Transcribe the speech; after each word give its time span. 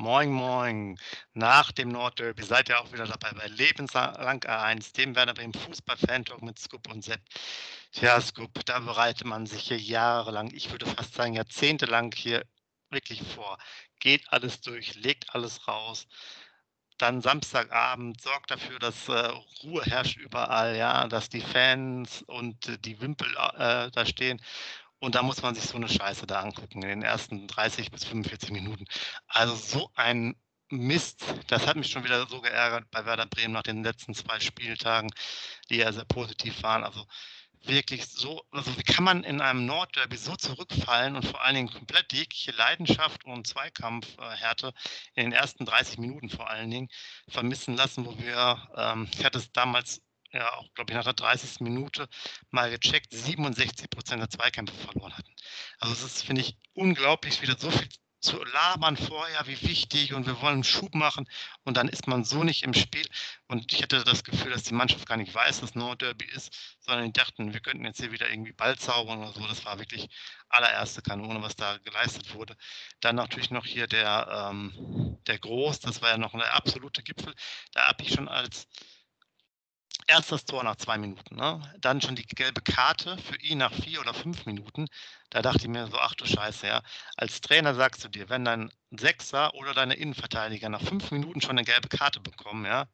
Moin, 0.00 0.30
moin. 0.32 0.98
Nach 1.34 1.72
dem 1.72 1.90
Nordderby 1.90 2.42
seid 2.42 2.70
ihr 2.70 2.80
auch 2.80 2.90
wieder 2.90 3.06
dabei 3.06 3.32
bei 3.32 3.48
Lebenslang 3.48 4.40
A1, 4.40 4.94
dem 4.94 5.14
Werder 5.14 5.34
Bremen 5.34 5.52
Fußball-Fan-Talk 5.52 6.40
mit 6.40 6.58
Scoop 6.58 6.90
und 6.90 7.04
Sepp. 7.04 7.20
Tja, 7.92 8.18
Scoop, 8.18 8.64
da 8.64 8.78
bereitet 8.78 9.26
man 9.26 9.44
sich 9.44 9.64
hier 9.64 9.76
jahrelang, 9.76 10.50
ich 10.54 10.70
würde 10.70 10.86
fast 10.86 11.12
sagen 11.12 11.34
jahrzehntelang 11.34 12.12
hier 12.16 12.46
wirklich 12.88 13.22
vor. 13.22 13.58
Geht 13.98 14.22
alles 14.32 14.62
durch, 14.62 14.94
legt 14.94 15.34
alles 15.34 15.68
raus. 15.68 16.06
Dann 16.96 17.20
Samstagabend 17.20 18.22
sorgt 18.22 18.50
dafür, 18.52 18.78
dass 18.78 19.06
äh, 19.10 19.32
Ruhe 19.62 19.82
herrscht 19.84 20.16
überall, 20.16 20.78
ja, 20.78 21.08
dass 21.08 21.28
die 21.28 21.42
Fans 21.42 22.22
und 22.22 22.68
äh, 22.68 22.78
die 22.78 22.98
Wimpel 23.02 23.28
äh, 23.58 23.90
da 23.90 24.06
stehen 24.06 24.40
und 25.00 25.14
da 25.14 25.22
muss 25.22 25.42
man 25.42 25.54
sich 25.54 25.64
so 25.64 25.76
eine 25.76 25.88
Scheiße 25.88 26.26
da 26.26 26.40
angucken 26.40 26.82
in 26.82 26.88
den 26.88 27.02
ersten 27.02 27.46
30 27.48 27.90
bis 27.90 28.04
45 28.04 28.50
Minuten. 28.52 28.84
Also 29.26 29.54
so 29.54 29.90
ein 29.94 30.36
Mist, 30.68 31.24
das 31.48 31.66
hat 31.66 31.76
mich 31.76 31.90
schon 31.90 32.04
wieder 32.04 32.26
so 32.28 32.40
geärgert 32.40 32.90
bei 32.92 33.04
Werder 33.04 33.26
Bremen 33.26 33.54
nach 33.54 33.64
den 33.64 33.82
letzten 33.82 34.14
zwei 34.14 34.38
Spieltagen, 34.38 35.10
die 35.68 35.76
ja 35.76 35.92
sehr 35.92 36.04
positiv 36.04 36.62
waren. 36.62 36.84
Also 36.84 37.04
wirklich 37.62 38.06
so, 38.06 38.42
also 38.52 38.76
wie 38.78 38.82
kann 38.82 39.04
man 39.04 39.24
in 39.24 39.40
einem 39.40 39.66
Nordderby 39.66 40.16
so 40.16 40.36
zurückfallen 40.36 41.16
und 41.16 41.26
vor 41.26 41.42
allen 41.42 41.56
Dingen 41.56 41.70
komplett 41.70 42.12
jegliche 42.12 42.52
Leidenschaft 42.52 43.24
und 43.24 43.46
Zweikampfhärte 43.46 44.72
in 45.14 45.24
den 45.24 45.32
ersten 45.32 45.66
30 45.66 45.98
Minuten 45.98 46.30
vor 46.30 46.48
allen 46.48 46.70
Dingen 46.70 46.88
vermissen 47.28 47.76
lassen, 47.76 48.06
wo 48.06 48.16
wir, 48.18 48.68
ähm, 48.76 49.08
ich 49.12 49.24
hatte 49.24 49.38
es 49.38 49.52
damals 49.52 50.02
ja 50.32 50.52
auch, 50.54 50.72
glaube 50.74 50.92
ich, 50.92 50.96
nach 50.96 51.04
der 51.04 51.14
30. 51.14 51.60
Minute 51.60 52.08
mal 52.50 52.70
gecheckt, 52.70 53.12
67 53.12 53.90
Prozent 53.90 54.20
der 54.20 54.30
Zweikämpfe 54.30 54.74
verloren 54.74 55.16
hatten. 55.16 55.34
Also 55.78 55.94
es 55.94 56.02
ist, 56.02 56.22
finde 56.22 56.42
ich, 56.42 56.56
unglaublich, 56.74 57.42
wieder 57.42 57.56
so 57.58 57.70
viel 57.70 57.88
zu 58.20 58.44
labern 58.44 58.96
vorher, 58.96 59.46
wie 59.46 59.60
wichtig 59.62 60.12
und 60.12 60.26
wir 60.26 60.40
wollen 60.42 60.54
einen 60.54 60.64
Schub 60.64 60.94
machen 60.94 61.26
und 61.64 61.76
dann 61.76 61.88
ist 61.88 62.06
man 62.06 62.24
so 62.24 62.44
nicht 62.44 62.62
im 62.62 62.74
Spiel. 62.74 63.06
Und 63.48 63.72
ich 63.72 63.82
hatte 63.82 64.04
das 64.04 64.24
Gefühl, 64.24 64.50
dass 64.50 64.62
die 64.62 64.74
Mannschaft 64.74 65.06
gar 65.06 65.16
nicht 65.16 65.34
weiß, 65.34 65.60
dass 65.60 65.74
Nordderby 65.74 66.26
ist, 66.26 66.76
sondern 66.80 67.06
die 67.06 67.12
dachten, 67.12 67.54
wir 67.54 67.60
könnten 67.60 67.84
jetzt 67.84 67.98
hier 68.00 68.12
wieder 68.12 68.30
irgendwie 68.30 68.52
Ball 68.52 68.76
zaubern 68.78 69.20
oder 69.20 69.32
so. 69.32 69.46
Das 69.46 69.64
war 69.64 69.78
wirklich 69.78 70.08
allererste 70.50 71.02
Kanone, 71.02 71.42
was 71.42 71.56
da 71.56 71.78
geleistet 71.78 72.34
wurde. 72.34 72.56
Dann 73.00 73.16
natürlich 73.16 73.50
noch 73.50 73.64
hier 73.64 73.86
der, 73.86 74.50
ähm, 74.50 75.18
der 75.26 75.38
Groß, 75.38 75.80
das 75.80 76.02
war 76.02 76.10
ja 76.10 76.18
noch 76.18 76.32
der 76.32 76.54
absolute 76.54 77.02
Gipfel. 77.02 77.34
Da 77.72 77.86
habe 77.88 78.02
ich 78.02 78.12
schon 78.12 78.28
als 78.28 78.68
erstes 80.06 80.44
Tor 80.44 80.64
nach 80.64 80.76
zwei 80.76 80.98
Minuten. 80.98 81.36
Ne? 81.36 81.62
Dann 81.80 82.00
schon 82.00 82.16
die 82.16 82.26
gelbe 82.26 82.60
Karte 82.62 83.16
für 83.18 83.36
ihn 83.40 83.58
nach 83.58 83.72
vier 83.72 84.00
oder 84.00 84.14
fünf 84.14 84.46
Minuten. 84.46 84.86
Da 85.30 85.42
dachte 85.42 85.60
ich 85.62 85.68
mir 85.68 85.86
so, 85.86 85.98
ach 85.98 86.14
du 86.14 86.26
Scheiße, 86.26 86.66
ja. 86.66 86.82
Als 87.16 87.40
Trainer 87.40 87.74
sagst 87.74 88.04
du 88.04 88.08
dir, 88.08 88.28
wenn 88.28 88.44
dein 88.44 88.72
Sechser 88.90 89.54
oder 89.54 89.74
deine 89.74 89.94
Innenverteidiger 89.94 90.68
nach 90.68 90.82
fünf 90.82 91.10
Minuten 91.10 91.40
schon 91.40 91.58
eine 91.58 91.64
gelbe 91.64 91.88
Karte 91.88 92.20
bekommen, 92.20 92.64
ja, 92.66 92.86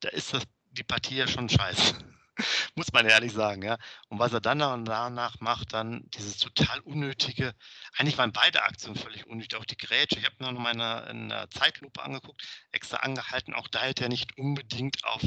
da 0.00 0.08
ist 0.10 0.32
das, 0.32 0.44
die 0.72 0.84
Partie 0.84 1.16
ja 1.16 1.28
schon 1.28 1.48
scheiße. 1.48 2.15
Muss 2.74 2.92
man 2.92 3.06
ehrlich 3.06 3.32
sagen, 3.32 3.62
ja. 3.62 3.78
Und 4.08 4.18
was 4.18 4.32
er 4.32 4.40
dann 4.40 4.58
danach 4.84 5.40
macht, 5.40 5.72
dann 5.72 6.04
dieses 6.10 6.38
total 6.38 6.80
unnötige, 6.80 7.54
eigentlich 7.96 8.18
waren 8.18 8.32
beide 8.32 8.62
Aktionen 8.62 8.96
völlig 8.96 9.26
unnötig, 9.26 9.58
auch 9.58 9.64
die 9.64 9.76
Grätsche. 9.76 10.18
Ich 10.18 10.24
habe 10.26 10.36
mir 10.40 10.52
noch 10.52 10.60
mal 10.60 11.08
in 11.10 11.28
der 11.28 11.48
Zeitlupe 11.50 12.02
angeguckt, 12.02 12.42
extra 12.72 12.98
angehalten, 12.98 13.54
auch 13.54 13.68
da 13.68 13.82
hätte 13.82 14.04
er 14.04 14.08
nicht 14.10 14.36
unbedingt 14.38 15.04
auf 15.04 15.22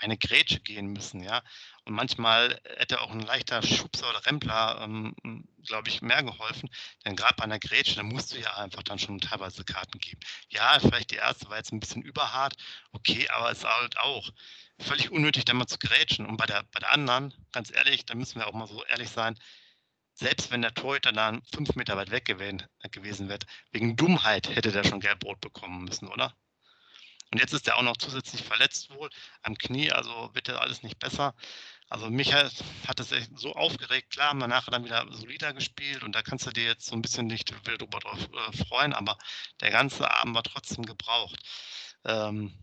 eine 0.00 0.16
Grätsche 0.16 0.60
gehen 0.60 0.88
müssen, 0.88 1.22
ja. 1.22 1.42
Und 1.84 1.94
manchmal 1.94 2.60
hätte 2.76 3.00
auch 3.00 3.10
ein 3.10 3.20
leichter 3.20 3.62
Schubser 3.62 4.10
oder 4.10 4.24
Rempler, 4.26 4.80
ähm, 4.82 5.14
glaube 5.64 5.88
ich, 5.88 6.02
mehr 6.02 6.22
geholfen. 6.22 6.68
Denn 7.04 7.16
gerade 7.16 7.34
bei 7.36 7.44
einer 7.44 7.58
Grätsche, 7.58 7.96
da 7.96 8.02
musst 8.02 8.32
du 8.34 8.38
ja 8.38 8.56
einfach 8.56 8.82
dann 8.82 8.98
schon 8.98 9.20
teilweise 9.20 9.64
Karten 9.64 9.98
geben. 9.98 10.20
Ja, 10.50 10.78
vielleicht 10.80 11.10
die 11.10 11.16
erste 11.16 11.48
war 11.48 11.56
jetzt 11.56 11.72
ein 11.72 11.80
bisschen 11.80 12.02
überhart, 12.02 12.54
okay, 12.92 13.28
aber 13.30 13.50
es 13.50 13.64
halt 13.64 13.98
auch 13.98 14.30
völlig 14.80 15.10
unnötig, 15.10 15.44
da 15.44 15.54
mal 15.54 15.66
zu 15.66 15.78
grätschen. 15.78 16.26
Und 16.26 16.36
bei 16.36 16.46
der, 16.46 16.64
bei 16.72 16.80
der 16.80 16.92
anderen, 16.92 17.34
ganz 17.52 17.70
ehrlich, 17.74 18.06
da 18.06 18.14
müssen 18.14 18.40
wir 18.40 18.46
auch 18.46 18.54
mal 18.54 18.66
so 18.66 18.84
ehrlich 18.84 19.10
sein, 19.10 19.38
selbst 20.14 20.50
wenn 20.50 20.62
der 20.62 20.74
Torhüter 20.74 21.12
dann 21.12 21.42
fünf 21.54 21.74
Meter 21.76 21.96
weit 21.96 22.10
weg 22.10 22.24
gewesen, 22.24 23.28
wäre, 23.28 23.38
wegen 23.70 23.96
Dummheit 23.96 24.48
hätte 24.48 24.72
der 24.72 24.84
schon 24.84 25.00
gelb-rot 25.00 25.40
bekommen 25.40 25.84
müssen, 25.84 26.08
oder? 26.08 26.34
Und 27.30 27.40
jetzt 27.40 27.52
ist 27.52 27.68
er 27.68 27.76
auch 27.76 27.82
noch 27.82 27.96
zusätzlich 27.96 28.42
verletzt 28.42 28.90
wohl 28.90 29.10
am 29.42 29.56
Knie, 29.56 29.92
also 29.92 30.30
wird 30.32 30.48
ja 30.48 30.56
alles 30.58 30.82
nicht 30.82 30.98
besser. 30.98 31.34
Also 31.90 32.10
mich 32.10 32.32
hat, 32.34 32.52
hat 32.86 33.00
es 33.00 33.12
echt 33.12 33.38
so 33.38 33.54
aufgeregt. 33.54 34.10
Klar, 34.10 34.30
haben 34.30 34.40
wir 34.40 34.48
nachher 34.48 34.70
dann 34.70 34.84
wieder 34.84 35.06
solider 35.10 35.52
gespielt 35.54 36.02
und 36.02 36.14
da 36.14 36.22
kannst 36.22 36.46
du 36.46 36.50
dir 36.50 36.64
jetzt 36.64 36.86
so 36.86 36.96
ein 36.96 37.02
bisschen 37.02 37.26
nicht 37.26 37.52
wild 37.66 37.80
drüber 37.80 37.98
drauf 38.00 38.18
äh, 38.20 38.64
freuen, 38.64 38.92
aber 38.92 39.16
der 39.60 39.70
ganze 39.70 40.10
Abend 40.10 40.34
war 40.34 40.42
trotzdem 40.42 40.84
gebraucht. 40.84 41.40
Ähm, 42.04 42.54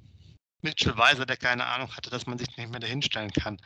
Mitchell 0.61 0.97
Weiser, 0.97 1.25
der 1.25 1.37
keine 1.37 1.65
Ahnung 1.65 1.95
hatte, 1.95 2.09
dass 2.09 2.25
man 2.25 2.37
sich 2.37 2.55
nicht 2.57 2.69
mehr 2.69 2.79
dahinstellen 2.79 3.31
kann. 3.31 3.57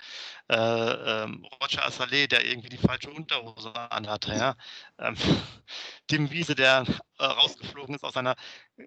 Äh, 0.50 0.56
ähm, 0.56 1.46
Roger 1.62 1.86
Assalé, 1.88 2.28
der 2.28 2.46
irgendwie 2.46 2.70
die 2.70 2.78
falsche 2.78 3.10
Unterhose 3.10 3.74
anhatte. 3.92 4.34
Ja? 4.34 4.56
Ähm, 4.98 5.16
Tim 6.08 6.30
Wiese, 6.32 6.56
der 6.56 6.86
äh, 7.20 7.26
rausgeflogen 7.26 7.96
ist 7.96 8.04
aus 8.04 8.14
seiner, 8.14 8.36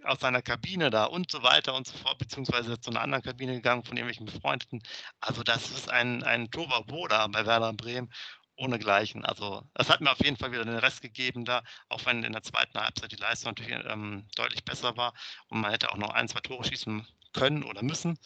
aus 0.05 0.21
seiner 0.21 0.43
Kabine 0.43 0.91
da 0.91 1.05
und 1.05 1.31
so 1.31 1.43
weiter 1.43 1.75
und 1.75 1.87
so 1.87 1.97
fort, 1.97 2.19
beziehungsweise 2.19 2.79
zu 2.81 2.91
einer 2.91 3.01
anderen 3.01 3.23
Kabine 3.23 3.55
gegangen 3.55 3.85
von 3.85 3.97
irgendwelchen 3.97 4.27
Befreundeten. 4.27 4.83
Also 5.21 5.43
das 5.43 5.71
ist 5.71 5.91
ein, 5.91 6.23
ein 6.23 6.51
Tohuwabohu 6.51 7.09
da 7.09 7.27
bei 7.29 7.47
Werder 7.47 7.73
Bremen 7.73 8.11
ohnegleichen. 8.57 9.25
Also 9.25 9.63
es 9.75 9.89
hat 9.89 10.01
mir 10.01 10.11
auf 10.11 10.23
jeden 10.23 10.37
Fall 10.37 10.53
wieder 10.53 10.65
den 10.65 10.77
Rest 10.77 11.03
gegeben 11.03 11.45
da, 11.45 11.63
auch 11.89 12.05
wenn 12.07 12.23
in 12.23 12.33
der 12.33 12.43
zweiten 12.43 12.79
Halbzeit 12.79 13.13
die 13.13 13.17
Leistung 13.17 13.51
natürlich 13.51 13.85
ähm, 13.87 14.27
deutlich 14.37 14.65
besser 14.65 14.97
war 14.97 15.15
und 15.49 15.61
man 15.61 15.71
hätte 15.71 15.91
auch 15.91 15.97
noch 15.97 16.11
ein, 16.11 16.29
zwei 16.29 16.41
Tore 16.41 16.65
schießen 16.65 17.07
können 17.33 17.63
oder 17.65 17.83
müssen. 17.83 18.19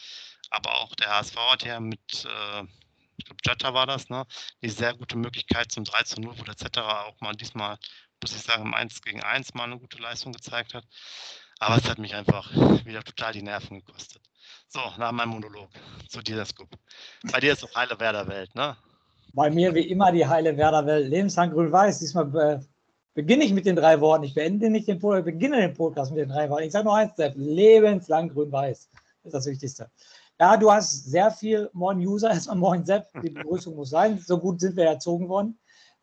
Aber 0.51 0.77
auch 0.77 0.95
der 0.97 1.09
HSV 1.09 1.37
hat 1.37 1.65
ja 1.65 1.81
mit, 1.81 2.25
äh, 2.25 2.63
ich 3.17 3.25
glaube, 3.25 3.41
Jatta 3.45 3.75
war 3.75 3.87
das, 3.87 4.09
ne, 4.09 4.25
die 4.63 4.69
sehr 4.69 4.95
gute 4.95 5.17
Möglichkeit 5.17 5.73
zum 5.73 5.85
3 5.85 6.03
zu 6.05 6.21
0, 6.21 6.39
wo 6.39 6.45
der 6.45 7.07
auch 7.07 7.21
mal 7.21 7.35
diesmal, 7.35 7.79
muss 8.23 8.35
ich 8.35 8.43
sagen, 8.43 8.65
im 8.65 8.75
1 8.75 9.03
gegen 9.03 9.23
1 9.23 9.55
mal 9.55 9.65
eine 9.65 9.79
gute 9.79 9.99
Leistung 9.99 10.33
gezeigt 10.33 10.75
hat. 10.75 10.85
Aber 11.59 11.77
es 11.77 11.89
hat 11.89 11.99
mich 11.99 12.15
einfach 12.15 12.53
wieder 12.85 13.03
total 13.03 13.33
die 13.33 13.43
Nerven 13.43 13.79
gekostet. 13.79 14.23
So, 14.69 14.81
nach 14.99 15.13
meinem 15.13 15.31
Monolog 15.31 15.71
zu 16.09 16.21
dir, 16.21 16.45
Scoop. 16.45 16.69
Bei 17.33 17.41
dir 17.41 17.53
ist 17.53 17.63
doch 17.63 17.75
heile 17.75 17.99
Werder-Welt, 17.99 18.55
ne? 18.55 18.77
Bei 19.33 19.51
mir 19.51 19.75
wie 19.75 19.89
immer 19.89 20.13
die 20.13 20.27
heile 20.27 20.57
Werder-Welt. 20.57 21.09
Lebenslang 21.09 21.51
grün-weiß. 21.51 22.01
Diesmal 22.01 22.37
äh, 22.37 22.61
beginne 23.17 23.45
ich 23.45 23.53
mit 23.55 23.65
den 23.65 23.77
drei 23.77 24.01
Worten. 24.01 24.25
Ich 24.25 24.35
beende 24.35 24.69
nicht 24.69 24.87
den 24.87 24.99
Podcast, 24.99 25.25
beginne 25.25 25.57
den 25.57 25.73
Podcast 25.73 26.13
mit 26.13 26.21
den 26.21 26.29
drei 26.29 26.49
Worten. 26.51 26.65
Ich 26.65 26.73
sage 26.73 26.85
nur 26.85 26.95
eins, 26.95 27.13
lebenslang 27.35 28.29
grün-weiß. 28.29 28.91
Das 28.93 29.25
ist 29.25 29.35
das 29.35 29.47
Wichtigste. 29.47 29.91
Ja, 30.39 30.59
du 30.59 30.71
hast 30.71 31.07
sehr 31.07 31.31
viel 31.31 31.71
Moin 31.73 31.99
User. 31.99 32.31
Erstmal 32.33 32.57
Moin 32.57 32.85
Sepp. 32.85 33.09
Die 33.23 33.31
Begrüßung 33.31 33.75
muss 33.75 33.89
sein. 33.89 34.19
So 34.19 34.39
gut 34.39 34.61
sind 34.61 34.77
wir 34.77 34.85
erzogen 34.85 35.31
worden. 35.31 35.59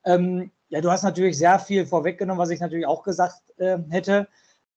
Ähm, 0.05 0.51
ja, 0.69 0.81
du 0.81 0.89
hast 0.89 1.03
natürlich 1.03 1.37
sehr 1.37 1.59
viel 1.59 1.85
vorweggenommen, 1.85 2.41
was 2.41 2.49
ich 2.49 2.59
natürlich 2.59 2.87
auch 2.87 3.03
gesagt 3.03 3.43
äh, 3.57 3.77
hätte. 3.89 4.27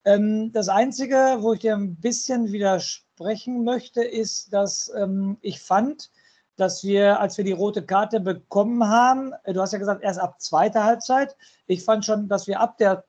Ähm, 0.04 0.52
das 0.52 0.68
Einzige, 0.68 1.38
wo 1.40 1.54
ich 1.54 1.60
dir 1.60 1.74
ein 1.74 1.96
bisschen 1.96 2.52
widersprechen 2.52 3.64
möchte, 3.64 4.04
ist, 4.04 4.52
dass 4.52 4.92
ähm, 4.94 5.38
ich 5.40 5.62
fand, 5.62 6.10
dass 6.56 6.84
wir, 6.84 7.20
als 7.20 7.36
wir 7.36 7.44
die 7.44 7.52
rote 7.52 7.84
Karte 7.84 8.20
bekommen 8.20 8.88
haben, 8.88 9.32
äh, 9.44 9.52
du 9.52 9.60
hast 9.60 9.72
ja 9.72 9.78
gesagt, 9.78 10.02
erst 10.02 10.20
ab 10.20 10.40
zweiter 10.40 10.84
Halbzeit. 10.84 11.36
Ich 11.66 11.84
fand 11.84 12.04
schon, 12.04 12.28
dass 12.28 12.46
wir 12.46 12.60
ab 12.60 12.78
der 12.78 13.04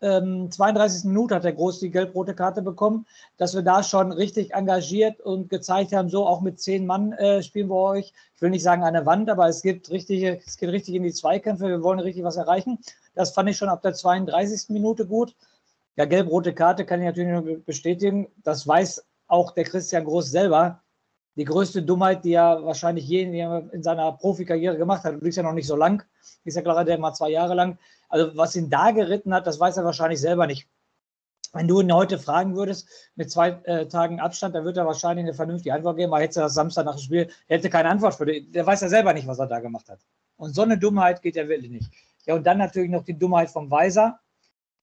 ähm, 0.00 0.50
32. 0.50 1.04
Minute 1.04 1.34
hat 1.34 1.44
der 1.44 1.52
Groß 1.52 1.80
die 1.80 1.90
gelb-rote 1.90 2.34
Karte 2.34 2.62
bekommen, 2.62 3.06
dass 3.36 3.54
wir 3.54 3.62
da 3.62 3.82
schon 3.82 4.12
richtig 4.12 4.54
engagiert 4.54 5.20
und 5.20 5.48
gezeigt 5.48 5.92
haben, 5.92 6.08
so 6.08 6.26
auch 6.26 6.40
mit 6.40 6.60
zehn 6.60 6.86
Mann 6.86 7.12
äh, 7.12 7.42
spielen 7.42 7.68
wir 7.68 7.76
euch. 7.76 8.12
Ich 8.34 8.42
will 8.42 8.50
nicht 8.50 8.62
sagen 8.62 8.82
der 8.92 9.06
Wand, 9.06 9.28
aber 9.28 9.48
es 9.48 9.62
gibt 9.62 9.90
richtige, 9.90 10.40
es 10.46 10.56
geht 10.56 10.70
richtig 10.70 10.94
in 10.94 11.02
die 11.02 11.12
Zweikämpfe, 11.12 11.68
wir 11.68 11.82
wollen 11.82 11.98
richtig 11.98 12.24
was 12.24 12.36
erreichen. 12.36 12.78
Das 13.14 13.32
fand 13.32 13.50
ich 13.50 13.56
schon 13.56 13.68
ab 13.68 13.82
der 13.82 13.94
32. 13.94 14.68
Minute 14.68 15.06
gut. 15.06 15.34
Ja, 15.96 16.04
gelb-rote 16.04 16.54
Karte 16.54 16.84
kann 16.86 17.00
ich 17.00 17.06
natürlich 17.06 17.30
nur 17.30 17.58
bestätigen. 17.64 18.28
Das 18.44 18.66
weiß 18.66 19.04
auch 19.26 19.50
der 19.50 19.64
Christian 19.64 20.04
Groß 20.04 20.30
selber 20.30 20.80
die 21.38 21.44
größte 21.44 21.82
Dummheit, 21.82 22.24
die 22.24 22.32
er 22.32 22.64
wahrscheinlich 22.64 23.06
je 23.06 23.22
in 23.22 23.82
seiner 23.82 24.10
Profikarriere 24.10 24.76
gemacht 24.76 25.04
hat. 25.04 25.14
Du 25.14 25.20
bist 25.20 25.36
ja 25.36 25.44
noch 25.44 25.52
nicht 25.52 25.68
so 25.68 25.76
lang, 25.76 26.02
ist 26.44 26.56
ja 26.56 26.62
gerade 26.62 26.98
mal 26.98 27.14
zwei 27.14 27.30
Jahre 27.30 27.54
lang. 27.54 27.78
Also 28.08 28.36
was 28.36 28.56
ihn 28.56 28.68
da 28.68 28.90
geritten 28.90 29.32
hat, 29.32 29.46
das 29.46 29.60
weiß 29.60 29.76
er 29.76 29.84
wahrscheinlich 29.84 30.20
selber 30.20 30.48
nicht. 30.48 30.68
Wenn 31.52 31.68
du 31.68 31.80
ihn 31.80 31.94
heute 31.94 32.18
fragen 32.18 32.56
würdest, 32.56 32.88
mit 33.14 33.30
zwei 33.30 33.50
äh, 33.64 33.86
Tagen 33.86 34.18
Abstand, 34.18 34.54
dann 34.56 34.64
wird 34.64 34.76
er 34.76 34.84
wahrscheinlich 34.84 35.24
eine 35.24 35.32
vernünftige 35.32 35.72
Antwort 35.72 35.96
geben. 35.96 36.12
Aber 36.12 36.20
hätte 36.20 36.40
er 36.40 36.44
das 36.44 36.54
Samstag 36.54 36.84
nach 36.84 36.96
dem 36.96 37.02
Spiel, 37.02 37.30
hätte 37.46 37.70
keine 37.70 37.88
Antwort 37.88 38.16
für 38.16 38.26
den. 38.26 38.50
Der 38.50 38.66
weiß 38.66 38.80
ja 38.80 38.88
selber 38.88 39.12
nicht, 39.12 39.28
was 39.28 39.38
er 39.38 39.46
da 39.46 39.60
gemacht 39.60 39.88
hat. 39.88 40.00
Und 40.36 40.54
so 40.54 40.62
eine 40.62 40.76
Dummheit 40.76 41.22
geht 41.22 41.36
ja 41.36 41.48
wirklich 41.48 41.70
nicht. 41.70 41.90
Ja, 42.26 42.34
und 42.34 42.44
dann 42.46 42.58
natürlich 42.58 42.90
noch 42.90 43.04
die 43.04 43.18
Dummheit 43.18 43.48
vom 43.48 43.70
Weiser. 43.70 44.18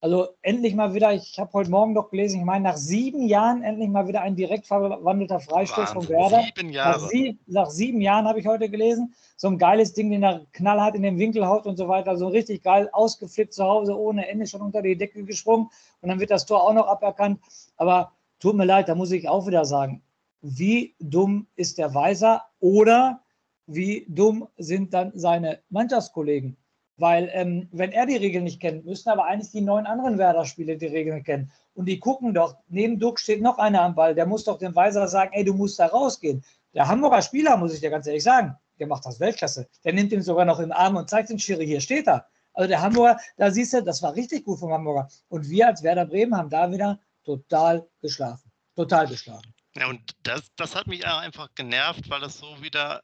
Also 0.06 0.28
endlich 0.42 0.76
mal 0.76 0.94
wieder, 0.94 1.12
ich 1.12 1.36
habe 1.36 1.52
heute 1.52 1.68
Morgen 1.68 1.92
noch 1.92 2.10
gelesen, 2.10 2.38
ich 2.38 2.44
meine, 2.44 2.62
nach 2.62 2.76
sieben 2.76 3.26
Jahren 3.26 3.64
endlich 3.64 3.88
mal 3.88 4.06
wieder 4.06 4.20
ein 4.20 4.36
direkt 4.36 4.64
verwandelter 4.64 5.40
Freistoß 5.40 5.90
von 5.90 6.08
Werder. 6.08 6.44
Sieben 6.44 6.70
Jahre. 6.70 7.00
Nach, 7.00 7.08
sie, 7.08 7.38
nach 7.48 7.70
sieben 7.70 8.00
Jahren 8.00 8.24
habe 8.28 8.38
ich 8.38 8.46
heute 8.46 8.70
gelesen. 8.70 9.14
So 9.36 9.48
ein 9.48 9.58
geiles 9.58 9.94
Ding, 9.94 10.12
den 10.12 10.22
er 10.22 10.46
knallhart 10.52 10.94
in 10.94 11.02
den 11.02 11.18
Winkel 11.18 11.44
haut 11.44 11.66
und 11.66 11.76
so 11.76 11.88
weiter. 11.88 12.16
So 12.16 12.28
richtig 12.28 12.62
geil 12.62 12.88
ausgeflippt 12.92 13.52
zu 13.52 13.64
Hause, 13.64 13.98
ohne 13.98 14.28
Ende 14.28 14.46
schon 14.46 14.60
unter 14.60 14.80
die 14.80 14.96
Decke 14.96 15.24
gesprungen. 15.24 15.70
Und 16.02 16.08
dann 16.08 16.20
wird 16.20 16.30
das 16.30 16.46
Tor 16.46 16.62
auch 16.62 16.72
noch 16.72 16.86
aberkannt. 16.86 17.40
Aber 17.76 18.12
tut 18.38 18.54
mir 18.54 18.64
leid, 18.64 18.88
da 18.88 18.94
muss 18.94 19.10
ich 19.10 19.28
auch 19.28 19.48
wieder 19.48 19.64
sagen, 19.64 20.04
wie 20.40 20.94
dumm 21.00 21.48
ist 21.56 21.78
der 21.78 21.94
Weiser 21.94 22.44
oder 22.60 23.24
wie 23.66 24.06
dumm 24.08 24.46
sind 24.56 24.94
dann 24.94 25.10
seine 25.16 25.62
Mannschaftskollegen? 25.68 26.56
Weil, 26.98 27.30
ähm, 27.32 27.68
wenn 27.72 27.92
er 27.92 28.06
die 28.06 28.16
Regeln 28.16 28.44
nicht 28.44 28.60
kennt, 28.60 28.86
müssen 28.86 29.10
aber 29.10 29.26
eigentlich 29.26 29.50
die 29.50 29.60
neun 29.60 29.86
anderen 29.86 30.16
Werder-Spieler 30.16 30.76
die 30.76 30.86
Regeln 30.86 31.22
kennen. 31.22 31.50
Und 31.74 31.86
die 31.86 32.00
gucken 32.00 32.32
doch, 32.32 32.56
neben 32.68 32.98
Duck 32.98 33.20
steht 33.20 33.42
noch 33.42 33.58
einer 33.58 33.82
am 33.82 33.94
Ball, 33.94 34.14
der 34.14 34.24
muss 34.24 34.44
doch 34.44 34.58
dem 34.58 34.74
Weiser 34.74 35.06
sagen, 35.08 35.32
ey, 35.34 35.44
du 35.44 35.52
musst 35.52 35.78
da 35.78 35.86
rausgehen. 35.86 36.42
Der 36.72 36.88
Hamburger 36.88 37.20
Spieler, 37.20 37.56
muss 37.58 37.74
ich 37.74 37.80
dir 37.80 37.90
ganz 37.90 38.06
ehrlich 38.06 38.22
sagen, 38.22 38.56
der 38.78 38.86
macht 38.86 39.04
das 39.04 39.20
Weltklasse. 39.20 39.68
Der 39.84 39.92
nimmt 39.92 40.12
ihn 40.12 40.22
sogar 40.22 40.46
noch 40.46 40.58
im 40.58 40.72
Arm 40.72 40.96
und 40.96 41.10
zeigt 41.10 41.28
den 41.28 41.38
Schiri, 41.38 41.66
hier 41.66 41.80
steht 41.80 42.06
er. 42.06 42.26
Also 42.54 42.68
der 42.68 42.80
Hamburger, 42.80 43.20
da 43.36 43.50
siehst 43.50 43.74
du, 43.74 43.82
das 43.82 44.02
war 44.02 44.14
richtig 44.14 44.44
gut 44.44 44.58
vom 44.58 44.72
Hamburger. 44.72 45.08
Und 45.28 45.48
wir 45.50 45.66
als 45.66 45.82
Werder 45.82 46.06
Bremen 46.06 46.34
haben 46.34 46.48
da 46.48 46.70
wieder 46.70 46.98
total 47.24 47.86
geschlafen. 48.00 48.50
Total 48.74 49.06
geschlafen. 49.06 49.54
Ja, 49.76 49.88
und 49.88 50.00
das, 50.22 50.48
das 50.56 50.74
hat 50.74 50.86
mich 50.86 51.06
einfach 51.06 51.48
genervt, 51.54 52.08
weil 52.08 52.20
das 52.20 52.38
so 52.38 52.62
wieder, 52.62 53.02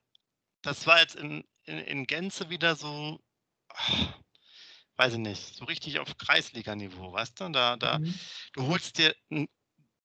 das 0.63 0.87
war 0.87 1.01
jetzt 1.01 1.17
in, 1.17 1.45
in, 1.65 1.79
in 1.79 2.07
Gänze 2.07 2.49
wieder 2.49 2.77
so, 2.77 3.21
weiß 4.97 5.15
ich 5.15 5.19
nicht, 5.19 5.57
so 5.57 5.65
richtig 5.65 5.99
auf 5.99 6.17
Kreisliga-Niveau, 6.17 7.13
weißt 7.13 7.41
du? 7.41 7.49
Da, 7.51 7.77
da, 7.77 7.99
mhm. 7.99 8.15
du 8.55 8.67
holst 8.67 8.99
dir 8.99 9.15
ein 9.31 9.49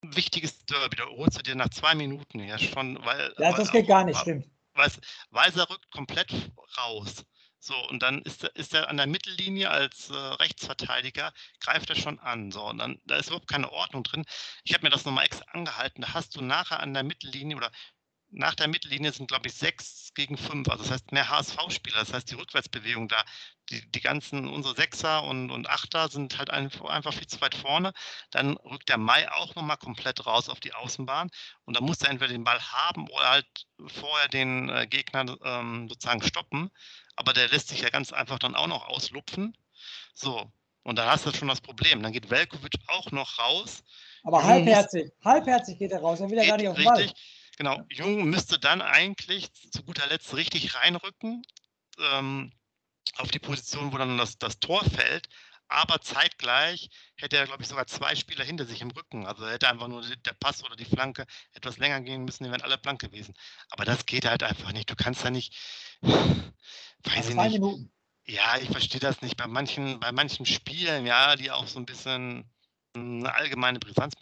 wichtiges 0.01 0.65
Derby, 0.65 0.95
da 0.95 1.05
holst 1.05 1.37
du 1.37 1.43
dir 1.43 1.55
nach 1.55 1.69
zwei 1.69 1.95
Minuten 1.95 2.39
ja 2.39 2.57
schon, 2.57 3.03
weil. 3.03 3.33
Ja, 3.37 3.53
das 3.53 3.71
geht 3.71 3.85
auch, 3.85 3.89
gar 3.89 4.03
nicht, 4.05 4.19
stimmt. 4.19 4.47
Weißt, 4.73 4.99
Weiser 5.31 5.69
rückt 5.69 5.89
komplett 5.91 6.31
raus. 6.77 7.25
So, 7.59 7.75
und 7.89 8.03
dann 8.03 8.21
ist 8.21 8.43
er, 8.43 8.55
ist 8.55 8.73
er 8.73 8.87
an 8.87 8.97
der 8.97 9.07
Mittellinie 9.07 9.69
als 9.69 10.09
äh, 10.09 10.13
Rechtsverteidiger, 10.15 11.33
greift 11.59 11.89
er 11.89 11.95
schon 11.95 12.19
an. 12.19 12.51
So, 12.51 12.63
und 12.63 12.77
dann 12.77 13.01
da 13.05 13.17
ist 13.17 13.27
überhaupt 13.27 13.47
keine 13.47 13.71
Ordnung 13.71 14.03
drin. 14.03 14.25
Ich 14.63 14.73
habe 14.73 14.85
mir 14.85 14.91
das 14.91 15.05
nochmal 15.05 15.25
extra 15.25 15.45
angehalten. 15.51 16.01
Da 16.03 16.13
hast 16.13 16.35
du 16.35 16.41
nachher 16.41 16.79
an 16.79 16.93
der 16.93 17.03
Mittellinie 17.03 17.57
oder 17.57 17.71
nach 18.29 18.55
der 18.55 18.67
Mittellinie 18.67 19.11
sind, 19.11 19.27
glaube 19.27 19.47
ich, 19.47 19.53
sechs 19.53 20.11
gegen 20.13 20.37
fünf. 20.37 20.69
Also 20.69 20.83
das 20.83 20.91
heißt 20.91 21.11
mehr 21.11 21.29
HSV-Spieler. 21.29 21.99
Das 21.99 22.13
heißt, 22.13 22.29
die 22.29 22.35
Rückwärtsbewegung 22.35 23.07
da, 23.07 23.23
die, 23.69 23.89
die 23.91 24.01
ganzen, 24.01 24.47
unsere 24.47 24.75
Sechser 24.75 25.23
und, 25.23 25.49
und 25.49 25.69
Achter 25.69 26.09
sind 26.09 26.37
halt 26.37 26.49
einfach 26.49 27.13
viel 27.13 27.27
zu 27.27 27.39
weit 27.41 27.55
vorne. 27.55 27.93
Dann 28.31 28.57
rückt 28.57 28.89
der 28.89 28.97
Mai 28.97 29.31
auch 29.31 29.55
nochmal 29.55 29.77
komplett 29.77 30.25
raus 30.25 30.49
auf 30.49 30.59
die 30.59 30.73
Außenbahn. 30.73 31.29
Und 31.65 31.77
dann 31.77 31.83
muss 31.83 32.01
er 32.01 32.09
entweder 32.09 32.33
den 32.33 32.43
Ball 32.43 32.61
haben 32.61 33.07
oder 33.09 33.29
halt 33.29 33.67
vorher 33.87 34.27
den 34.27 34.69
äh, 34.69 34.87
Gegner 34.87 35.37
ähm, 35.43 35.87
sozusagen 35.89 36.21
stoppen. 36.21 36.69
Aber 37.15 37.33
der 37.33 37.47
lässt 37.49 37.69
sich 37.69 37.81
ja 37.81 37.89
ganz 37.89 38.13
einfach 38.13 38.39
dann 38.39 38.55
auch 38.55 38.67
noch 38.67 38.87
auslupfen. 38.87 39.57
So, 40.13 40.51
und 40.83 40.97
dann 40.97 41.09
hast 41.09 41.25
du 41.25 41.33
schon 41.33 41.47
das 41.47 41.61
Problem. 41.61 42.01
Dann 42.01 42.13
geht 42.13 42.29
Velkovic 42.29 42.75
auch 42.87 43.11
noch 43.11 43.39
raus. 43.39 43.83
Aber 44.23 44.43
halbherzig, 44.43 45.11
halbherzig 45.23 45.77
geht 45.79 45.91
er 45.91 45.99
raus. 45.99 46.19
Er 46.19 46.29
will 46.29 46.37
ja 46.37 46.45
gar 46.45 46.57
nicht 46.57 46.67
auf 46.67 46.75
den 46.75 46.85
Ball. 46.85 47.11
Genau, 47.57 47.83
Jung 47.89 48.29
müsste 48.29 48.59
dann 48.59 48.81
eigentlich 48.81 49.51
zu 49.71 49.83
guter 49.83 50.05
Letzt 50.07 50.35
richtig 50.35 50.75
reinrücken 50.75 51.41
ähm, 51.99 52.53
auf 53.15 53.31
die 53.31 53.39
Position, 53.39 53.91
wo 53.91 53.97
dann 53.97 54.17
das, 54.17 54.37
das 54.37 54.59
Tor 54.59 54.83
fällt. 54.85 55.27
Aber 55.67 55.99
zeitgleich 55.99 56.89
hätte 57.15 57.35
er, 57.35 57.45
glaube 57.45 57.63
ich, 57.63 57.67
sogar 57.67 57.87
zwei 57.87 58.15
Spieler 58.15 58.45
hinter 58.45 58.65
sich 58.65 58.81
im 58.81 58.91
Rücken. 58.91 59.25
Also 59.25 59.47
hätte 59.47 59.67
einfach 59.67 59.87
nur 59.87 60.01
der 60.01 60.33
Pass 60.33 60.63
oder 60.63 60.75
die 60.75 60.85
Flanke 60.85 61.25
etwas 61.51 61.77
länger 61.77 61.99
gehen 62.01 62.23
müssen, 62.23 62.45
die 62.45 62.51
wären 62.51 62.61
alle 62.61 62.77
blank 62.77 63.01
gewesen. 63.01 63.33
Aber 63.71 63.83
das 63.83 64.05
geht 64.05 64.25
halt 64.25 64.43
einfach 64.43 64.71
nicht. 64.71 64.89
Du 64.89 64.95
kannst 64.95 65.25
da 65.25 65.31
nicht, 65.31 65.53
weiß 66.01 67.29
ich 67.29 67.35
nicht. 67.35 67.53
Minuten. 67.53 67.91
Ja, 68.25 68.57
ich 68.57 68.69
verstehe 68.69 69.01
das 69.01 69.21
nicht. 69.21 69.35
Bei 69.35 69.47
manchen, 69.47 69.99
bei 69.99 70.11
manchen 70.11 70.45
Spielen, 70.45 71.05
ja, 71.05 71.35
die 71.35 71.49
auch 71.49 71.67
so 71.67 71.79
ein 71.79 71.85
bisschen 71.85 72.49
eine 72.97 73.33
allgemeine 73.33 73.79
Brisanz, 73.79 74.13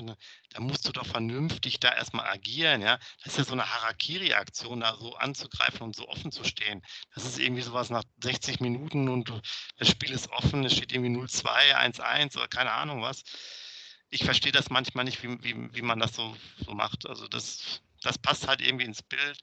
da 0.49 0.59
musst 0.59 0.87
du 0.87 0.91
doch 0.91 1.05
vernünftig 1.05 1.79
da 1.79 1.93
erstmal 1.93 2.27
agieren, 2.27 2.81
ja. 2.81 2.97
Das 3.23 3.33
ist 3.33 3.37
ja 3.37 3.43
so 3.45 3.53
eine 3.53 3.69
Harakiri-Aktion, 3.71 4.81
da 4.81 4.95
so 4.97 5.15
anzugreifen 5.15 5.81
und 5.81 5.95
so 5.95 6.07
offen 6.07 6.31
zu 6.31 6.43
stehen. 6.43 6.81
Das 7.13 7.25
ist 7.25 7.39
irgendwie 7.39 7.61
sowas 7.61 7.89
nach 7.89 8.03
60 8.23 8.59
Minuten 8.59 9.09
und 9.09 9.31
das 9.77 9.89
Spiel 9.89 10.11
ist 10.11 10.29
offen, 10.31 10.63
es 10.65 10.75
steht 10.75 10.93
irgendwie 10.93 11.15
0-2, 11.17 11.75
1-1 11.75 12.37
oder 12.37 12.47
keine 12.47 12.71
Ahnung 12.71 13.01
was. 13.01 13.23
Ich 14.09 14.23
verstehe 14.23 14.51
das 14.51 14.69
manchmal 14.69 15.05
nicht, 15.05 15.23
wie, 15.23 15.43
wie, 15.43 15.73
wie 15.73 15.81
man 15.81 15.99
das 15.99 16.15
so, 16.15 16.35
so 16.65 16.73
macht. 16.73 17.07
Also 17.07 17.27
das, 17.27 17.81
das 18.01 18.17
passt 18.17 18.47
halt 18.47 18.61
irgendwie 18.61 18.85
ins 18.85 19.01
Bild. 19.01 19.39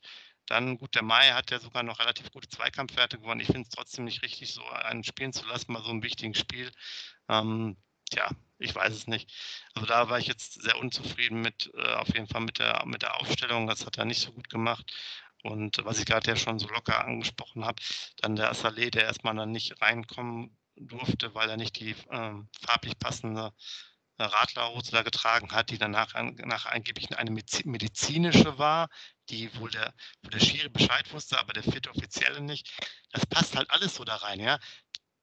Dann, 0.47 0.79
gut, 0.79 0.95
der 0.95 1.03
Mai 1.03 1.31
hat 1.33 1.51
ja 1.51 1.59
sogar 1.61 1.83
noch 1.83 1.99
relativ 1.99 2.31
gute 2.31 2.49
Zweikampfwerte 2.49 3.19
gewonnen. 3.19 3.41
Ich 3.41 3.47
finde 3.47 3.63
es 3.63 3.71
trotzdem 3.71 4.05
nicht 4.05 4.23
richtig, 4.23 4.53
so 4.53 4.65
einen 4.65 5.05
spielen 5.05 5.33
zu 5.33 5.47
lassen 5.47 5.73
bei 5.73 5.81
so 5.81 5.91
einem 5.91 6.03
wichtigen 6.03 6.35
Spiel. 6.35 6.71
Ähm, 7.29 7.77
ja, 8.15 8.31
ich 8.59 8.75
weiß 8.75 8.95
es 8.95 9.07
nicht. 9.07 9.31
Also 9.75 9.87
da 9.87 10.09
war 10.09 10.19
ich 10.19 10.27
jetzt 10.27 10.63
sehr 10.63 10.79
unzufrieden 10.79 11.41
mit, 11.41 11.71
äh, 11.75 11.95
auf 11.95 12.09
jeden 12.15 12.29
Fall 12.29 12.43
mit 12.43 12.59
der, 12.59 12.85
mit 12.87 13.03
der 13.03 13.21
Aufstellung. 13.21 13.67
Das 13.67 13.87
hat 13.87 13.99
er 13.99 14.05
nicht 14.05 14.21
so 14.21 14.33
gut 14.33 14.49
gemacht. 14.49 14.93
Und 15.43 15.85
was 15.85 15.99
ich 15.99 16.07
gerade 16.07 16.31
ja 16.31 16.37
schon 16.37 16.59
so 16.59 16.69
locker 16.69 17.05
angesprochen 17.05 17.65
habe, 17.65 17.83
dann 18.19 18.37
der 18.37 18.53
Assalé, 18.53 18.91
der 18.91 19.05
erstmal 19.05 19.35
dann 19.35 19.51
nicht 19.51 19.81
reinkommen 19.83 20.57
durfte, 20.77 21.35
weil 21.35 21.51
er 21.51 21.57
nicht 21.57 21.79
die 21.81 21.91
äh, 21.91 22.35
farblich 22.65 22.99
passende 22.99 23.53
äh, 24.19 24.25
Radlerhose 24.25 24.93
da 24.93 25.03
getragen 25.03 25.51
hat, 25.53 25.71
die 25.71 25.79
danach 25.79 26.15
nach 26.15 26.67
angeblich 26.67 27.17
eine 27.17 27.31
medizinische 27.31 28.59
war, 28.59 28.89
die 29.31 29.55
wohl 29.59 29.71
der, 29.71 29.93
wo 30.23 30.31
der 30.31 30.41
Schiri 30.41 30.69
Bescheid 30.69 31.13
wusste, 31.13 31.39
aber 31.41 31.53
der 31.53 31.65
vierte 31.65 31.91
Offizielle 31.91 32.41
nicht. 32.41 32.71
Das 33.11 33.27
passt 33.27 33.57
halt 33.57 33.71
alles 33.71 33.97
so 33.97 34.05
da 34.05 34.17
rein, 34.17 34.41
ja 34.41 34.59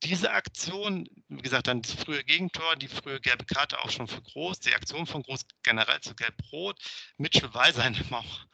diese 0.03 0.31
Aktion, 0.31 1.07
wie 1.27 1.41
gesagt, 1.41 1.67
dann 1.67 1.81
das 1.81 1.93
frühe 1.93 2.23
Gegentor, 2.23 2.75
die 2.77 2.87
frühe 2.87 3.19
gelbe 3.19 3.45
Karte 3.45 3.79
auch 3.79 3.89
schon 3.89 4.07
für 4.07 4.21
Groß, 4.21 4.59
die 4.61 4.73
Aktion 4.73 5.05
von 5.05 5.23
Groß 5.23 5.41
generell 5.63 5.99
zu 5.99 6.15
Gelb-Rot, 6.15 6.79
Mitchell 7.17 7.53
Weiser 7.53 7.85
in 7.85 7.93
dem 7.93 8.13
auch. 8.13 8.45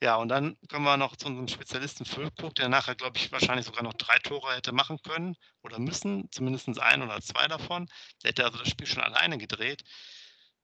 Ja, 0.00 0.16
und 0.16 0.28
dann 0.28 0.56
kommen 0.68 0.84
wir 0.84 0.96
noch 0.96 1.16
zu 1.16 1.26
unserem 1.26 1.48
Spezialisten 1.48 2.04
Füllkrug, 2.04 2.54
der 2.54 2.68
nachher, 2.68 2.94
glaube 2.94 3.18
ich, 3.18 3.32
wahrscheinlich 3.32 3.66
sogar 3.66 3.82
noch 3.82 3.94
drei 3.94 4.18
Tore 4.18 4.54
hätte 4.54 4.72
machen 4.72 4.98
können 5.02 5.36
oder 5.62 5.78
müssen, 5.78 6.30
zumindest 6.30 6.68
ein 6.78 7.02
oder 7.02 7.20
zwei 7.20 7.48
davon. 7.48 7.88
Der 8.22 8.30
hätte 8.30 8.44
also 8.44 8.58
das 8.58 8.68
Spiel 8.68 8.86
schon 8.86 9.02
alleine 9.02 9.38
gedreht. 9.38 9.82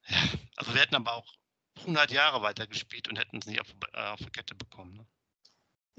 Ja, 0.07 0.23
also 0.57 0.75
wir 0.75 0.81
hätten 0.81 0.95
aber 0.95 1.15
auch 1.15 1.35
100 1.81 2.11
Jahre 2.11 2.43
weiter 2.43 2.67
gespielt 2.67 3.09
und 3.09 3.19
hätten 3.19 3.39
es 3.39 3.47
nicht 3.47 3.61
auf, 3.61 3.69
äh, 3.93 4.07
auf 4.09 4.21
die 4.21 4.31
Kette 4.31 4.55
bekommen. 4.55 4.95
Ne? 4.95 5.07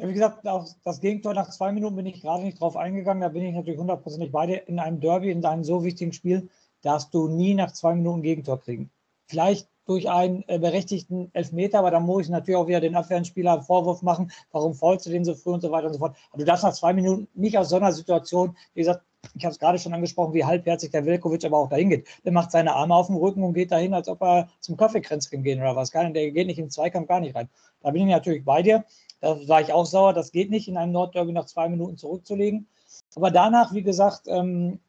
Ja, 0.01 0.07
wie 0.07 0.13
gesagt, 0.13 0.47
auf 0.47 0.67
das 0.83 0.99
Gegentor 0.99 1.35
nach 1.35 1.51
zwei 1.51 1.71
Minuten 1.71 1.95
bin 1.95 2.07
ich 2.07 2.21
gerade 2.21 2.41
nicht 2.41 2.59
drauf 2.59 2.75
eingegangen. 2.75 3.21
Da 3.21 3.29
bin 3.29 3.43
ich 3.43 3.53
natürlich 3.53 3.79
hundertprozentig 3.79 4.31
bei 4.31 4.47
dir. 4.47 4.67
In 4.67 4.79
einem 4.79 4.99
Derby, 4.99 5.29
in 5.29 5.45
einem 5.45 5.63
so 5.63 5.83
wichtigen 5.83 6.11
Spiel, 6.11 6.49
darfst 6.81 7.13
du 7.13 7.27
nie 7.27 7.53
nach 7.53 7.71
zwei 7.71 7.93
Minuten 7.93 8.23
Gegentor 8.23 8.59
kriegen. 8.59 8.89
Vielleicht 9.27 9.69
durch 9.85 10.09
einen 10.09 10.43
äh, 10.47 10.57
berechtigten 10.57 11.29
Elfmeter, 11.33 11.77
aber 11.77 11.91
dann 11.91 12.01
muss 12.01 12.23
ich 12.23 12.29
natürlich 12.29 12.57
auch 12.57 12.65
wieder 12.65 12.81
den 12.81 12.95
Abwehrspieler 12.95 13.53
einen 13.53 13.61
Vorwurf 13.61 14.01
machen, 14.01 14.31
warum 14.51 14.73
faulst 14.73 15.05
du 15.05 15.11
den 15.11 15.23
so 15.23 15.35
früh 15.35 15.51
und 15.51 15.61
so 15.61 15.69
weiter 15.69 15.85
und 15.85 15.93
so 15.93 15.99
fort. 15.99 16.17
Aber 16.31 16.39
du 16.39 16.45
darfst 16.45 16.63
nach 16.63 16.73
zwei 16.73 16.93
Minuten 16.93 17.27
nicht 17.35 17.59
aus 17.59 17.69
so 17.69 17.75
einer 17.75 17.91
Situation, 17.91 18.57
wie 18.73 18.81
gesagt, 18.81 19.03
ich 19.35 19.45
habe 19.45 19.53
es 19.53 19.59
gerade 19.59 19.77
schon 19.77 19.93
angesprochen, 19.93 20.33
wie 20.33 20.43
halbherzig 20.43 20.89
der 20.89 21.05
Velkovic 21.05 21.45
aber 21.45 21.59
auch 21.59 21.69
dahin 21.69 21.91
geht. 21.91 22.07
Der 22.25 22.31
macht 22.31 22.49
seine 22.49 22.73
Arme 22.73 22.95
auf 22.95 23.05
dem 23.05 23.17
Rücken 23.17 23.43
und 23.43 23.53
geht 23.53 23.71
dahin, 23.71 23.93
als 23.93 24.07
ob 24.07 24.23
er 24.23 24.49
zum 24.61 24.77
Kaffeekränzchen 24.77 25.43
gehen 25.43 25.61
oder 25.61 25.75
was. 25.75 25.91
Der 25.91 26.09
geht 26.31 26.47
nicht 26.47 26.57
im 26.57 26.71
Zweikampf 26.71 27.07
gar 27.07 27.19
nicht 27.19 27.35
rein. 27.35 27.47
Da 27.81 27.91
bin 27.91 28.01
ich 28.01 28.07
natürlich 28.07 28.43
bei 28.43 28.63
dir. 28.63 28.83
Da 29.21 29.47
war 29.47 29.61
ich 29.61 29.71
auch 29.71 29.85
sauer. 29.85 30.13
Das 30.13 30.31
geht 30.31 30.49
nicht, 30.49 30.67
in 30.67 30.77
einem 30.77 30.91
Nordderby 30.91 31.31
nach 31.31 31.45
zwei 31.45 31.69
Minuten 31.69 31.97
zurückzulegen. 31.97 32.67
Aber 33.15 33.31
danach, 33.31 33.73
wie 33.73 33.83
gesagt, 33.83 34.23
ähm, 34.27 34.79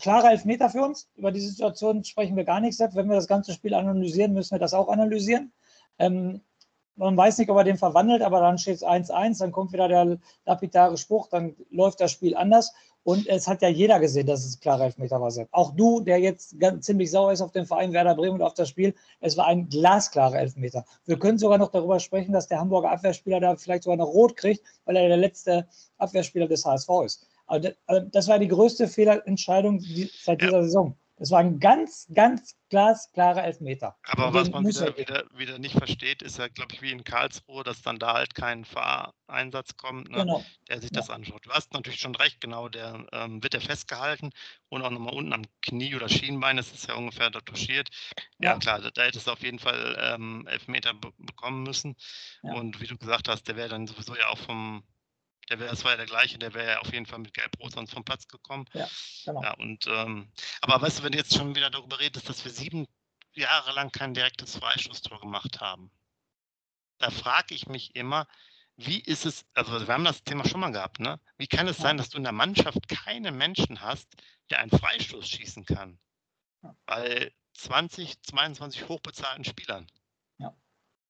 klarer 0.00 0.32
Elfmeter 0.32 0.68
für 0.68 0.82
uns. 0.82 1.08
Über 1.16 1.32
die 1.32 1.40
Situation 1.40 2.04
sprechen 2.04 2.36
wir 2.36 2.44
gar 2.44 2.60
nichts. 2.60 2.80
Wenn 2.80 3.08
wir 3.08 3.16
das 3.16 3.28
ganze 3.28 3.52
Spiel 3.52 3.74
analysieren, 3.74 4.34
müssen 4.34 4.52
wir 4.52 4.58
das 4.58 4.74
auch 4.74 4.88
analysieren. 4.88 5.52
Ähm, 5.98 6.42
man 6.96 7.16
weiß 7.16 7.38
nicht, 7.38 7.50
ob 7.50 7.56
er 7.58 7.64
den 7.64 7.78
verwandelt, 7.78 8.22
aber 8.22 8.40
dann 8.40 8.58
steht 8.58 8.76
es 8.76 8.84
1-1, 8.84 9.38
dann 9.38 9.52
kommt 9.52 9.72
wieder 9.72 9.88
der 9.88 10.18
lapidare 10.44 10.96
Spruch, 10.96 11.28
dann 11.28 11.54
läuft 11.70 12.00
das 12.00 12.12
Spiel 12.12 12.36
anders. 12.36 12.72
Und 13.06 13.28
es 13.28 13.46
hat 13.46 13.62
ja 13.62 13.68
jeder 13.68 14.00
gesehen, 14.00 14.26
dass 14.26 14.44
es 14.44 14.56
ein 14.56 14.60
klarer 14.60 14.86
Elfmeter 14.86 15.20
war. 15.20 15.30
Auch 15.52 15.76
du, 15.76 16.00
der 16.00 16.18
jetzt 16.18 16.58
ganz, 16.58 16.86
ziemlich 16.86 17.08
sauer 17.12 17.32
ist 17.32 17.40
auf 17.40 17.52
den 17.52 17.64
Verein 17.64 17.92
Werder 17.92 18.16
Bremen 18.16 18.34
und 18.34 18.42
auf 18.42 18.54
das 18.54 18.68
Spiel, 18.68 18.94
es 19.20 19.36
war 19.36 19.46
ein 19.46 19.68
glasklarer 19.68 20.40
Elfmeter. 20.40 20.84
Wir 21.04 21.16
können 21.16 21.38
sogar 21.38 21.56
noch 21.56 21.70
darüber 21.70 22.00
sprechen, 22.00 22.32
dass 22.32 22.48
der 22.48 22.58
Hamburger 22.58 22.90
Abwehrspieler 22.90 23.38
da 23.38 23.54
vielleicht 23.54 23.84
sogar 23.84 23.96
noch 23.96 24.08
rot 24.08 24.36
kriegt, 24.36 24.60
weil 24.86 24.96
er 24.96 25.06
der 25.06 25.18
letzte 25.18 25.68
Abwehrspieler 25.98 26.48
des 26.48 26.64
HSV 26.64 26.88
ist. 27.04 27.26
Aber 27.46 27.60
das, 27.60 27.74
also 27.86 28.08
das 28.10 28.26
war 28.26 28.40
die 28.40 28.48
größte 28.48 28.88
Fehlentscheidung 28.88 29.80
seit 30.24 30.42
dieser 30.42 30.64
Saison. 30.64 30.96
Das 31.18 31.30
war 31.30 31.40
ein 31.40 31.60
ganz, 31.60 32.06
ganz 32.12 32.56
glasklarer 32.68 33.42
Elfmeter. 33.44 33.96
Aber 34.02 34.34
was 34.34 34.50
man 34.50 34.66
wieder, 34.66 34.96
wieder, 34.98 35.24
wieder, 35.34 35.58
nicht 35.58 35.76
versteht, 35.76 36.20
ist 36.20 36.38
ja, 36.38 36.48
glaube 36.48 36.74
ich, 36.74 36.82
wie 36.82 36.90
in 36.90 37.04
Karlsruhe, 37.04 37.64
dass 37.64 37.80
dann 37.80 37.98
da 37.98 38.14
halt 38.14 38.34
kein 38.34 38.66
Fahreinsatz 38.66 39.78
kommt, 39.78 40.10
ne, 40.10 40.18
genau. 40.18 40.44
der 40.68 40.80
sich 40.80 40.90
ja. 40.90 41.00
das 41.00 41.08
anschaut. 41.08 41.46
Du 41.46 41.50
hast 41.50 41.72
natürlich 41.72 42.00
schon 42.00 42.14
recht, 42.16 42.40
genau, 42.42 42.68
der 42.68 43.06
ähm, 43.12 43.42
wird 43.42 43.54
ja 43.54 43.60
festgehalten 43.60 44.30
und 44.68 44.82
auch 44.82 44.90
nochmal 44.90 45.14
unten 45.14 45.32
am 45.32 45.44
Knie 45.62 45.94
oder 45.94 46.10
Schienbein, 46.10 46.58
das 46.58 46.72
ist 46.72 46.86
ja 46.86 46.94
ungefähr 46.94 47.30
da 47.30 47.40
touchiert. 47.40 47.88
Ja, 48.38 48.52
ja 48.52 48.58
klar, 48.58 48.80
da, 48.82 48.90
da 48.90 49.04
hättest 49.04 49.26
du 49.26 49.30
auf 49.30 49.42
jeden 49.42 49.58
Fall 49.58 49.96
ähm, 49.98 50.46
Elfmeter 50.48 50.92
bekommen 51.16 51.62
müssen. 51.62 51.96
Ja. 52.42 52.52
Und 52.54 52.80
wie 52.82 52.86
du 52.86 52.98
gesagt 52.98 53.28
hast, 53.28 53.48
der 53.48 53.56
wäre 53.56 53.70
dann 53.70 53.86
sowieso 53.86 54.14
ja 54.14 54.28
auch 54.28 54.38
vom 54.38 54.84
der 55.48 55.58
wäre, 55.58 55.70
das 55.70 55.84
war 55.84 55.92
ja 55.92 55.96
der 55.96 56.06
gleiche, 56.06 56.38
der 56.38 56.54
wäre 56.54 56.72
ja 56.72 56.78
auf 56.80 56.92
jeden 56.92 57.06
Fall 57.06 57.18
mit 57.18 57.34
Gelb-Rot 57.34 57.72
sonst 57.72 57.92
vom 57.92 58.04
Platz 58.04 58.26
gekommen. 58.28 58.66
Ja, 58.72 58.88
genau. 59.24 59.42
Ja, 59.42 59.54
und, 59.54 59.86
ähm, 59.86 60.32
aber 60.60 60.80
weißt 60.80 60.98
du, 60.98 61.02
wenn 61.02 61.12
du 61.12 61.18
jetzt 61.18 61.34
schon 61.34 61.54
wieder 61.54 61.70
darüber 61.70 62.00
redest, 62.00 62.28
dass 62.28 62.44
wir 62.44 62.52
sieben 62.52 62.86
Jahre 63.34 63.72
lang 63.72 63.92
kein 63.92 64.14
direktes 64.14 64.56
Freistoßtor 64.56 65.20
gemacht 65.20 65.60
haben, 65.60 65.90
da 66.98 67.10
frage 67.10 67.54
ich 67.54 67.66
mich 67.66 67.94
immer, 67.94 68.26
wie 68.76 69.00
ist 69.00 69.24
es, 69.24 69.46
also 69.54 69.86
wir 69.86 69.94
haben 69.94 70.04
das 70.04 70.22
Thema 70.22 70.46
schon 70.46 70.60
mal 70.60 70.72
gehabt, 70.72 71.00
ne? 71.00 71.18
Wie 71.38 71.46
kann 71.46 71.66
es 71.66 71.78
sein, 71.78 71.96
dass 71.96 72.10
du 72.10 72.18
in 72.18 72.24
der 72.24 72.32
Mannschaft 72.32 72.88
keinen 72.88 73.36
Menschen 73.36 73.80
hast, 73.80 74.08
der 74.50 74.58
einen 74.58 74.70
Freistoß 74.70 75.28
schießen 75.28 75.64
kann? 75.64 75.98
Bei 76.84 77.32
20, 77.54 78.20
22 78.22 78.88
hochbezahlten 78.88 79.44
Spielern 79.44 79.86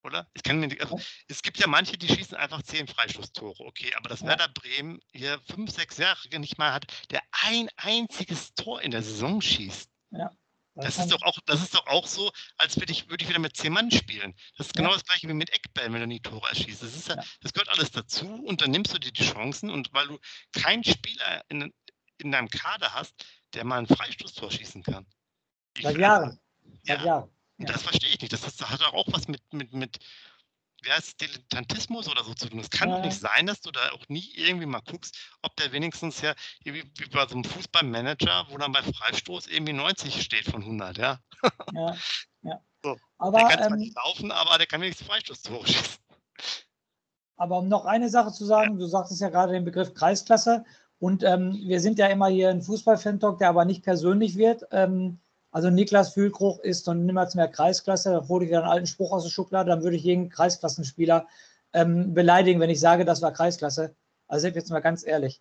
oder? 0.06 0.30
Ich 0.34 0.42
kann 0.42 0.60
mir 0.60 0.74
also, 0.80 0.98
es 1.28 1.42
gibt 1.42 1.58
ja 1.58 1.66
manche, 1.66 1.98
die 1.98 2.08
schießen 2.08 2.36
einfach 2.36 2.62
zehn 2.62 2.86
Freistoßtore, 2.86 3.64
okay, 3.64 3.92
aber 3.96 4.08
das 4.08 4.20
ja. 4.20 4.28
Werder 4.28 4.48
Bremen 4.48 5.00
hier 5.12 5.40
fünf, 5.50 5.70
sechs 5.70 5.98
Jahre 5.98 6.16
nicht 6.38 6.58
mal 6.58 6.72
hat, 6.72 6.86
der 7.10 7.20
ein 7.32 7.68
einziges 7.76 8.54
Tor 8.54 8.80
in 8.80 8.92
der 8.92 9.02
Saison 9.02 9.40
schießt. 9.42 9.90
Ja. 10.12 10.30
Das, 10.74 10.98
ist 10.98 11.10
doch 11.10 11.22
auch, 11.22 11.38
das 11.46 11.62
ist 11.62 11.74
doch 11.74 11.86
auch 11.86 12.06
so, 12.06 12.30
als 12.58 12.76
würde 12.76 12.92
ich, 12.92 13.08
würde 13.08 13.24
ich 13.24 13.28
wieder 13.30 13.38
mit 13.38 13.56
zehn 13.56 13.72
Mann 13.72 13.90
spielen. 13.90 14.34
Das 14.58 14.66
ist 14.66 14.74
genau 14.74 14.90
ja. 14.90 14.94
das 14.94 15.04
gleiche 15.04 15.26
wie 15.26 15.32
mit 15.32 15.50
Eckbällen, 15.50 15.92
wenn 15.94 16.02
du 16.02 16.08
die 16.08 16.20
Tore 16.20 16.48
erschießt. 16.50 16.82
Das, 16.82 16.94
ist 16.94 17.08
ja, 17.08 17.16
ja. 17.16 17.24
das 17.40 17.52
gehört 17.54 17.70
alles 17.70 17.90
dazu 17.90 18.26
und 18.26 18.60
dann 18.60 18.70
nimmst 18.70 18.92
du 18.92 18.98
dir 18.98 19.12
die 19.12 19.24
Chancen 19.24 19.70
und 19.70 19.92
weil 19.94 20.06
du 20.06 20.18
keinen 20.52 20.84
Spieler 20.84 21.42
in, 21.48 21.72
in 22.18 22.30
deinem 22.30 22.48
Kader 22.48 22.92
hast, 22.92 23.14
der 23.54 23.64
mal 23.64 23.78
ein 23.78 23.86
Freistoßtor 23.86 24.50
schießen 24.50 24.82
kann. 24.82 25.06
Seit 25.80 25.96
Jahren. 25.96 26.38
Seit 26.82 27.02
Jahren. 27.02 27.30
Ja. 27.58 27.66
Das 27.66 27.82
verstehe 27.82 28.10
ich 28.10 28.20
nicht. 28.20 28.32
Das, 28.32 28.42
das 28.42 28.60
hat 28.68 28.82
auch 28.82 29.06
was 29.08 29.28
mit, 29.28 29.40
mit, 29.52 29.72
mit 29.72 29.98
wie 30.82 30.92
heißt 30.92 31.20
Dilettantismus 31.20 32.08
oder 32.08 32.22
so 32.22 32.34
zu 32.34 32.48
tun. 32.48 32.60
Es 32.60 32.70
kann 32.70 32.90
doch 32.90 33.00
nicht 33.00 33.18
sein, 33.18 33.46
dass 33.46 33.60
du 33.60 33.70
da 33.70 33.90
auch 33.92 34.08
nie 34.08 34.30
irgendwie 34.34 34.66
mal 34.66 34.80
guckst, 34.80 35.16
ob 35.42 35.56
der 35.56 35.72
wenigstens 35.72 36.20
ja, 36.20 36.34
wie, 36.64 36.84
wie 36.84 37.08
bei 37.10 37.26
so 37.26 37.34
einem 37.34 37.44
Fußballmanager, 37.44 38.46
wo 38.50 38.58
dann 38.58 38.72
bei 38.72 38.82
Freistoß 38.82 39.48
irgendwie 39.48 39.72
90 39.72 40.22
steht 40.22 40.44
von 40.44 40.62
100, 40.62 40.98
ja. 40.98 41.18
Ja, 41.72 41.96
ja. 42.42 42.60
So. 42.84 42.96
Aber, 43.18 43.38
der 43.38 43.48
kann 43.48 43.58
zwar 43.58 43.72
ähm, 43.72 43.78
nicht 43.78 43.96
laufen, 43.96 44.30
aber 44.30 44.58
der 44.58 44.66
kann 44.68 44.80
wenigstens 44.80 45.08
Freistoßtore 45.08 45.66
schießen. 45.66 45.96
Aber 47.36 47.58
um 47.58 47.68
noch 47.68 47.84
eine 47.84 48.08
Sache 48.08 48.30
zu 48.30 48.44
sagen, 48.44 48.74
ja. 48.74 48.78
du 48.78 48.86
sagtest 48.86 49.20
ja 49.20 49.28
gerade 49.28 49.54
den 49.54 49.64
Begriff 49.64 49.92
Kreisklasse 49.92 50.64
und 51.00 51.24
ähm, 51.24 51.52
wir 51.64 51.80
sind 51.80 51.98
ja 51.98 52.06
immer 52.06 52.28
hier 52.28 52.50
ein 52.50 52.62
Fußball-Fan-Talk, 52.62 53.38
der 53.38 53.48
aber 53.48 53.64
nicht 53.64 53.82
persönlich 53.82 54.36
wird. 54.36 54.66
Ähm, 54.70 55.18
also 55.56 55.70
Niklas 55.70 56.12
Fühlkruch 56.12 56.58
ist 56.58 56.86
und 56.86 57.06
niemals 57.06 57.34
mehr 57.34 57.48
Kreisklasse. 57.48 58.10
Da 58.10 58.28
hole 58.28 58.44
ich 58.44 58.50
wieder 58.50 58.60
einen 58.60 58.70
alten 58.70 58.86
Spruch 58.86 59.10
aus 59.10 59.22
der 59.22 59.30
Schublade. 59.30 59.70
Dann 59.70 59.82
würde 59.82 59.96
ich 59.96 60.02
jeden 60.02 60.28
Kreisklassenspieler 60.28 61.26
ähm, 61.72 62.12
beleidigen, 62.12 62.60
wenn 62.60 62.68
ich 62.68 62.78
sage, 62.78 63.06
das 63.06 63.22
war 63.22 63.32
Kreisklasse. 63.32 63.94
Also 64.28 64.48
jetzt 64.48 64.70
mal 64.70 64.80
ganz 64.80 65.06
ehrlich. 65.06 65.40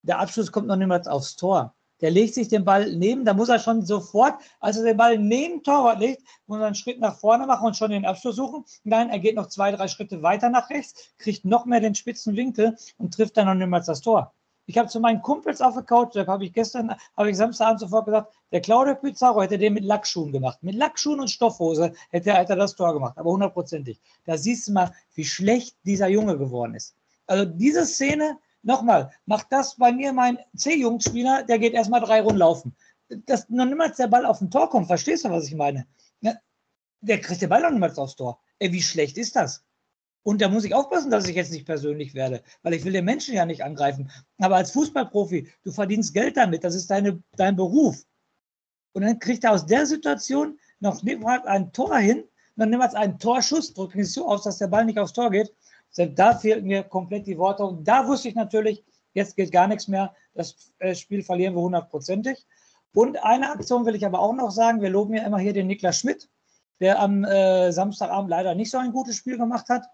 Der 0.00 0.20
Abschluss 0.20 0.52
kommt 0.52 0.68
noch 0.68 0.76
niemals 0.76 1.06
aufs 1.06 1.36
Tor. 1.36 1.74
Der 2.00 2.10
legt 2.10 2.32
sich 2.32 2.48
den 2.48 2.64
Ball 2.64 2.96
neben, 2.96 3.26
da 3.26 3.34
muss 3.34 3.50
er 3.50 3.58
schon 3.58 3.84
sofort, 3.84 4.36
als 4.58 4.78
er 4.78 4.84
den 4.84 4.96
Ball 4.96 5.18
neben 5.18 5.62
Torwart 5.62 6.00
legt, 6.00 6.22
muss 6.46 6.60
er 6.60 6.68
einen 6.68 6.74
Schritt 6.74 6.98
nach 6.98 7.18
vorne 7.18 7.46
machen 7.46 7.66
und 7.66 7.76
schon 7.76 7.90
den 7.90 8.06
Abschluss 8.06 8.36
suchen. 8.36 8.64
Nein, 8.84 9.10
er 9.10 9.18
geht 9.18 9.36
noch 9.36 9.48
zwei, 9.48 9.70
drei 9.70 9.86
Schritte 9.86 10.22
weiter 10.22 10.48
nach 10.48 10.70
rechts, 10.70 11.12
kriegt 11.18 11.44
noch 11.44 11.66
mehr 11.66 11.80
den 11.80 11.94
spitzen 11.94 12.36
Winkel 12.36 12.74
und 12.96 13.12
trifft 13.12 13.36
dann 13.36 13.48
noch 13.48 13.54
niemals 13.54 13.84
das 13.84 14.00
Tor. 14.00 14.32
Ich 14.66 14.78
habe 14.78 14.88
zu 14.88 15.00
meinen 15.00 15.22
Kumpels 15.22 15.60
auf 15.60 15.74
der 15.74 15.82
Couch, 15.82 16.14
da 16.14 16.26
habe 16.26 16.44
ich 16.44 16.52
gestern, 16.52 16.94
habe 17.16 17.30
ich 17.30 17.36
Samstagabend 17.36 17.80
sofort 17.80 18.06
gesagt, 18.06 18.32
der 18.52 18.60
Claudio 18.60 18.94
Pizarro 18.94 19.42
hätte 19.42 19.58
den 19.58 19.74
mit 19.74 19.84
Lackschuhen 19.84 20.30
gemacht. 20.30 20.62
Mit 20.62 20.76
Lackschuhen 20.76 21.20
und 21.20 21.30
Stoffhose 21.30 21.92
hätte 22.10 22.30
er, 22.30 22.36
hätte 22.36 22.52
er 22.52 22.56
das 22.56 22.76
Tor 22.76 22.92
gemacht, 22.92 23.18
aber 23.18 23.30
hundertprozentig. 23.32 24.00
Da 24.24 24.38
siehst 24.38 24.68
du 24.68 24.72
mal, 24.72 24.94
wie 25.14 25.24
schlecht 25.24 25.76
dieser 25.84 26.08
Junge 26.08 26.38
geworden 26.38 26.74
ist. 26.74 26.94
Also 27.26 27.44
diese 27.44 27.84
Szene, 27.86 28.38
nochmal, 28.62 29.10
macht 29.26 29.46
das 29.50 29.74
bei 29.76 29.90
mir 29.92 30.12
mein 30.12 30.38
C-Jugendspieler, 30.56 31.42
der 31.42 31.58
geht 31.58 31.74
erstmal 31.74 32.00
drei 32.00 32.20
Runden 32.20 32.38
laufen. 32.38 32.76
Dass 33.08 33.48
noch 33.50 33.66
niemals 33.66 33.96
der 33.96 34.06
Ball 34.06 34.24
auf 34.24 34.40
ein 34.40 34.50
Tor 34.50 34.70
kommt, 34.70 34.86
verstehst 34.86 35.24
du, 35.24 35.30
was 35.30 35.46
ich 35.46 35.54
meine? 35.54 35.86
Der 37.00 37.20
kriegt 37.20 37.42
den 37.42 37.48
Ball 37.48 37.62
noch 37.62 37.70
niemals 37.70 37.98
aufs 37.98 38.14
Tor. 38.14 38.40
Ey, 38.60 38.72
wie 38.72 38.80
schlecht 38.80 39.18
ist 39.18 39.34
das? 39.34 39.64
Und 40.24 40.40
da 40.40 40.48
muss 40.48 40.64
ich 40.64 40.74
aufpassen, 40.74 41.10
dass 41.10 41.26
ich 41.26 41.34
jetzt 41.34 41.50
nicht 41.50 41.66
persönlich 41.66 42.14
werde, 42.14 42.42
weil 42.62 42.74
ich 42.74 42.84
will 42.84 42.92
den 42.92 43.04
Menschen 43.04 43.34
ja 43.34 43.44
nicht 43.44 43.64
angreifen. 43.64 44.10
Aber 44.38 44.56
als 44.56 44.70
Fußballprofi, 44.70 45.50
du 45.64 45.72
verdienst 45.72 46.14
Geld 46.14 46.36
damit, 46.36 46.62
das 46.62 46.74
ist 46.74 46.90
deine, 46.90 47.20
dein 47.36 47.56
Beruf. 47.56 48.04
Und 48.92 49.02
dann 49.02 49.18
kriegt 49.18 49.42
er 49.44 49.52
aus 49.52 49.66
der 49.66 49.86
Situation 49.86 50.58
noch 50.78 51.02
ein 51.02 51.72
Tor 51.72 51.98
hin, 51.98 52.24
dann 52.56 52.70
nimmt 52.70 52.82
er 52.82 52.94
einen 52.94 53.18
Torschuss, 53.18 53.72
drückt 53.72 53.96
nicht 53.96 54.12
so 54.12 54.28
aus, 54.28 54.44
dass 54.44 54.58
der 54.58 54.68
Ball 54.68 54.84
nicht 54.84 54.98
aufs 54.98 55.12
Tor 55.12 55.30
geht. 55.30 55.52
Da 55.96 56.34
fehlten 56.34 56.68
mir 56.68 56.84
komplett 56.84 57.26
die 57.26 57.38
Worte. 57.38 57.64
Und 57.64 57.86
da 57.86 58.06
wusste 58.06 58.28
ich 58.28 58.34
natürlich, 58.34 58.84
jetzt 59.14 59.36
geht 59.36 59.50
gar 59.50 59.66
nichts 59.66 59.88
mehr. 59.88 60.14
Das 60.34 60.72
äh, 60.78 60.94
Spiel 60.94 61.22
verlieren 61.22 61.54
wir 61.54 61.62
hundertprozentig. 61.62 62.46
Und 62.94 63.22
eine 63.24 63.50
Aktion 63.50 63.86
will 63.86 63.94
ich 63.94 64.06
aber 64.06 64.20
auch 64.20 64.34
noch 64.34 64.50
sagen. 64.50 64.82
Wir 64.82 64.90
loben 64.90 65.14
ja 65.14 65.24
immer 65.24 65.38
hier 65.38 65.52
den 65.52 65.66
Niklas 65.66 65.98
Schmidt, 65.98 66.28
der 66.80 67.00
am 67.00 67.24
äh, 67.24 67.72
Samstagabend 67.72 68.30
leider 68.30 68.54
nicht 68.54 68.70
so 68.70 68.78
ein 68.78 68.92
gutes 68.92 69.16
Spiel 69.16 69.38
gemacht 69.38 69.68
hat 69.68 69.86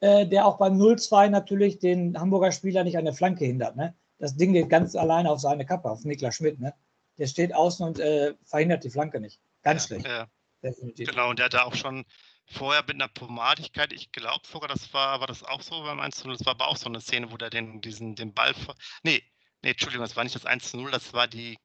äh, 0.00 0.26
der 0.26 0.46
auch 0.46 0.58
beim 0.58 0.80
0-2 0.80 1.28
natürlich 1.28 1.78
den 1.78 2.18
Hamburger 2.18 2.52
Spieler 2.52 2.84
nicht 2.84 2.98
an 2.98 3.04
der 3.04 3.14
Flanke 3.14 3.44
hindert. 3.44 3.76
Ne? 3.76 3.94
Das 4.18 4.36
Ding 4.36 4.52
geht 4.52 4.68
ganz 4.68 4.94
alleine 4.94 5.30
auf 5.30 5.40
seine 5.40 5.64
Kappe, 5.64 5.90
auf 5.90 6.04
Niklas 6.04 6.34
Schmidt. 6.36 6.60
Ne? 6.60 6.74
Der 7.18 7.26
steht 7.26 7.54
außen 7.54 7.86
und 7.86 7.98
äh, 7.98 8.34
verhindert 8.44 8.84
die 8.84 8.90
Flanke 8.90 9.20
nicht. 9.20 9.40
Ganz 9.62 9.86
schlecht. 9.86 10.06
Ja, 10.06 10.26
Definitiv. 10.62 11.08
Genau, 11.08 11.30
und 11.30 11.38
der 11.38 11.46
hatte 11.46 11.64
auch 11.64 11.74
schon 11.74 12.04
vorher 12.46 12.82
mit 12.82 12.94
einer 12.94 13.08
Pomadigkeit, 13.08 13.92
ich 13.92 14.10
glaube 14.10 14.46
sogar, 14.46 14.68
das 14.68 14.92
war, 14.92 15.20
war 15.20 15.26
das 15.26 15.44
auch 15.44 15.62
so 15.62 15.82
beim 15.82 16.00
1 16.00 16.24
0, 16.24 16.36
das 16.36 16.46
war 16.46 16.54
aber 16.54 16.68
auch 16.68 16.76
so 16.76 16.86
eine 16.86 17.00
Szene, 17.00 17.30
wo 17.30 17.36
der 17.36 17.50
den, 17.50 17.80
diesen, 17.80 18.16
den 18.16 18.32
Ball. 18.34 18.54
Nee, 19.02 19.22
nee, 19.62 19.70
Entschuldigung, 19.70 20.04
das 20.04 20.16
war 20.16 20.24
nicht 20.24 20.34
das 20.34 20.46
1 20.46 20.74
0, 20.74 20.90
das 20.90 21.12
war 21.12 21.28
die 21.28 21.58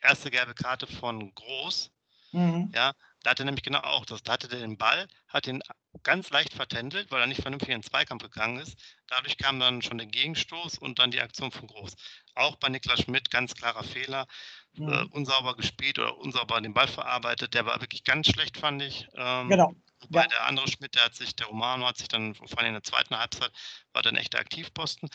erste 0.00 0.30
gelbe 0.30 0.54
Karte 0.54 0.86
von 0.86 1.34
Groß. 1.34 1.90
Mhm. 2.32 2.70
Ja, 2.74 2.92
da 3.22 3.30
hatte 3.30 3.42
er 3.42 3.46
nämlich 3.46 3.64
genau 3.64 3.80
auch 3.80 4.06
das. 4.06 4.22
Da 4.22 4.32
hatte 4.32 4.48
er 4.50 4.60
den 4.60 4.78
Ball, 4.78 5.06
hat 5.28 5.46
ihn 5.46 5.62
ganz 6.02 6.30
leicht 6.30 6.54
vertändelt, 6.54 7.10
weil 7.10 7.20
er 7.20 7.26
nicht 7.26 7.42
vernünftig 7.42 7.70
in 7.70 7.80
den 7.80 7.88
Zweikampf 7.88 8.22
gegangen 8.22 8.60
ist. 8.60 8.76
Dadurch 9.08 9.36
kam 9.36 9.60
dann 9.60 9.82
schon 9.82 9.98
der 9.98 10.06
Gegenstoß 10.06 10.78
und 10.78 10.98
dann 10.98 11.10
die 11.10 11.20
Aktion 11.20 11.52
von 11.52 11.66
Groß. 11.66 11.94
Auch 12.34 12.56
bei 12.56 12.68
Niklas 12.68 13.00
Schmidt 13.00 13.30
ganz 13.30 13.54
klarer 13.54 13.84
Fehler. 13.84 14.26
Mhm. 14.74 14.88
Äh, 14.88 15.04
unsauber 15.10 15.54
gespielt 15.54 15.98
oder 15.98 16.16
unsauber 16.16 16.60
den 16.60 16.74
Ball 16.74 16.88
verarbeitet. 16.88 17.54
Der 17.54 17.66
war 17.66 17.80
wirklich 17.80 18.04
ganz 18.04 18.28
schlecht, 18.28 18.56
fand 18.56 18.82
ich. 18.82 19.06
Ähm, 19.14 19.48
genau. 19.48 19.74
Wobei 20.00 20.22
ja. 20.22 20.28
der 20.28 20.46
andere 20.46 20.68
Schmidt, 20.68 20.94
der 20.94 21.04
hat 21.04 21.14
sich, 21.14 21.36
der 21.36 21.46
Romano 21.46 21.86
hat 21.86 21.98
sich 21.98 22.08
dann 22.08 22.34
vor 22.34 22.46
allem 22.58 22.68
in 22.68 22.74
der 22.74 22.82
zweiten 22.82 23.16
Halbzeit, 23.16 23.52
war 23.92 24.02
dann 24.02 24.16
echter 24.16 24.38
Aktivposten. 24.38 25.08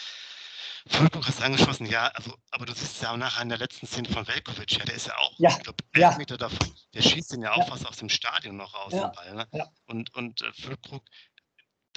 Füllkrug 0.88 1.28
hast 1.28 1.42
angeschossen, 1.42 1.86
ja, 1.86 2.08
also, 2.08 2.34
aber 2.52 2.66
du 2.66 2.74
siehst 2.74 3.02
ja 3.02 3.12
auch 3.12 3.18
nachher 3.18 3.42
in 3.42 3.50
der 3.50 3.58
letzten 3.58 3.88
Szene 3.88 4.10
von 4.10 4.28
Velkovic, 4.28 4.78
ja, 4.78 4.86
der 4.86 4.96
ist 4.96 5.08
ja 5.08 5.18
auch, 5.18 5.34
ja. 5.38 5.50
ich 5.50 5.60
glaube, 5.60 5.84
elf 5.94 6.02
ja. 6.02 6.18
Meter 6.18 6.38
davon, 6.38 6.74
der 6.94 7.02
schießt 7.02 7.34
den 7.34 7.42
ja 7.42 7.54
auch 7.54 7.60
ja. 7.60 7.66
fast 7.66 7.88
aus 7.88 7.98
dem 7.98 8.10
Stadion 8.10 8.58
noch 8.58 8.74
raus, 8.74 8.94
ja. 8.94 9.08
Ball. 9.08 9.36
Ne? 9.36 9.48
Und, 9.86 10.14
und 10.16 10.42
äh, 10.42 10.54
Füllkrug, 10.54 11.04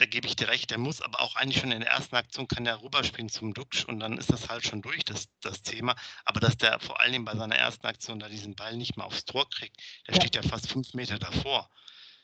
da 0.00 0.07
gebe 0.07 0.26
ich 0.26 0.35
dir 0.35 0.49
recht, 0.49 0.71
der 0.71 0.79
muss 0.79 1.02
aber 1.02 1.21
auch 1.21 1.37
eigentlich 1.37 1.61
schon 1.61 1.73
in 1.73 1.81
der 1.81 1.90
ersten 1.90 2.17
Aktion 2.17 2.49
kann 2.49 2.64
der 2.64 2.81
rüberspielen 2.81 3.29
zum 3.29 3.52
Duxch 3.52 3.85
und 3.85 4.00
dann 4.00 4.17
ist 4.17 4.33
das 4.33 4.49
halt 4.49 4.64
schon 4.67 4.81
durch, 4.81 5.05
das, 5.05 5.29
das 5.43 5.62
Thema. 5.62 5.95
Aber 6.25 6.40
dass 6.40 6.57
der 6.57 6.81
vor 6.81 7.00
allen 7.00 7.12
Dingen 7.12 7.26
bei 7.26 7.37
seiner 7.37 7.57
ersten 7.57 7.87
Aktion 7.87 8.19
da 8.19 8.29
diesen 8.29 8.57
Ball 8.57 8.76
nicht 8.76 8.97
mal 8.97 9.05
aufs 9.05 9.26
Tor 9.26 9.49
kriegt, 9.50 9.76
der 10.09 10.14
steht 10.14 10.35
ja 10.37 10.43
fast 10.43 10.71
fünf 10.71 10.95
Meter 10.95 11.19
davor. 11.19 11.69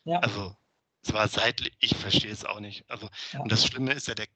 Ja. 0.04 0.20
Also, 0.20 0.56
es 1.02 1.12
war 1.12 1.28
seitlich, 1.28 1.74
ich 1.80 1.94
verstehe 1.94 2.32
es 2.32 2.44
auch 2.44 2.60
nicht. 2.60 2.88
Also, 2.88 3.10
und 3.38 3.52
das 3.52 3.66
Schlimme 3.66 3.92
ist 3.92 4.08
ja, 4.08 4.14
der 4.14 4.26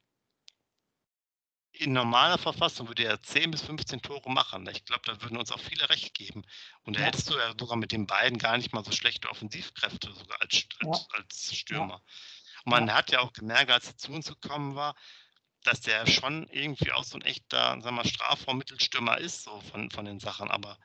in 1.81 1.93
normaler 1.95 2.37
Verfassung 2.37 2.89
würde 2.89 3.05
er 3.05 3.23
10 3.23 3.51
bis 3.51 3.63
15 3.63 4.03
Tore 4.03 4.31
machen. 4.31 4.69
Ich 4.71 4.85
glaube, 4.85 5.03
da 5.07 5.21
würden 5.23 5.39
uns 5.39 5.51
auch 5.51 5.61
viele 5.61 5.89
recht 5.89 6.13
geben. 6.15 6.45
Und 6.83 6.97
da 6.97 7.01
ja. 7.01 7.07
hättest 7.07 7.31
du 7.31 7.35
ja 7.39 7.55
sogar 7.59 7.77
mit 7.77 7.93
den 7.93 8.07
beiden 8.07 8.39
gar 8.39 8.57
nicht 8.59 8.75
mal 8.75 8.85
so 8.85 8.93
schlechte 8.93 9.31
Offensivkräfte, 9.31 10.13
sogar 10.13 10.41
als, 10.41 10.67
als, 10.81 11.01
ja. 11.01 11.19
als 11.19 11.57
Stürmer. 11.57 11.95
Ja. 11.95 12.63
Und 12.65 12.71
man 12.71 12.95
hat 12.95 13.11
ja 13.11 13.21
auch 13.21 13.33
gemerkt, 13.33 13.71
als 13.71 13.89
er 13.89 13.97
zu 13.97 14.13
uns 14.13 14.29
gekommen 14.29 14.75
war, 14.75 14.95
dass 15.65 15.81
der 15.81 16.07
schon 16.07 16.47
irgendwie 16.49 16.93
auch 16.93 17.05
so 17.05 17.17
ein 17.19 17.23
echter, 17.23 17.81
sagen 17.81 17.97
wir, 17.97 18.05
Strafraummittelstürmer 18.05 19.19
ist, 19.19 19.45
so 19.45 19.61
von, 19.73 19.91
von 19.91 20.05
den 20.05 20.21
Sachen. 20.21 20.51
Aber 20.51 20.79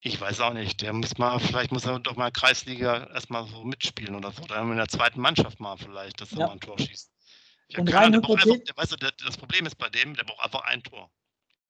ich 0.00 0.18
weiß 0.18 0.40
auch 0.40 0.54
nicht. 0.54 0.80
Der 0.80 0.94
muss 0.94 1.18
mal, 1.18 1.38
vielleicht 1.38 1.70
muss 1.70 1.84
er 1.84 1.98
doch 2.00 2.16
mal 2.16 2.32
Kreisliga 2.32 3.08
erstmal 3.12 3.46
so 3.46 3.62
mitspielen 3.62 4.14
oder 4.14 4.32
so. 4.32 4.42
Oder 4.42 4.60
in 4.62 4.76
der 4.76 4.88
zweiten 4.88 5.20
Mannschaft 5.20 5.60
mal 5.60 5.76
vielleicht, 5.76 6.20
dass 6.22 6.32
er 6.32 6.46
mal 6.46 6.52
ein 6.52 6.60
Tor 6.60 6.78
schießt. 6.78 7.11
Ich 7.72 7.78
und 7.78 7.92
rein 7.94 8.14
einfach, 8.14 8.28
weißt 8.28 8.92
du, 8.92 8.96
das 9.24 9.36
Problem 9.38 9.64
ist 9.64 9.78
bei 9.78 9.88
dem, 9.88 10.14
der 10.14 10.24
braucht 10.24 10.44
einfach 10.44 10.64
ein 10.64 10.82
Tor. 10.82 11.08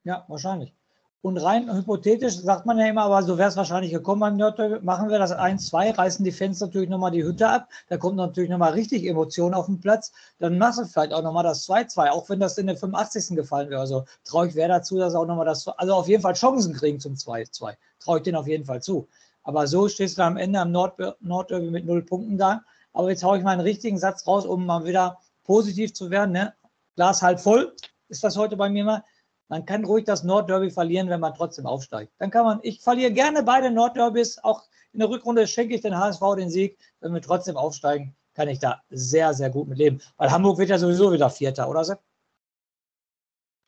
Ja, 0.02 0.24
wahrscheinlich. 0.26 0.74
Und 1.20 1.38
rein 1.38 1.72
hypothetisch 1.72 2.34
sagt 2.38 2.66
man 2.66 2.76
ja 2.80 2.88
immer, 2.88 3.02
aber 3.02 3.22
so 3.22 3.38
wäre 3.38 3.48
es 3.48 3.56
wahrscheinlich 3.56 3.92
gekommen 3.92 4.20
beim 4.20 4.36
Nordderby. 4.36 4.84
Machen 4.84 5.08
wir 5.08 5.20
das 5.20 5.32
1-2, 5.32 5.96
reißen 5.96 6.24
die 6.24 6.32
Fans 6.32 6.58
natürlich 6.58 6.88
nochmal 6.88 7.12
die 7.12 7.22
Hütte 7.22 7.48
ab. 7.48 7.68
Da 7.88 7.98
kommt 7.98 8.16
natürlich 8.16 8.50
nochmal 8.50 8.72
richtig 8.72 9.06
Emotion 9.06 9.54
auf 9.54 9.66
den 9.66 9.78
Platz. 9.78 10.10
Dann 10.40 10.58
machst 10.58 10.80
du 10.80 10.84
vielleicht 10.86 11.12
auch 11.12 11.22
nochmal 11.22 11.44
das 11.44 11.68
2-2, 11.68 12.10
auch 12.10 12.28
wenn 12.28 12.40
das 12.40 12.58
in 12.58 12.66
der 12.66 12.76
85. 12.76 13.36
gefallen 13.36 13.70
wäre. 13.70 13.80
Also 13.80 14.04
traue 14.24 14.48
ich 14.48 14.56
wer 14.56 14.66
dazu, 14.66 14.98
dass 14.98 15.14
auch 15.14 15.26
nochmal 15.26 15.46
das, 15.46 15.68
also 15.68 15.94
auf 15.94 16.08
jeden 16.08 16.22
Fall 16.22 16.34
Chancen 16.34 16.74
kriegen 16.74 16.98
zum 16.98 17.14
2-2. 17.14 17.76
Traue 18.00 18.16
ich 18.16 18.24
denen 18.24 18.36
auf 18.36 18.48
jeden 18.48 18.64
Fall 18.64 18.82
zu. 18.82 19.06
Aber 19.44 19.68
so 19.68 19.88
stehst 19.88 20.18
du 20.18 20.22
am 20.22 20.36
Ende 20.36 20.58
am 20.58 20.72
Nord 20.72 20.98
Nordderby 21.20 21.70
mit 21.70 21.86
null 21.86 22.02
Punkten 22.02 22.38
da. 22.38 22.62
Aber 22.92 23.10
jetzt 23.10 23.22
haue 23.22 23.38
ich 23.38 23.44
mal 23.44 23.52
einen 23.52 23.60
richtigen 23.60 23.98
Satz 23.98 24.26
raus, 24.26 24.44
um 24.44 24.66
mal 24.66 24.84
wieder 24.84 25.20
positiv 25.44 25.94
zu 25.94 26.10
werden. 26.10 26.32
Ne? 26.32 26.54
Glas 26.96 27.22
halb 27.22 27.40
voll 27.40 27.74
ist 28.08 28.22
das 28.22 28.36
heute 28.36 28.56
bei 28.56 28.68
mir 28.68 28.84
mal. 28.84 29.04
Man 29.48 29.66
kann 29.66 29.84
ruhig 29.84 30.04
das 30.04 30.22
Nordderby 30.22 30.70
verlieren, 30.70 31.10
wenn 31.10 31.20
man 31.20 31.34
trotzdem 31.34 31.66
aufsteigt. 31.66 32.12
Dann 32.18 32.30
kann 32.30 32.46
man, 32.46 32.60
ich 32.62 32.80
verliere 32.80 33.12
gerne 33.12 33.42
beide 33.42 33.70
Nordderbys. 33.70 34.38
Auch 34.38 34.62
in 34.92 35.00
der 35.00 35.10
Rückrunde 35.10 35.46
schenke 35.46 35.74
ich 35.74 35.82
den 35.82 35.96
HSV 35.96 36.22
den 36.36 36.48
Sieg. 36.48 36.78
Wenn 37.00 37.12
wir 37.12 37.20
trotzdem 37.20 37.56
aufsteigen, 37.56 38.16
kann 38.34 38.48
ich 38.48 38.58
da 38.58 38.80
sehr, 38.88 39.34
sehr 39.34 39.50
gut 39.50 39.68
mit 39.68 39.78
leben. 39.78 40.00
Weil 40.16 40.30
Hamburg 40.30 40.58
wird 40.58 40.70
ja 40.70 40.78
sowieso 40.78 41.12
wieder 41.12 41.28
Vierter, 41.28 41.68
oder 41.68 41.84
Sepp? 41.84 42.00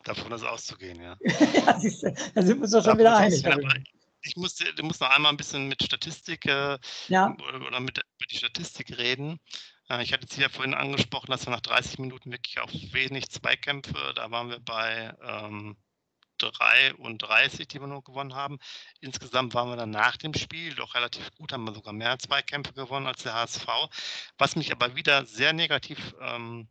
Davon 0.04 0.32
ist 0.32 0.44
auszugehen, 0.44 1.00
ja. 1.00 1.16
ja 1.22 1.72
da 2.34 2.42
sind 2.42 2.58
wir 2.58 2.62
uns 2.62 2.70
doch 2.70 2.84
schon 2.84 2.98
wieder 2.98 3.16
einig. 3.16 3.44
Ich 4.26 4.36
muss, 4.36 4.54
du 4.54 4.82
musst 4.84 5.02
noch 5.02 5.10
einmal 5.10 5.32
ein 5.32 5.36
bisschen 5.36 5.68
mit 5.68 5.82
Statistik 5.82 6.46
äh, 6.46 6.78
ja. 7.08 7.36
oder 7.46 7.80
mit, 7.80 8.00
mit 8.20 8.30
die 8.30 8.36
Statistik 8.36 8.96
reden. 8.96 9.38
Äh, 9.88 10.02
ich 10.02 10.12
hatte 10.12 10.26
es 10.28 10.36
ja 10.36 10.48
vorhin 10.48 10.74
angesprochen, 10.74 11.30
dass 11.30 11.46
wir 11.46 11.50
nach 11.50 11.60
30 11.60 11.98
Minuten 11.98 12.30
wirklich 12.32 12.58
auch 12.60 12.70
wenig 12.72 13.30
Zweikämpfe, 13.30 14.12
da 14.14 14.30
waren 14.30 14.50
wir 14.50 14.60
bei 14.60 15.14
ähm, 15.22 15.76
33, 16.38 17.68
die 17.68 17.80
wir 17.80 17.86
nur 17.86 18.02
gewonnen 18.02 18.34
haben. 18.34 18.58
Insgesamt 19.00 19.54
waren 19.54 19.68
wir 19.68 19.76
dann 19.76 19.90
nach 19.90 20.16
dem 20.16 20.34
Spiel 20.34 20.74
doch 20.74 20.94
relativ 20.94 21.30
gut, 21.36 21.52
haben 21.52 21.64
wir 21.64 21.74
sogar 21.74 21.92
mehr 21.92 22.18
Zweikämpfe 22.18 22.72
gewonnen 22.72 23.06
als 23.06 23.22
der 23.22 23.34
HSV. 23.34 23.66
Was 24.38 24.56
mich 24.56 24.72
aber 24.72 24.96
wieder 24.96 25.26
sehr 25.26 25.52
negativ 25.52 26.14
ähm, 26.20 26.68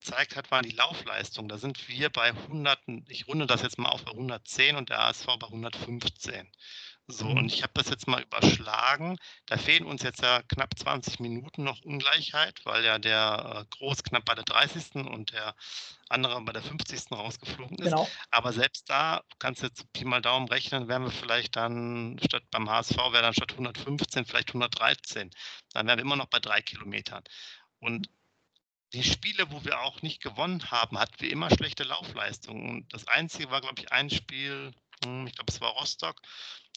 gezeigt 0.00 0.36
hat, 0.36 0.50
waren 0.50 0.64
die 0.64 0.74
Laufleistungen. 0.74 1.48
Da 1.48 1.58
sind 1.58 1.88
wir 1.88 2.10
bei 2.10 2.30
100, 2.30 2.80
ich 3.08 3.28
runde 3.28 3.46
das 3.46 3.62
jetzt 3.62 3.78
mal 3.78 3.90
auf 3.90 4.04
bei 4.04 4.12
110 4.12 4.76
und 4.76 4.88
der 4.90 4.98
HSV 4.98 5.26
bei 5.38 5.46
115. 5.46 6.50
So, 7.08 7.26
und 7.26 7.42
mhm. 7.42 7.46
ich 7.46 7.62
habe 7.62 7.72
das 7.74 7.88
jetzt 7.90 8.06
mal 8.06 8.22
überschlagen. 8.22 9.18
Da 9.46 9.58
fehlen 9.58 9.84
uns 9.84 10.02
jetzt 10.02 10.22
ja 10.22 10.40
knapp 10.42 10.78
20 10.78 11.20
Minuten 11.20 11.64
noch 11.64 11.82
Ungleichheit, 11.82 12.60
weil 12.64 12.84
ja 12.84 12.98
der 12.98 13.64
äh, 13.66 13.76
Groß 13.76 14.04
knapp 14.04 14.24
bei 14.24 14.34
der 14.34 14.44
30. 14.44 14.94
und 14.94 15.32
der 15.32 15.54
andere 16.08 16.40
bei 16.42 16.52
der 16.52 16.62
50. 16.62 17.10
rausgeflogen 17.10 17.78
ist. 17.78 17.84
Genau. 17.84 18.08
Aber 18.30 18.52
selbst 18.52 18.88
da 18.88 19.22
kannst 19.38 19.62
du 19.62 19.66
jetzt 19.66 19.92
Pi 19.92 20.04
mal 20.04 20.22
Daumen 20.22 20.48
rechnen, 20.48 20.88
wären 20.88 21.02
wir 21.02 21.10
vielleicht 21.10 21.56
dann 21.56 22.20
statt 22.24 22.44
beim 22.50 22.70
HSV 22.70 22.96
wäre 22.96 23.22
dann 23.22 23.34
statt 23.34 23.52
115 23.52 24.24
vielleicht 24.24 24.50
113. 24.50 25.30
Dann 25.72 25.86
wären 25.86 25.98
wir 25.98 26.02
immer 26.04 26.16
noch 26.16 26.26
bei 26.26 26.38
drei 26.38 26.62
Kilometern. 26.62 27.24
Und 27.80 28.08
die 28.92 29.02
Spiele, 29.02 29.50
wo 29.50 29.64
wir 29.64 29.80
auch 29.80 30.02
nicht 30.02 30.22
gewonnen 30.22 30.70
haben, 30.70 30.98
hatten 30.98 31.20
wir 31.20 31.30
immer 31.30 31.50
schlechte 31.50 31.82
Laufleistungen. 31.82 32.68
Und 32.68 32.94
das 32.94 33.08
einzige 33.08 33.50
war, 33.50 33.60
glaube 33.60 33.80
ich, 33.80 33.90
ein 33.90 34.10
Spiel, 34.10 34.72
ich 35.26 35.34
glaube, 35.34 35.50
es 35.52 35.60
war 35.60 35.70
Rostock, 35.70 36.20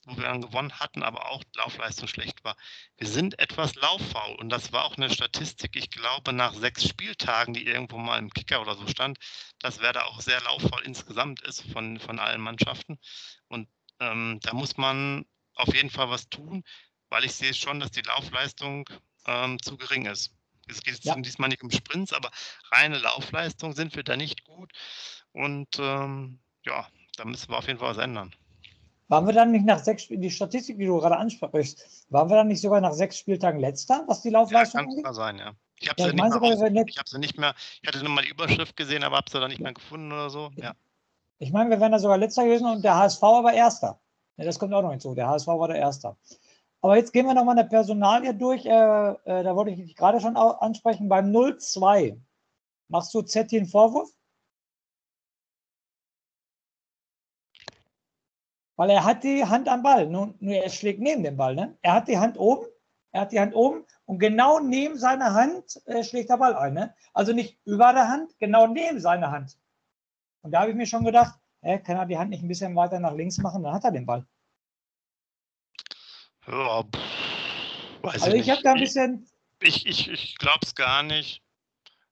wo 0.06 0.16
wir 0.18 0.24
dann 0.24 0.42
gewonnen 0.42 0.80
hatten, 0.80 1.04
aber 1.04 1.32
auch 1.32 1.44
Laufleistung 1.56 2.08
schlecht 2.08 2.44
war. 2.44 2.56
Wir 2.98 3.08
sind 3.08 3.40
etwas 3.40 3.76
lauffaul 3.76 4.36
und 4.36 4.50
das 4.50 4.72
war 4.72 4.86
auch 4.86 4.98
eine 4.98 5.10
Statistik, 5.10 5.76
ich 5.76 5.90
glaube, 5.90 6.34
nach 6.34 6.54
sechs 6.54 6.88
Spieltagen, 6.88 7.54
die 7.54 7.66
irgendwo 7.66 7.98
mal 7.98 8.20
im 8.20 8.32
Kicker 8.32 8.62
oder 8.62 8.76
so 8.76 8.88
stand, 8.88 9.18
dass 9.60 9.80
Werder 9.80 10.08
auch 10.08 10.22
sehr 10.22 10.42
lauffaul 10.42 10.82
insgesamt 10.84 11.42
ist 11.42 11.64
von, 11.72 12.00
von 12.00 12.20
allen 12.20 12.42
Mannschaften. 12.42 13.00
Und 13.48 13.68
ähm, 14.00 14.40
da 14.42 14.54
muss 14.54 14.78
man 14.78 15.26
auf 15.56 15.74
jeden 15.74 15.90
Fall 15.90 16.10
was 16.10 16.30
tun, 16.30 16.64
weil 17.10 17.26
ich 17.26 17.34
sehe 17.34 17.54
schon, 17.54 17.80
dass 17.80 17.92
die 17.92 18.02
Laufleistung 18.02 18.90
ähm, 19.26 19.62
zu 19.62 19.78
gering 19.78 20.06
ist. 20.06 20.32
Es 20.68 20.82
geht 20.82 21.04
ja. 21.04 21.16
diesmal 21.16 21.50
nicht 21.50 21.64
um 21.64 21.72
Sprints, 21.72 22.14
aber 22.14 22.32
reine 22.72 22.98
Laufleistung 22.98 23.74
sind 23.74 23.96
wir 23.96 24.04
da 24.04 24.18
nicht 24.18 24.44
gut. 24.44 24.72
Und 25.32 25.78
ähm, 25.80 26.40
ja, 26.64 26.90
da 27.16 27.26
müssen 27.26 27.50
wir 27.50 27.58
auf 27.58 27.68
jeden 27.68 27.80
Fall 27.80 27.90
was 27.90 27.98
ändern. 27.98 28.34
Waren 29.08 29.28
wir 29.28 29.34
dann 29.34 29.52
nicht 29.52 29.66
nach 29.66 29.80
sechs 29.80 30.04
Spielen, 30.04 30.22
die 30.22 30.32
Statistik, 30.32 30.80
die 30.80 30.86
du 30.86 30.98
gerade 31.00 31.18
ansprichst, 31.18 32.08
waren 32.10 32.30
wir 32.30 32.38
dann 32.38 32.48
nicht 32.48 32.62
sogar 32.62 32.82
nach 32.82 32.94
sechs 32.94 33.18
Spieltagen 33.18 33.60
letzter, 33.60 34.04
was 34.08 34.22
die 34.22 34.32
Laufleistung 34.32 34.90
ja, 34.90 35.04
kann 35.04 35.14
sein, 35.14 35.38
ja. 35.38 35.54
Ich 35.80 35.90
habe 35.90 36.02
ja, 36.02 36.10
sie, 36.10 36.98
hab 36.98 37.10
sie 37.10 37.20
nicht 37.20 37.38
mehr, 37.38 37.54
ich 37.82 37.88
hatte 37.88 38.00
nur 38.04 38.14
mal 38.14 38.24
die 38.24 38.32
Überschrift 38.32 38.76
gesehen, 38.78 39.04
aber 39.04 39.18
habe 39.18 39.30
sie 39.30 39.40
dann 39.40 39.50
nicht 39.50 39.60
mehr 39.60 39.74
gefunden 39.74 40.12
oder 40.12 40.30
so. 40.30 40.50
Ja. 40.56 40.74
Ich 41.38 41.52
meine, 41.52 41.70
wir 41.70 41.80
wären 41.80 41.92
da 41.92 42.00
sogar 42.00 42.18
letzter 42.18 42.46
gewesen 42.46 42.66
und 42.66 42.84
der 42.84 42.96
HSV 42.96 43.22
war 43.22 43.54
erster. 43.54 44.00
Ja, 44.38 44.46
das 44.46 44.60
kommt 44.60 44.74
auch 44.74 44.82
noch 44.82 44.92
hinzu. 44.92 45.16
Der 45.16 45.28
HSV 45.28 45.48
war 45.48 45.68
der 45.68 45.78
Erster. 45.78 46.18
Aber 46.82 46.98
jetzt 46.98 47.14
gehen 47.14 47.26
wir 47.26 47.34
nochmal 47.34 47.58
eine 47.58 47.68
Personalie 47.68 48.34
durch. 48.34 48.66
Äh, 48.66 48.70
äh, 48.70 49.44
da 49.44 49.56
wollte 49.56 49.72
ich 49.72 49.78
dich 49.78 49.96
gerade 49.96 50.20
schon 50.20 50.36
ansprechen. 50.38 51.10
Beim 51.10 51.32
0-2. 51.32 52.20
Machst 52.90 53.14
du 53.14 53.22
Zetti 53.22 53.58
einen 53.58 53.68
Vorwurf? 53.68 54.10
Weil 58.76 58.90
er 58.90 59.04
hat 59.04 59.24
die 59.24 59.46
Hand 59.46 59.68
am 59.70 59.84
Ball. 59.84 60.06
Nun, 60.08 60.36
nur 60.40 60.56
er 60.56 60.70
schlägt 60.70 61.00
neben 61.00 61.24
dem 61.24 61.38
Ball. 61.38 61.56
Ne? 61.56 61.78
Er 61.82 61.94
hat 61.94 62.08
die 62.08 62.18
Hand 62.18 62.38
oben. 62.38 62.68
Er 63.12 63.22
hat 63.22 63.32
die 63.32 63.40
Hand 63.40 63.56
oben 63.56 63.86
und 64.04 64.20
genau 64.20 64.60
neben 64.60 64.98
seiner 64.98 65.34
Hand 65.34 65.82
äh, 65.86 66.04
schlägt 66.04 66.30
der 66.30 66.36
Ball 66.36 66.54
ein. 66.54 66.74
Ne? 66.74 66.94
Also 67.14 67.32
nicht 67.32 67.58
über 67.64 67.94
der 67.94 68.10
Hand, 68.10 68.38
genau 68.40 68.68
neben 68.68 69.00
seiner 69.00 69.32
Hand. 69.32 69.58
Und 70.42 70.52
da 70.52 70.60
habe 70.60 70.72
ich 70.72 70.76
mir 70.76 70.86
schon 70.86 71.06
gedacht, 71.06 71.40
äh, 71.62 71.80
kann 71.80 71.96
er 71.96 72.06
die 72.06 72.18
Hand 72.18 72.30
nicht 72.30 72.44
ein 72.44 72.50
bisschen 72.50 72.76
weiter 72.76 73.00
nach 73.00 73.14
links 73.14 73.38
machen, 73.38 73.64
dann 73.64 73.74
hat 73.74 73.86
er 73.86 73.92
den 73.92 74.06
Ball. 74.06 74.28
Ja, 76.46 76.84
weiß 78.02 78.24
also 78.24 78.36
ich, 78.36 78.42
ich 78.42 78.50
habe 78.50 78.62
da 78.62 78.74
ein 78.74 78.80
bisschen. 78.80 79.28
Ich, 79.62 79.86
ich, 79.86 80.10
ich 80.10 80.38
glaube 80.38 80.60
es 80.64 80.76
gar 80.76 81.02
nicht. 81.02 81.42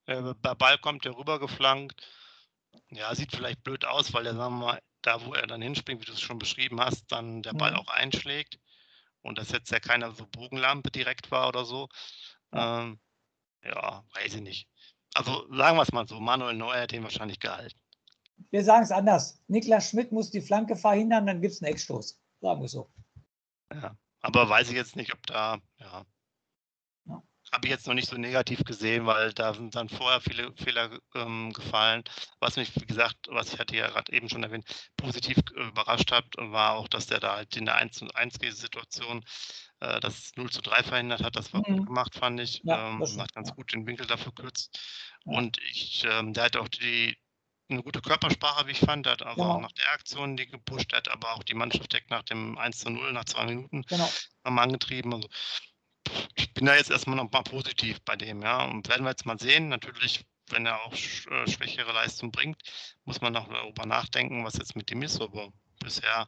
Äh, 0.06 0.34
der 0.43 0.56
Ball 0.56 0.78
kommt 0.78 1.06
ja 1.06 1.12
rübergeflankt. 1.12 2.02
Ja, 2.89 3.13
sieht 3.13 3.36
vielleicht 3.36 3.63
blöd 3.63 3.86
aus, 3.86 4.13
weil 4.13 4.26
er, 4.26 4.36
sagen 4.36 4.56
wir 4.56 4.65
mal, 4.65 4.80
da 5.04 5.24
wo 5.26 5.34
er 5.34 5.48
dann 5.48 5.62
hinspringt, 5.62 6.02
wie 6.02 6.06
du 6.06 6.13
es 6.13 6.22
schon 6.22 6.39
beschrieben 6.39 6.80
hast, 6.80 7.12
dann 7.12 7.44
der 7.44 7.54
Ball 7.54 7.72
mhm. 7.72 7.78
auch 7.78 7.88
einschlägt 7.88 8.60
und 9.22 9.38
dass 9.38 9.52
jetzt 9.52 9.72
ja 9.72 9.80
keiner 9.80 10.12
so 10.12 10.26
Bogenlampe 10.28 10.92
direkt 10.92 11.32
war 11.32 11.48
oder 11.48 11.66
so. 11.66 11.89
Ja, 12.54 12.82
ähm, 12.82 13.00
ja 13.63 14.04
weiß 14.16 14.36
ich 14.36 14.42
nicht. 14.42 14.68
Also 15.13 15.48
sagen 15.54 15.78
wir 15.78 15.84
es 15.84 15.92
mal 15.92 16.08
so, 16.08 16.20
Manuel 16.20 16.56
Neuer 16.56 16.82
hat 16.82 16.94
ihn 16.94 17.04
wahrscheinlich 17.04 17.39
gehalten. 17.39 17.80
Wir 18.50 18.63
sagen 18.63 18.84
es 18.84 18.92
anders. 18.92 19.39
Niklas 19.48 19.89
Schmidt 19.89 20.12
muss 20.12 20.32
die 20.32 20.42
Flanke 20.42 20.76
verhindern, 20.76 21.28
dann 21.28 21.42
gibt 21.42 21.54
es 21.54 21.62
einen 21.62 21.72
Eckstoß. 21.72 22.20
Sagen 22.42 22.62
wir 22.62 22.68
so. 22.68 22.92
Ja, 23.72 23.96
aber 24.22 24.50
weiß 24.50 24.70
ich 24.70 24.76
jetzt 24.76 24.96
nicht, 24.96 25.13
ob 25.13 25.26
da, 25.28 25.60
ja, 25.80 26.06
habe 27.54 27.68
ich 27.68 27.72
jetzt 27.72 27.86
noch 27.86 27.94
nicht 27.94 28.10
so 28.10 28.18
negativ 28.18 28.63
gesehen, 28.63 29.06
weil 29.06 29.32
da 29.32 29.54
sind 29.54 29.76
dann 29.76 29.88
vorher 29.88 30.20
viele 30.22 30.52
Fehler 30.54 30.89
ähm, 31.13 31.54
gefallen. 31.54 32.04
Was 32.39 32.56
mich, 32.56 32.76
wie 32.76 32.86
gesagt, 32.86 33.28
was 33.30 33.54
ich 33.54 33.60
hatte 33.60 33.76
ja 33.76 33.88
gerade 33.88 34.12
eben 34.12 34.28
schon 34.28 34.42
erwähnt, 34.42 34.66
positiv 34.98 35.38
äh, 35.56 35.68
überrascht 35.68 36.12
hat, 36.12 36.26
war 36.38 36.74
auch, 36.74 36.88
dass 36.88 37.06
der 37.06 37.20
da 37.20 37.36
halt 37.36 37.56
in 37.56 37.66
der 37.66 37.76
1 37.76 37.98
zu 37.98 38.08
1 38.12 38.39
Situation 38.60 39.24
äh, 39.82 40.00
das 40.00 40.32
0 40.36 40.50
zu 40.50 40.62
3 40.63 40.82
verhindert 40.82 41.24
hat. 41.24 41.36
Das 41.36 41.54
war 41.54 41.62
mhm. 41.62 41.78
gut 41.78 41.88
gemacht, 41.88 42.16
fand 42.16 42.39
ich. 42.39 42.62
Ja, 42.63 42.89
ähm, 42.89 43.22
hat 43.22 43.34
ganz 43.36 43.54
gut 43.54 43.72
den 43.72 43.86
Winkel 43.86 44.08
dafür 44.08 44.34
verkürzt. 44.34 44.80
Ja. 45.26 45.38
Und 45.38 45.60
ich, 45.70 46.06
ähm, 46.10 46.34
der 46.34 46.46
hat 46.46 46.58
auch 46.58 46.70
die, 46.70 47.16
eine 47.70 47.84
gute 47.84 48.02
Körpersprache, 48.02 48.66
wie 48.66 48.72
ich 48.72 48.80
fand. 48.80 49.06
Der 49.06 49.13
hat 49.13 49.22
also 49.22 49.44
genau. 49.44 49.56
auch 49.56 49.62
nach 49.62 49.72
der 49.74 49.94
Aktion 49.94 50.38
die 50.38 50.48
gepusht, 50.48 50.92
hat 50.92 51.08
aber 51.08 51.34
auch 51.36 51.44
die 51.44 51.54
Mannschaft 51.54 51.92
direkt 51.92 52.10
nach 52.10 52.24
dem 52.24 52.58
1 52.58 52.80
zu 52.80 52.89
0, 52.89 53.13
nach 53.13 53.26
zwei 53.26 53.46
Minuten 53.46 53.84
genau. 53.84 54.10
angetrieben. 54.44 55.13
Also 55.13 55.30
ich 56.36 56.54
bin 56.54 56.66
da 56.66 56.76
jetzt 56.76 56.92
erstmal 56.92 57.18
noch 57.18 57.32
mal 57.32 57.44
positiv 57.44 58.02
bei 58.04 58.16
dem, 58.16 58.42
ja. 58.42 58.66
Und 58.66 58.89
werden 58.89 59.04
wir 59.04 59.12
jetzt 59.12 59.26
mal 59.26 59.39
sehen. 59.39 59.70
Natürlich, 59.70 60.26
wenn 60.50 60.66
er 60.66 60.82
auch 60.84 60.94
äh, 60.94 61.50
schwächere 61.50 61.92
Leistung 61.94 62.32
bringt, 62.32 62.62
muss 63.06 63.22
man 63.22 63.34
noch 63.34 63.48
darüber 63.48 63.86
nachdenken, 63.86 64.44
was 64.44 64.58
jetzt 64.58 64.76
mit 64.76 64.89
dem 64.89 65.02
ist. 65.02 65.22
Aber 65.22 65.50
bisher 65.80 66.28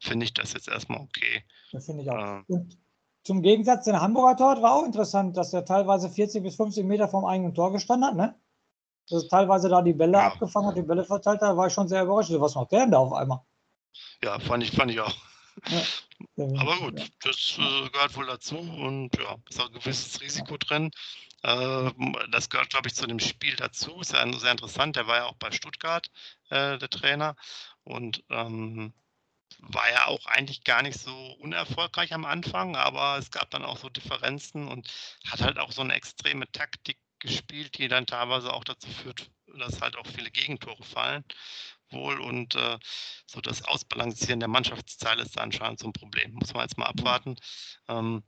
finde 0.00 0.24
ich 0.24 0.34
das 0.34 0.52
jetzt 0.52 0.68
erstmal 0.68 1.00
okay. 1.00 1.44
Das 1.72 1.86
finde 1.86 2.02
ich 2.02 2.10
auch. 2.10 2.40
Äh, 2.40 2.42
Und 2.48 2.78
zum 3.24 3.42
Gegensatz, 3.42 3.84
der 3.84 4.00
Hamburger 4.00 4.36
Tor 4.36 4.62
war 4.62 4.74
auch 4.74 4.84
interessant, 4.84 5.36
dass 5.36 5.52
er 5.52 5.64
teilweise 5.64 6.08
40 6.08 6.42
bis 6.42 6.56
50 6.56 6.84
Meter 6.84 7.08
vom 7.08 7.24
eigenen 7.24 7.54
Tor 7.54 7.72
gestanden 7.72 8.08
hat, 8.08 8.16
ne? 8.16 8.40
Dass 9.08 9.24
er 9.24 9.28
teilweise 9.28 9.68
da 9.68 9.82
die 9.82 9.92
Bälle 9.92 10.14
ja. 10.14 10.26
abgefangen 10.28 10.68
hat, 10.68 10.76
die 10.76 10.82
Bälle 10.82 11.04
verteilt 11.04 11.40
hat, 11.40 11.56
war 11.56 11.66
ich 11.66 11.72
schon 11.72 11.88
sehr 11.88 12.04
überrascht. 12.04 12.30
Was 12.32 12.54
macht 12.54 12.72
der 12.72 12.80
denn 12.80 12.90
da 12.90 12.98
auf 12.98 13.12
einmal? 13.12 13.40
Ja, 14.22 14.38
fand 14.38 14.62
ich, 14.62 14.72
fand 14.72 14.90
ich 14.90 15.00
auch. 15.00 15.14
Ja. 15.68 15.82
Aber 16.36 16.78
gut, 16.78 17.10
das 17.20 17.58
äh, 17.58 17.88
gehört 17.90 18.16
wohl 18.16 18.26
dazu 18.26 18.58
und 18.58 19.16
ja, 19.16 19.36
ist 19.48 19.60
auch 19.60 19.66
ein 19.66 19.72
gewisses 19.72 20.20
Risiko 20.20 20.56
drin. 20.56 20.90
Äh, 21.42 21.90
das 22.30 22.48
gehört, 22.50 22.70
glaube 22.70 22.88
ich, 22.88 22.94
zu 22.94 23.06
dem 23.06 23.20
Spiel 23.20 23.56
dazu. 23.56 24.00
Ist 24.00 24.12
ja 24.12 24.30
sehr 24.38 24.52
interessant. 24.52 24.96
Der 24.96 25.06
war 25.06 25.16
ja 25.16 25.24
auch 25.26 25.36
bei 25.36 25.50
Stuttgart, 25.50 26.08
äh, 26.50 26.78
der 26.78 26.90
Trainer. 26.90 27.36
Und 27.84 28.24
ähm, 28.30 28.92
war 29.58 29.90
ja 29.90 30.06
auch 30.06 30.26
eigentlich 30.26 30.64
gar 30.64 30.82
nicht 30.82 30.98
so 30.98 31.14
unerfolgreich 31.40 32.12
am 32.12 32.24
Anfang, 32.24 32.76
aber 32.76 33.16
es 33.18 33.30
gab 33.30 33.50
dann 33.50 33.64
auch 33.64 33.78
so 33.78 33.88
Differenzen 33.88 34.68
und 34.68 34.88
hat 35.28 35.40
halt 35.40 35.58
auch 35.58 35.72
so 35.72 35.82
eine 35.82 35.94
extreme 35.94 36.50
Taktik 36.52 36.98
gespielt, 37.20 37.78
die 37.78 37.88
dann 37.88 38.06
teilweise 38.06 38.52
auch 38.52 38.64
dazu 38.64 38.88
führt, 38.88 39.30
dass 39.58 39.80
halt 39.80 39.96
auch 39.96 40.06
viele 40.06 40.30
Gegentore 40.30 40.82
fallen. 40.82 41.24
Wohl 41.90 42.20
und 42.20 42.54
äh, 42.54 42.78
so 43.26 43.40
das 43.40 43.62
Ausbalancieren 43.62 44.40
der 44.40 44.48
Mannschaftsteile 44.48 45.22
ist 45.22 45.36
da 45.36 45.42
anscheinend 45.42 45.80
so 45.80 45.86
ein 45.86 45.92
Problem. 45.92 46.32
Muss 46.34 46.54
man 46.54 46.62
jetzt 46.62 46.78
mal 46.78 46.90
mhm. 46.92 47.00
abwarten. 47.00 47.36
Ähm, 47.88 48.22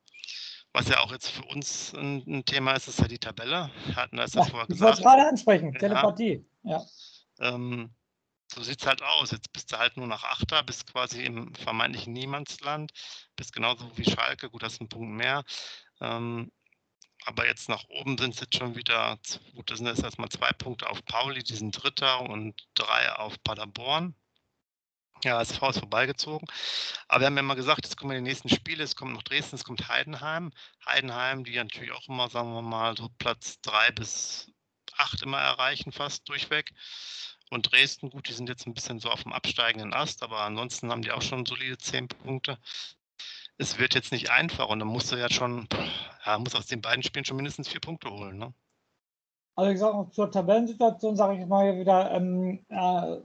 was 0.73 0.89
ja 0.89 1.01
auch 1.01 1.13
jetzt 1.13 1.29
für 1.29 1.45
uns 1.45 1.95
ein, 1.95 2.23
ein, 2.27 2.45
Thema 2.45 2.73
ist, 2.73 2.89
ist 2.89 3.01
ja 3.01 3.09
die 3.09 3.19
Tabelle. 3.19 3.71
Hatten 3.97 4.17
das 4.17 4.35
ja, 4.35 4.43
ja 4.43 4.49
vorher 4.49 4.67
gesagt. 4.67 4.99
Ich 4.99 5.05
wollte 5.05 5.17
gerade 5.17 5.29
ansprechen, 5.29 5.75
Telepathie. 5.75 6.47
Ja. 6.63 6.85
Ähm, 7.41 7.95
so 8.53 8.63
sieht 8.63 8.81
es 8.81 8.87
halt 8.87 9.03
aus. 9.03 9.31
Jetzt 9.31 9.53
bist 9.53 9.73
du 9.73 9.79
halt 9.79 9.97
nur 9.97 10.07
nach 10.07 10.25
Achter, 10.25 10.63
bist 10.63 10.87
quasi 10.91 11.23
im 11.23 11.55
vermeintlichen 11.55 12.13
Niemandsland, 12.13 12.93
bist 13.37 13.53
genauso 13.53 13.91
wie 13.97 14.05
Schalke, 14.05 14.51
gut, 14.51 14.63
hast 14.63 14.81
einen 14.81 14.89
Punkt 14.89 15.13
mehr. 15.13 15.43
Ähm, 16.01 16.51
aber 17.25 17.47
jetzt 17.47 17.69
nach 17.69 17.85
oben 17.89 18.17
sind 18.19 18.35
es 18.35 18.41
jetzt 18.41 18.57
schon 18.57 18.75
wieder, 18.75 19.19
gut, 19.55 19.71
das 19.71 19.79
sind 19.79 19.87
jetzt 19.87 20.03
erstmal 20.03 20.29
zwei 20.29 20.53
Punkte 20.53 20.89
auf 20.89 21.05
Pauli, 21.05 21.43
die 21.43 21.57
sind 21.57 21.73
Dritter 21.73 22.21
und 22.21 22.55
drei 22.75 23.13
auf 23.13 23.43
Paderborn. 23.43 24.15
Ja, 25.25 25.41
SV 25.41 25.71
ist 25.71 25.79
vorbeigezogen. 25.81 26.47
Aber 27.09 27.21
wir 27.21 27.27
haben 27.27 27.37
ja 27.37 27.43
mal 27.43 27.55
gesagt, 27.55 27.85
jetzt 27.85 27.97
kommen 27.97 28.15
die 28.15 28.21
nächsten 28.21 28.49
Spiele, 28.49 28.85
es 28.85 28.95
kommt 28.95 29.15
noch 29.15 29.25
Dresden, 29.25 29.57
es 29.57 29.65
kommt 29.65 29.89
Heidenheim. 29.89 30.53
Heidenheim, 30.87 31.45
die 31.45 31.57
natürlich 31.57 31.91
auch 31.93 32.09
immer, 32.09 32.31
sagen 32.31 32.53
wir 32.55 32.63
mal, 32.63 32.97
so 32.97 33.09
Platz 33.19 33.61
drei 33.61 33.91
bis 33.91 34.53
acht 34.97 35.23
immer 35.23 35.39
erreichen, 35.41 35.93
fast 35.93 36.29
durchweg. 36.29 36.73
Und 37.51 37.73
Dresden, 37.73 38.11
gut, 38.11 38.29
die 38.29 38.33
sind 38.33 38.49
jetzt 38.49 38.67
ein 38.67 38.75
bisschen 38.75 39.01
so 39.01 39.11
auf 39.11 39.23
dem 39.23 39.33
absteigenden 39.33 39.95
Ast, 39.95 40.23
aber 40.23 40.41
ansonsten 40.41 40.91
haben 40.91 41.03
die 41.03 41.13
auch 41.13 41.23
schon 41.23 41.47
solide 41.47 41.79
zehn 41.79 42.07
Punkte. 42.07 42.59
Es 43.57 43.79
wird 43.79 43.95
jetzt 43.95 44.13
nicht 44.13 44.31
einfach 44.31 44.69
und 44.69 44.79
dann 44.79 44.89
musst 44.89 45.11
du 45.11 45.17
ja 45.17 45.31
schon, 45.31 45.67
ja, 46.29 46.39
muss 46.39 46.55
aus 46.55 46.67
den 46.67 46.83
beiden 46.83 47.03
Spielen 47.03 47.25
schon 47.25 47.37
mindestens 47.37 47.69
vier 47.69 47.81
Punkte 47.81 48.11
holen. 48.11 48.37
Ne? 48.37 48.53
Also 49.57 49.71
ich 49.71 49.79
sage 49.79 49.97
noch 49.97 50.11
zur 50.11 50.31
Tabellensituation, 50.31 51.17
sage 51.17 51.41
ich 51.41 51.47
mal 51.47 51.79
wieder, 51.79 52.11
ähm, 52.11 52.61
äh, 52.69 53.17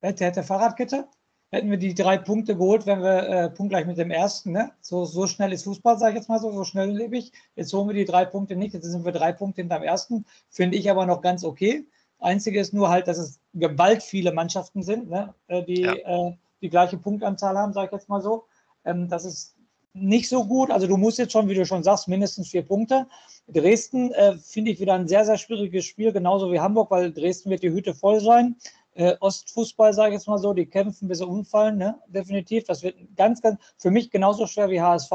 hätte, 0.00 0.24
hätte 0.24 0.42
Fahrradkette. 0.42 1.06
Hätten 1.52 1.70
wir 1.70 1.78
die 1.78 1.94
drei 1.94 2.16
Punkte 2.16 2.56
geholt, 2.56 2.86
wären 2.86 3.02
wir 3.02 3.28
äh, 3.28 3.50
punktgleich 3.50 3.84
mit 3.84 3.98
dem 3.98 4.12
ersten. 4.12 4.52
Ne? 4.52 4.70
So, 4.80 5.04
so 5.04 5.26
schnell 5.26 5.52
ist 5.52 5.64
Fußball, 5.64 5.98
sage 5.98 6.12
ich 6.12 6.18
jetzt 6.18 6.28
mal 6.28 6.38
so, 6.38 6.52
so 6.52 6.64
schnell 6.64 6.90
lebe 6.90 7.18
ich. 7.18 7.32
Jetzt 7.56 7.72
holen 7.72 7.88
wir 7.88 7.94
die 7.94 8.04
drei 8.04 8.24
Punkte 8.24 8.54
nicht, 8.54 8.72
jetzt 8.72 8.84
sind 8.84 9.04
wir 9.04 9.12
drei 9.12 9.32
Punkte 9.32 9.60
hinterm 9.60 9.82
ersten. 9.82 10.24
Finde 10.48 10.78
ich 10.78 10.90
aber 10.90 11.06
noch 11.06 11.22
ganz 11.22 11.44
okay. 11.44 11.86
Einzige 12.20 12.60
ist 12.60 12.72
nur 12.72 12.88
halt, 12.88 13.08
dass 13.08 13.18
es 13.18 13.40
gewalt 13.52 14.02
viele 14.02 14.32
Mannschaften 14.32 14.82
sind, 14.82 15.10
ne? 15.10 15.34
Äh, 15.48 15.64
die 15.64 15.80
ja. 15.80 15.94
äh, 15.94 16.36
die 16.62 16.70
gleiche 16.70 16.98
Punktanzahl 16.98 17.58
haben, 17.58 17.72
sage 17.72 17.86
ich 17.86 17.92
jetzt 17.92 18.08
mal 18.08 18.20
so. 18.20 18.46
Ähm, 18.84 19.08
das 19.08 19.24
ist 19.24 19.56
nicht 19.92 20.28
so 20.28 20.44
gut. 20.44 20.70
Also 20.70 20.86
du 20.86 20.96
musst 20.96 21.18
jetzt 21.18 21.32
schon, 21.32 21.48
wie 21.48 21.54
du 21.54 21.66
schon 21.66 21.82
sagst, 21.82 22.08
mindestens 22.08 22.48
vier 22.48 22.62
Punkte. 22.62 23.06
Dresden 23.48 24.12
äh, 24.12 24.36
finde 24.38 24.70
ich 24.70 24.80
wieder 24.80 24.94
ein 24.94 25.08
sehr, 25.08 25.24
sehr 25.24 25.38
schwieriges 25.38 25.84
Spiel, 25.84 26.12
genauso 26.12 26.52
wie 26.52 26.60
Hamburg, 26.60 26.90
weil 26.90 27.12
Dresden 27.12 27.50
wird 27.50 27.62
die 27.62 27.72
Hüte 27.72 27.94
voll 27.94 28.20
sein 28.20 28.56
äh, 28.94 29.16
Ostfußball, 29.20 29.92
sage 29.92 30.10
ich 30.10 30.14
jetzt 30.14 30.28
mal 30.28 30.38
so, 30.38 30.52
die 30.52 30.66
kämpfen 30.66 31.08
bis 31.08 31.18
sie 31.18 31.26
umfallen, 31.26 31.78
ne? 31.78 31.98
definitiv. 32.08 32.64
Das 32.64 32.82
wird 32.82 32.96
ganz, 33.16 33.40
ganz, 33.40 33.60
für 33.78 33.90
mich 33.90 34.10
genauso 34.10 34.46
schwer 34.46 34.70
wie 34.70 34.80
HSV. 34.80 35.12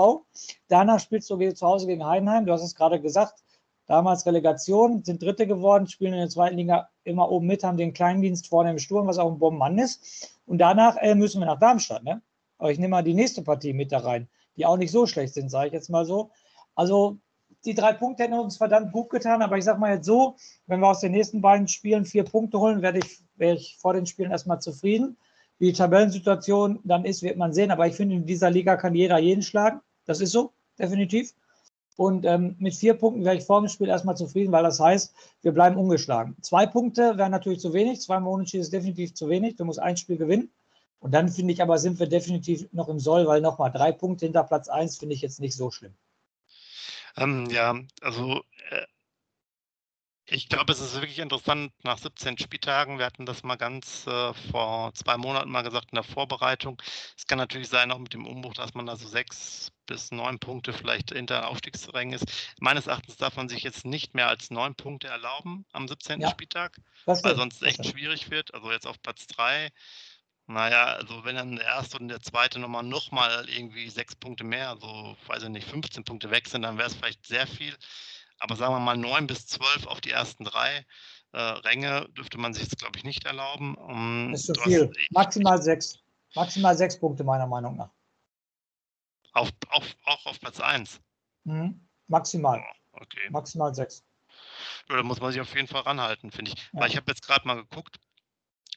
Danach 0.68 1.00
spielst 1.00 1.30
du 1.30 1.54
zu 1.54 1.68
Hause 1.68 1.88
gegen 1.88 2.06
Heidenheim, 2.06 2.46
du 2.46 2.54
hast 2.54 2.64
es 2.64 2.76
gerade 2.76 3.02
gesagt, 3.02 3.44
damals 3.86 4.26
Relegation, 4.26 5.04
sind 5.04 5.22
Dritte 5.22 5.46
geworden, 5.46 5.88
spielen 5.88 6.14
in 6.14 6.20
der 6.20 6.30
zweiten 6.30 6.58
Liga 6.58 6.90
immer 7.04 7.30
oben 7.30 7.48
mit, 7.48 7.64
haben 7.64 7.78
den 7.78 7.94
Kleindienst 7.94 8.48
vorne 8.48 8.72
im 8.72 8.80
Sturm, 8.80 9.08
was 9.08 9.20
auch 9.20 9.32
ein 9.32 9.40
Bombenmann 9.40 9.78
ist. 9.78 10.40
Und 10.46 10.58
danach 10.60 10.98
äh, 10.98 11.14
müssen 11.14 11.42
wir 11.42 11.46
nach 11.46 11.60
Darmstadt. 11.60 12.04
Ne? 12.04 12.22
Aber 12.58 12.72
ich 12.72 12.80
nehme 12.80 12.92
mal 12.92 13.04
die 13.04 13.14
nächste 13.14 13.42
Partie 13.44 13.74
mit 13.74 13.92
da 13.92 14.00
rein, 14.00 14.28
die 14.58 14.66
auch 14.66 14.78
nicht 14.78 14.92
so 14.92 15.06
schlecht 15.06 15.34
sind, 15.34 15.50
sage 15.50 15.68
ich 15.68 15.74
jetzt 15.74 15.90
mal 15.90 16.06
so. 16.06 16.32
Also 16.76 17.18
die 17.66 17.74
drei 17.74 17.94
Punkte 17.94 18.24
hätten 18.24 18.34
uns 18.34 18.58
verdammt 18.58 18.92
gut 18.92 19.10
getan, 19.10 19.42
aber 19.42 19.58
ich 19.58 19.66
sage 19.66 19.80
mal 19.80 19.96
jetzt 19.96 20.06
so, 20.06 20.36
wenn 20.68 20.80
wir 20.80 20.88
aus 20.88 21.00
den 21.00 21.12
nächsten 21.12 21.42
beiden 21.42 21.68
Spielen 21.68 22.06
vier 22.06 22.24
Punkte 22.24 22.60
holen, 22.60 22.82
werde 22.82 23.00
ich, 23.00 23.20
wäre 23.36 23.56
ich 23.56 23.78
vor 23.80 23.94
den 23.94 24.06
Spielen 24.06 24.32
erstmal 24.32 24.62
zufrieden. 24.62 25.18
Wie 25.58 25.68
die 25.68 25.74
Tabellensituation 25.74 26.80
dann 26.84 27.06
ist, 27.06 27.24
wird 27.24 27.38
man 27.38 27.54
sehen, 27.54 27.72
aber 27.72 27.88
ich 27.88 27.96
finde, 27.96 28.16
in 28.16 28.26
dieser 28.26 28.52
Liga 28.52 28.76
kann 28.76 28.94
jeder 28.94 29.18
jeden 29.18 29.42
schlagen. 29.42 29.80
Das 30.06 30.22
ist 30.22 30.32
so, 30.32 30.52
definitiv. 30.78 31.34
Und 31.98 32.26
ähm, 32.26 32.56
mit 32.60 32.76
vier 32.76 32.94
Punkten 32.94 33.24
wäre 33.24 33.38
ich 33.38 33.46
vor 33.46 33.62
dem 33.62 33.70
Spiel 33.70 33.88
erstmal 33.88 34.18
zufrieden, 34.18 34.52
weil 34.52 34.64
das 34.64 34.80
heißt, 34.80 35.14
wir 35.42 35.54
bleiben 35.54 35.78
ungeschlagen. 35.78 36.36
Zwei 36.42 36.66
Punkte 36.66 37.18
wären 37.18 37.32
natürlich 37.32 37.62
zu 37.62 37.74
wenig, 37.74 38.02
zweimal 38.02 38.34
Unentschieden 38.34 38.64
ist 38.64 38.74
definitiv 38.74 39.14
zu 39.14 39.30
wenig. 39.30 39.56
Du 39.56 39.64
musst 39.64 39.80
ein 39.80 39.96
Spiel 39.96 40.18
gewinnen. 40.18 40.52
Und 41.06 41.12
dann 41.12 41.30
finde 41.30 41.54
ich 41.54 41.62
aber, 41.62 41.78
sind 41.78 42.00
wir 42.00 42.08
definitiv 42.08 42.68
noch 42.72 42.90
im 42.90 43.00
Soll, 43.00 43.28
weil 43.28 43.40
nochmal 43.40 43.72
drei 43.72 43.92
Punkte 43.92 44.26
hinter 44.26 44.44
Platz 44.44 44.70
eins 44.70 44.98
finde 44.98 45.14
ich 45.14 45.22
jetzt 45.22 45.40
nicht 45.40 45.56
so 45.56 45.70
schlimm. 45.70 45.94
Ähm, 47.16 47.48
ja, 47.52 47.80
also 48.02 48.42
äh, 48.72 48.88
ich 50.26 50.50
glaube, 50.50 50.74
es 50.74 50.80
ist 50.80 50.96
wirklich 50.96 51.20
interessant 51.20 51.72
nach 51.84 52.00
17 52.00 52.40
Spieltagen. 52.40 52.98
Wir 52.98 53.06
hatten 53.06 53.28
das 53.28 53.44
mal 53.44 53.56
ganz 53.56 54.08
äh, 54.08 54.34
vor 54.50 54.96
zwei 54.96 55.16
Monaten 55.18 55.52
mal 55.52 55.62
gesagt 55.62 55.92
in 55.92 55.98
der 55.98 56.04
Vorbereitung. 56.04 56.82
Es 57.16 57.28
kann 57.28 57.38
natürlich 57.38 57.70
sein, 57.70 57.92
auch 57.92 58.00
mit 58.00 58.16
dem 58.16 58.26
Umbruch, 58.26 58.56
dass 58.56 58.74
man 58.74 58.88
da 58.88 58.96
so 58.96 59.08
sechs 59.08 59.72
bis 59.86 60.10
neun 60.10 60.40
Punkte 60.40 60.74
vielleicht 60.74 61.14
hinter 61.14 61.50
Aufstiegsrängen 61.50 62.16
ist. 62.16 62.26
Meines 62.60 62.88
Erachtens 62.88 63.18
darf 63.18 63.36
man 63.36 63.48
sich 63.48 63.62
jetzt 63.62 63.86
nicht 63.86 64.16
mehr 64.16 64.28
als 64.28 64.50
neun 64.50 64.74
Punkte 64.74 65.08
erlauben 65.08 65.68
am 65.72 65.88
17. 65.88 66.20
Ja, 66.22 66.32
Spieltag, 66.32 66.76
weil 67.06 67.36
sonst 67.36 67.62
echt 67.62 67.86
schwierig 67.86 68.32
wird. 68.32 68.56
Also 68.56 68.72
jetzt 68.72 68.88
auf 68.88 69.00
Platz 69.04 69.28
drei 69.28 69.70
naja, 70.48 70.86
also 70.94 71.26
wenn 71.26 71.36
dann 71.36 71.56
der 71.56 71.66
erste 71.66 71.98
und 71.98 72.08
der 72.08 72.22
zweite 72.22 72.60
nochmal 72.60 72.84
nochmal 72.84 73.50
irgendwie 73.50 73.90
sechs 73.90 74.16
Punkte 74.16 74.44
mehr, 74.44 74.70
also 74.70 75.16
weiß 75.28 75.44
ich 75.44 75.50
nicht, 75.50 75.68
15 75.68 76.04
Punkte 76.04 76.30
weg 76.30 76.48
sind, 76.48 76.62
dann 76.62 76.78
wäre 76.78 76.88
es 76.88 76.96
vielleicht 76.96 77.26
sehr 77.26 77.48
viel. 77.48 77.76
Aber 78.40 78.56
sagen 78.56 78.74
wir 78.74 78.80
mal 78.80 78.98
neun 78.98 79.28
bis 79.28 79.48
zwölf 79.48 79.88
auf 79.88 80.02
die 80.02 80.12
ersten 80.12 80.44
drei 80.44 80.86
äh, 81.32 81.40
Ränge 81.40 82.08
dürfte 82.18 82.38
man 82.38 82.54
sich 82.54 82.64
jetzt, 82.64 82.78
glaube 82.78 82.98
ich, 82.98 83.04
nicht 83.04 83.26
erlauben. 83.26 83.76
Um, 83.76 84.34
ist 84.34 84.46
zu 84.46 84.54
viel. 84.54 84.92
Maximal 85.12 85.62
sechs. 85.62 86.00
Maximal 86.36 86.78
sechs 86.78 87.00
Punkte 87.00 87.24
meiner 87.24 87.48
Meinung 87.48 87.76
nach. 87.76 87.90
Auf, 89.34 89.50
auf, 89.70 89.84
auch 90.06 90.26
auf 90.28 90.40
Platz 90.40 90.60
1? 90.60 91.02
Mhm. 91.44 91.86
Maximal. 92.08 92.64
Oh, 92.94 93.00
okay. 93.02 93.30
Maximal 93.32 93.74
sechs. 93.74 94.06
Ja, 94.90 94.98
da 94.98 95.04
muss 95.04 95.20
man 95.20 95.32
sich 95.32 95.42
auf 95.42 95.54
jeden 95.56 95.68
Fall 95.68 95.82
ranhalten, 95.82 96.32
finde 96.32 96.52
ich. 96.52 96.58
Ja. 96.58 96.82
Weil 96.82 96.90
ich 96.90 96.98
habe 96.98 97.12
jetzt 97.12 97.26
gerade 97.26 97.48
mal 97.48 97.56
geguckt, 97.56 98.00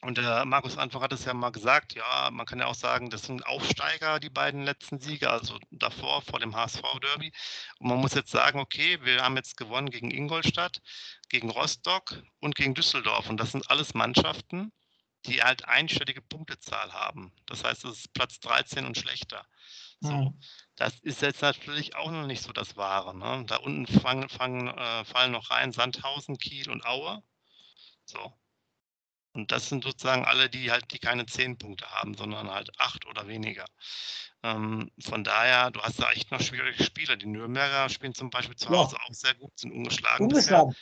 und 0.01 0.17
der 0.17 0.45
Markus 0.45 0.77
Anfang 0.77 1.01
hat 1.01 1.11
es 1.11 1.25
ja 1.25 1.33
mal 1.33 1.51
gesagt, 1.51 1.93
ja, 1.93 2.29
man 2.31 2.45
kann 2.45 2.59
ja 2.59 2.67
auch 2.67 2.75
sagen, 2.75 3.09
das 3.09 3.23
sind 3.23 3.45
Aufsteiger, 3.45 4.19
die 4.19 4.29
beiden 4.29 4.63
letzten 4.63 4.99
Siege, 4.99 5.29
also 5.29 5.57
davor, 5.71 6.21
vor 6.21 6.39
dem 6.39 6.55
HSV-Derby. 6.55 7.31
Und 7.79 7.87
man 7.87 7.97
muss 7.99 8.13
jetzt 8.13 8.31
sagen, 8.31 8.59
okay, 8.59 8.99
wir 9.03 9.21
haben 9.23 9.35
jetzt 9.35 9.57
gewonnen 9.57 9.89
gegen 9.89 10.11
Ingolstadt, 10.11 10.81
gegen 11.27 11.49
Rostock 11.49 12.23
und 12.39 12.55
gegen 12.55 12.75
Düsseldorf. 12.75 13.29
Und 13.29 13.39
das 13.39 13.51
sind 13.51 13.69
alles 13.69 13.93
Mannschaften, 13.93 14.71
die 15.25 15.43
halt 15.43 15.65
einstellige 15.65 16.21
Punktezahl 16.21 16.93
haben. 16.93 17.33
Das 17.45 17.65
heißt, 17.65 17.83
es 17.83 17.99
ist 17.99 18.13
Platz 18.13 18.39
13 18.39 18.85
und 18.85 18.97
schlechter. 18.97 19.45
So, 19.99 20.13
mhm. 20.13 20.39
Das 20.77 20.97
ist 21.01 21.21
jetzt 21.21 21.41
natürlich 21.41 21.97
auch 21.97 22.09
noch 22.09 22.25
nicht 22.25 22.41
so 22.41 22.53
das 22.53 22.77
Wahre. 22.77 23.13
Ne? 23.17 23.43
Da 23.47 23.57
unten 23.57 23.85
fangen, 23.85 24.29
fangen, 24.29 24.69
äh, 24.69 25.03
fallen 25.03 25.33
noch 25.33 25.51
rein 25.51 25.73
Sandhausen, 25.73 26.37
Kiel 26.37 26.69
und 26.69 26.85
Aue. 26.85 27.21
So, 28.05 28.33
und 29.39 29.51
das 29.53 29.69
sind 29.69 29.85
sozusagen 29.85 30.25
alle, 30.25 30.49
die 30.49 30.69
halt, 30.69 30.91
die 30.91 30.99
keine 30.99 31.25
zehn 31.25 31.57
Punkte 31.57 31.89
haben, 31.89 32.13
sondern 32.13 32.51
halt 32.51 32.69
acht 32.77 33.05
oder 33.05 33.27
weniger. 33.27 33.65
Ähm, 34.43 34.91
von 34.99 35.23
daher, 35.23 35.71
du 35.71 35.81
hast 35.81 36.01
da 36.01 36.11
echt 36.11 36.29
noch 36.31 36.41
schwierige 36.41 36.83
Spieler. 36.83 37.15
Die 37.15 37.25
Nürnberger 37.25 37.87
spielen 37.87 38.13
zum 38.13 38.29
Beispiel 38.29 38.57
zu 38.57 38.69
Hause 38.69 38.97
ja. 38.97 39.05
auch 39.05 39.13
sehr 39.13 39.33
gut, 39.35 39.57
sind 39.57 39.71
ungeschlagen. 39.71 40.25
Ungeschlagen. 40.25 40.75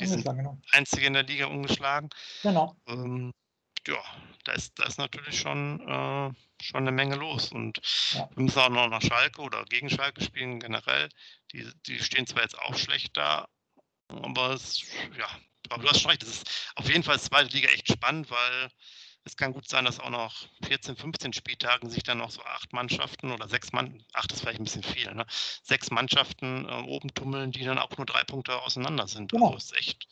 Die 0.00 0.06
sind 0.06 0.24
genau. 0.24 0.58
einzige 0.72 1.06
in 1.06 1.12
der 1.12 1.22
Liga 1.22 1.46
ungeschlagen. 1.46 2.10
Genau. 2.42 2.76
Ähm, 2.88 3.32
ja, 3.86 4.02
da 4.44 4.52
ist, 4.52 4.76
da 4.78 4.84
ist 4.84 4.98
natürlich 4.98 5.38
schon, 5.38 5.80
äh, 5.80 6.32
schon 6.60 6.80
eine 6.80 6.92
Menge 6.92 7.14
los. 7.14 7.52
Und 7.52 7.78
ja. 8.14 8.28
wir 8.34 8.42
müssen 8.42 8.58
auch 8.58 8.68
noch 8.68 8.88
nach 8.88 9.02
Schalke 9.02 9.42
oder 9.42 9.64
gegen 9.66 9.90
Schalke 9.90 10.24
spielen 10.24 10.58
generell. 10.58 11.08
Die, 11.52 11.70
die 11.86 12.00
stehen 12.00 12.26
zwar 12.26 12.42
jetzt 12.42 12.58
auch 12.58 12.74
schlecht 12.74 13.16
da, 13.16 13.46
aber 14.08 14.50
es, 14.50 14.82
ja, 15.16 15.28
aber 15.72 15.82
du 15.82 15.88
hast 15.90 16.00
schon 16.00 16.10
recht, 16.10 16.22
das 16.22 16.30
ist 16.30 16.72
auf 16.76 16.88
jeden 16.88 17.02
Fall 17.02 17.18
zweite 17.20 17.54
Liga 17.54 17.68
echt 17.70 17.88
spannend, 17.88 18.30
weil 18.30 18.70
es 19.24 19.36
kann 19.36 19.52
gut 19.52 19.68
sein, 19.68 19.84
dass 19.84 20.00
auch 20.00 20.10
noch 20.10 20.34
14, 20.66 20.96
15 20.96 21.32
Spieltagen 21.32 21.88
sich 21.88 22.02
dann 22.02 22.18
noch 22.18 22.30
so 22.30 22.42
acht 22.42 22.72
Mannschaften 22.72 23.30
oder 23.30 23.48
sechs 23.48 23.72
Mann, 23.72 24.04
acht 24.12 24.32
ist 24.32 24.40
vielleicht 24.40 24.60
ein 24.60 24.64
bisschen 24.64 24.82
viel, 24.82 25.12
ne? 25.14 25.24
sechs 25.62 25.90
Mannschaften 25.90 26.68
äh, 26.68 26.82
oben 26.88 27.14
tummeln, 27.14 27.52
die 27.52 27.64
dann 27.64 27.78
auch 27.78 27.96
nur 27.96 28.06
drei 28.06 28.24
Punkte 28.24 28.60
auseinander 28.62 29.06
sind. 29.06 29.30
Genau. 29.30 29.52
Also 29.52 29.58
ist 29.58 29.76
echt, 29.76 30.08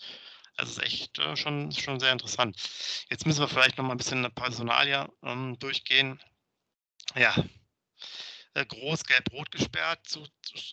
also 0.57 0.71
ist 0.71 0.87
echt 0.87 1.19
äh, 1.19 1.37
schon, 1.37 1.73
schon 1.73 1.99
sehr 1.99 2.13
interessant. 2.13 2.57
Jetzt 3.09 3.27
müssen 3.27 3.41
wir 3.41 3.49
vielleicht 3.49 3.79
noch 3.79 3.85
mal 3.85 3.93
ein 3.93 3.99
bisschen 3.99 4.19
eine 4.19 4.31
Personalia 4.31 5.09
ähm, 5.23 5.59
durchgehen. 5.59 6.21
Ja, 7.17 7.35
äh, 8.55 8.65
groß 8.65 9.05
gelb-rot 9.05 9.51
gesperrt, 9.51 10.01
zu, 10.07 10.27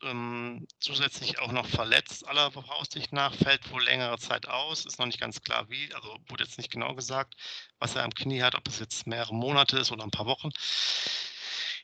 ähm, 0.04 0.68
zusätzlich 0.80 1.40
auch 1.40 1.52
noch 1.52 1.68
verletzt, 1.68 2.28
aller 2.28 2.52
Voraussicht 2.52 3.14
nach, 3.14 3.34
fällt 3.36 3.70
wohl 3.72 3.84
längere 3.84 4.18
Zeit 4.18 4.48
aus, 4.48 4.86
ist 4.86 5.00
noch 5.00 5.06
nicht 5.06 5.20
ganz 5.20 5.42
klar 5.42 5.70
wie, 5.70 5.94
also 5.94 6.18
wurde 6.28 6.44
jetzt 6.44 6.58
nicht 6.58 6.72
genau 6.72 6.96
gesagt, 6.96 7.36
was 7.80 7.96
er 7.96 8.04
am 8.04 8.14
Knie 8.14 8.42
hat, 8.42 8.56
ob 8.56 8.68
es 8.68 8.80
jetzt 8.80 9.08
mehrere 9.08 9.36
Monate 9.36 9.78
ist 9.78 9.92
oder 9.92 10.04
ein 10.04 10.12
paar 10.12 10.26
Wochen. 10.26 10.50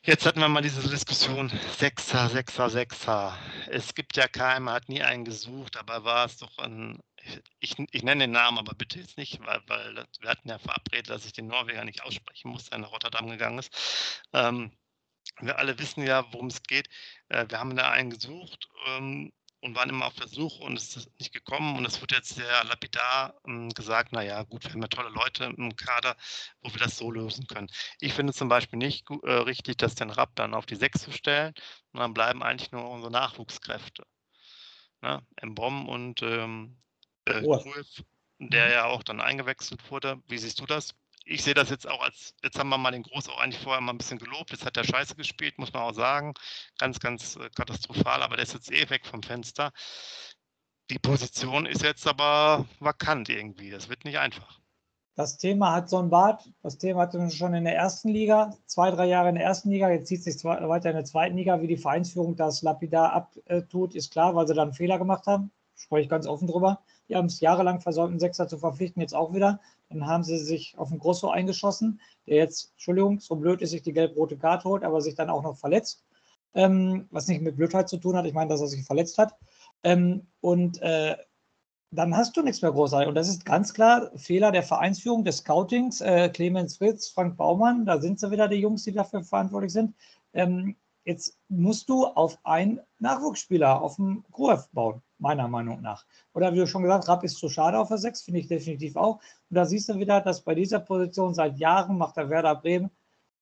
Jetzt 0.02 0.26
hatten 0.26 0.40
wir 0.40 0.48
mal 0.48 0.60
diese 0.60 0.86
Diskussion, 0.86 1.50
Sechser, 1.78 2.28
Sechser, 2.28 2.68
Sechser. 2.68 3.38
Es 3.68 3.94
gibt 3.94 4.16
ja 4.16 4.28
keinen, 4.28 4.64
man 4.64 4.74
hat 4.74 4.88
nie 4.90 5.02
einen 5.02 5.24
gesucht, 5.24 5.78
aber 5.78 6.04
war 6.04 6.26
es 6.26 6.36
doch 6.36 6.58
ein 6.58 7.00
ich, 7.60 7.74
ich 7.90 8.02
nenne 8.02 8.24
den 8.24 8.32
Namen, 8.32 8.58
aber 8.58 8.74
bitte 8.74 8.98
jetzt 8.98 9.16
nicht, 9.16 9.40
weil, 9.46 9.60
weil 9.66 10.06
wir 10.20 10.28
hatten 10.28 10.48
ja 10.48 10.58
verabredet, 10.58 11.10
dass 11.10 11.26
ich 11.26 11.32
den 11.32 11.46
Norweger 11.46 11.84
nicht 11.84 12.02
aussprechen 12.02 12.50
muss, 12.50 12.68
der 12.68 12.78
nach 12.78 12.92
Rotterdam 12.92 13.28
gegangen 13.28 13.58
ist. 13.58 14.22
Ähm, 14.32 14.72
wir 15.40 15.58
alle 15.58 15.78
wissen 15.78 16.04
ja, 16.04 16.24
worum 16.32 16.46
es 16.46 16.62
geht. 16.62 16.88
Äh, 17.28 17.46
wir 17.48 17.58
haben 17.58 17.76
da 17.76 17.90
einen 17.90 18.10
gesucht 18.10 18.68
ähm, 18.86 19.32
und 19.60 19.74
waren 19.74 19.88
immer 19.88 20.06
auf 20.06 20.14
der 20.14 20.28
Suche 20.28 20.62
und 20.62 20.76
es 20.76 20.96
ist 20.96 21.18
nicht 21.18 21.32
gekommen. 21.32 21.76
Und 21.76 21.86
es 21.86 22.00
wird 22.00 22.12
jetzt 22.12 22.34
sehr 22.34 22.64
lapidar 22.64 23.34
ähm, 23.46 23.70
gesagt, 23.70 24.12
naja, 24.12 24.42
gut, 24.44 24.64
wir 24.64 24.72
haben 24.72 24.82
ja 24.82 24.88
tolle 24.88 25.10
Leute 25.10 25.44
im 25.56 25.74
Kader, 25.74 26.16
wo 26.60 26.70
wir 26.70 26.78
das 26.78 26.96
so 26.96 27.10
lösen 27.10 27.46
können. 27.46 27.70
Ich 28.00 28.12
finde 28.12 28.32
zum 28.32 28.48
Beispiel 28.48 28.78
nicht 28.78 29.06
äh, 29.22 29.32
richtig, 29.32 29.78
dass 29.78 29.94
den 29.94 30.10
Rapp 30.10 30.36
dann 30.36 30.54
auf 30.54 30.66
die 30.66 30.76
6 30.76 31.02
zu 31.02 31.12
stellen 31.12 31.54
und 31.92 32.00
dann 32.00 32.14
bleiben 32.14 32.42
eigentlich 32.42 32.72
nur 32.72 32.88
unsere 32.88 33.10
Nachwuchskräfte. 33.10 34.04
Ne? 35.00 35.20
Mbom 35.42 35.88
und 35.88 36.22
ähm, 36.22 36.76
äh, 37.24 37.40
Cruyff, 37.40 38.02
der 38.38 38.66
mhm. 38.66 38.72
ja 38.72 38.84
auch 38.86 39.02
dann 39.02 39.20
eingewechselt 39.20 39.90
wurde. 39.90 40.22
Wie 40.28 40.38
siehst 40.38 40.60
du 40.60 40.66
das? 40.66 40.94
Ich 41.24 41.42
sehe 41.42 41.54
das 41.54 41.70
jetzt 41.70 41.88
auch 41.88 42.02
als, 42.02 42.34
jetzt 42.42 42.58
haben 42.58 42.68
wir 42.68 42.78
mal 42.78 42.90
den 42.90 43.02
Groß 43.02 43.28
auch 43.28 43.38
eigentlich 43.38 43.62
vorher 43.62 43.80
mal 43.80 43.92
ein 43.92 43.98
bisschen 43.98 44.18
gelobt, 44.18 44.50
jetzt 44.50 44.66
hat 44.66 44.76
er 44.76 44.84
scheiße 44.84 45.16
gespielt, 45.16 45.58
muss 45.58 45.72
man 45.72 45.82
auch 45.82 45.94
sagen. 45.94 46.34
Ganz, 46.78 47.00
ganz 47.00 47.36
äh, 47.36 47.48
katastrophal, 47.54 48.22
aber 48.22 48.36
der 48.36 48.44
ist 48.44 48.54
jetzt 48.54 48.70
eh 48.70 48.88
weg 48.90 49.06
vom 49.06 49.22
Fenster. 49.22 49.72
Die 50.90 50.98
Position 50.98 51.64
ist 51.64 51.82
jetzt 51.82 52.06
aber 52.06 52.66
vakant 52.78 53.30
irgendwie, 53.30 53.70
das 53.70 53.88
wird 53.88 54.04
nicht 54.04 54.18
einfach. 54.18 54.60
Das 55.16 55.38
Thema 55.38 55.72
hat 55.72 55.88
so 55.88 55.98
ein 55.98 56.10
Bad, 56.10 56.50
das 56.62 56.76
Thema 56.76 57.02
hatten 57.02 57.20
wir 57.20 57.30
schon 57.30 57.54
in 57.54 57.64
der 57.64 57.76
ersten 57.76 58.08
Liga, 58.08 58.52
zwei, 58.66 58.90
drei 58.90 59.06
Jahre 59.06 59.28
in 59.28 59.36
der 59.36 59.44
ersten 59.44 59.70
Liga, 59.70 59.88
jetzt 59.88 60.08
zieht 60.08 60.24
sich 60.24 60.42
weiter 60.44 60.90
in 60.90 60.96
der 60.96 61.04
zweiten 61.04 61.36
Liga, 61.36 61.62
wie 61.62 61.68
die 61.68 61.76
Vereinsführung 61.76 62.34
das 62.34 62.62
lapidar 62.62 63.12
abtut, 63.12 63.94
ist 63.94 64.10
klar, 64.10 64.34
weil 64.34 64.48
sie 64.48 64.54
dann 64.54 64.68
einen 64.68 64.74
Fehler 64.74 64.98
gemacht 64.98 65.26
haben, 65.26 65.52
spreche 65.76 66.02
ich 66.02 66.08
ganz 66.08 66.26
offen 66.26 66.48
drüber. 66.48 66.80
Die 67.08 67.16
haben 67.16 67.26
es 67.26 67.40
jahrelang 67.40 67.80
versäumt, 67.80 68.10
einen 68.10 68.20
Sechser 68.20 68.48
zu 68.48 68.58
verpflichten, 68.58 69.00
jetzt 69.00 69.14
auch 69.14 69.32
wieder. 69.32 69.60
Dann 69.94 70.06
haben 70.06 70.24
sie 70.24 70.38
sich 70.38 70.74
auf 70.76 70.90
den 70.90 70.98
Grosso 70.98 71.30
eingeschossen, 71.30 72.00
der 72.26 72.36
jetzt, 72.36 72.72
Entschuldigung, 72.72 73.20
so 73.20 73.36
blöd 73.36 73.62
ist, 73.62 73.70
sich 73.70 73.82
die 73.82 73.92
gelb-rote 73.92 74.36
Karte 74.36 74.68
holt, 74.68 74.84
aber 74.84 75.00
sich 75.00 75.14
dann 75.14 75.30
auch 75.30 75.42
noch 75.42 75.56
verletzt. 75.56 76.04
Ähm, 76.54 77.08
was 77.10 77.26
nicht 77.26 77.42
mit 77.42 77.56
Blödheit 77.56 77.88
zu 77.88 77.96
tun 77.96 78.16
hat. 78.16 78.26
Ich 78.26 78.34
meine, 78.34 78.48
dass 78.48 78.60
er 78.60 78.68
sich 78.68 78.84
verletzt 78.84 79.18
hat. 79.18 79.34
Ähm, 79.82 80.28
und 80.40 80.80
äh, 80.82 81.16
dann 81.90 82.16
hast 82.16 82.36
du 82.36 82.42
nichts 82.42 82.62
mehr 82.62 82.72
großartig. 82.72 83.08
Und 83.08 83.14
das 83.14 83.28
ist 83.28 83.44
ganz 83.44 83.74
klar 83.74 84.10
Fehler 84.16 84.52
der 84.52 84.62
Vereinsführung, 84.62 85.24
des 85.24 85.38
Scoutings. 85.38 86.00
Äh, 86.00 86.28
Clemens 86.28 86.76
Fritz, 86.76 87.08
Frank 87.08 87.36
Baumann, 87.36 87.86
da 87.86 88.00
sind 88.00 88.20
sie 88.20 88.30
wieder 88.30 88.48
die 88.48 88.56
Jungs, 88.56 88.84
die 88.84 88.92
dafür 88.92 89.24
verantwortlich 89.24 89.72
sind. 89.72 89.94
Ähm, 90.32 90.76
jetzt 91.04 91.38
musst 91.48 91.88
du 91.88 92.06
auf 92.06 92.38
einen 92.44 92.80
Nachwuchsspieler, 92.98 93.80
auf 93.80 93.96
dem 93.96 94.24
Gruev 94.30 94.68
bauen 94.72 95.02
meiner 95.24 95.48
Meinung 95.48 95.80
nach. 95.80 96.04
Oder 96.34 96.52
wie 96.52 96.58
du 96.58 96.66
schon 96.66 96.82
gesagt 96.82 97.04
hast, 97.04 97.08
Rapp 97.08 97.24
ist 97.24 97.38
zu 97.38 97.48
schade 97.48 97.78
auf 97.78 97.88
der 97.88 97.98
6, 97.98 98.22
finde 98.22 98.40
ich 98.40 98.46
definitiv 98.46 98.96
auch. 98.96 99.16
Und 99.50 99.56
da 99.56 99.64
siehst 99.64 99.88
du 99.88 99.98
wieder, 99.98 100.20
dass 100.20 100.42
bei 100.42 100.54
dieser 100.54 100.80
Position 100.80 101.34
seit 101.34 101.58
Jahren 101.58 101.96
macht 101.98 102.16
der 102.16 102.28
Werder 102.28 102.54
Bremen 102.54 102.90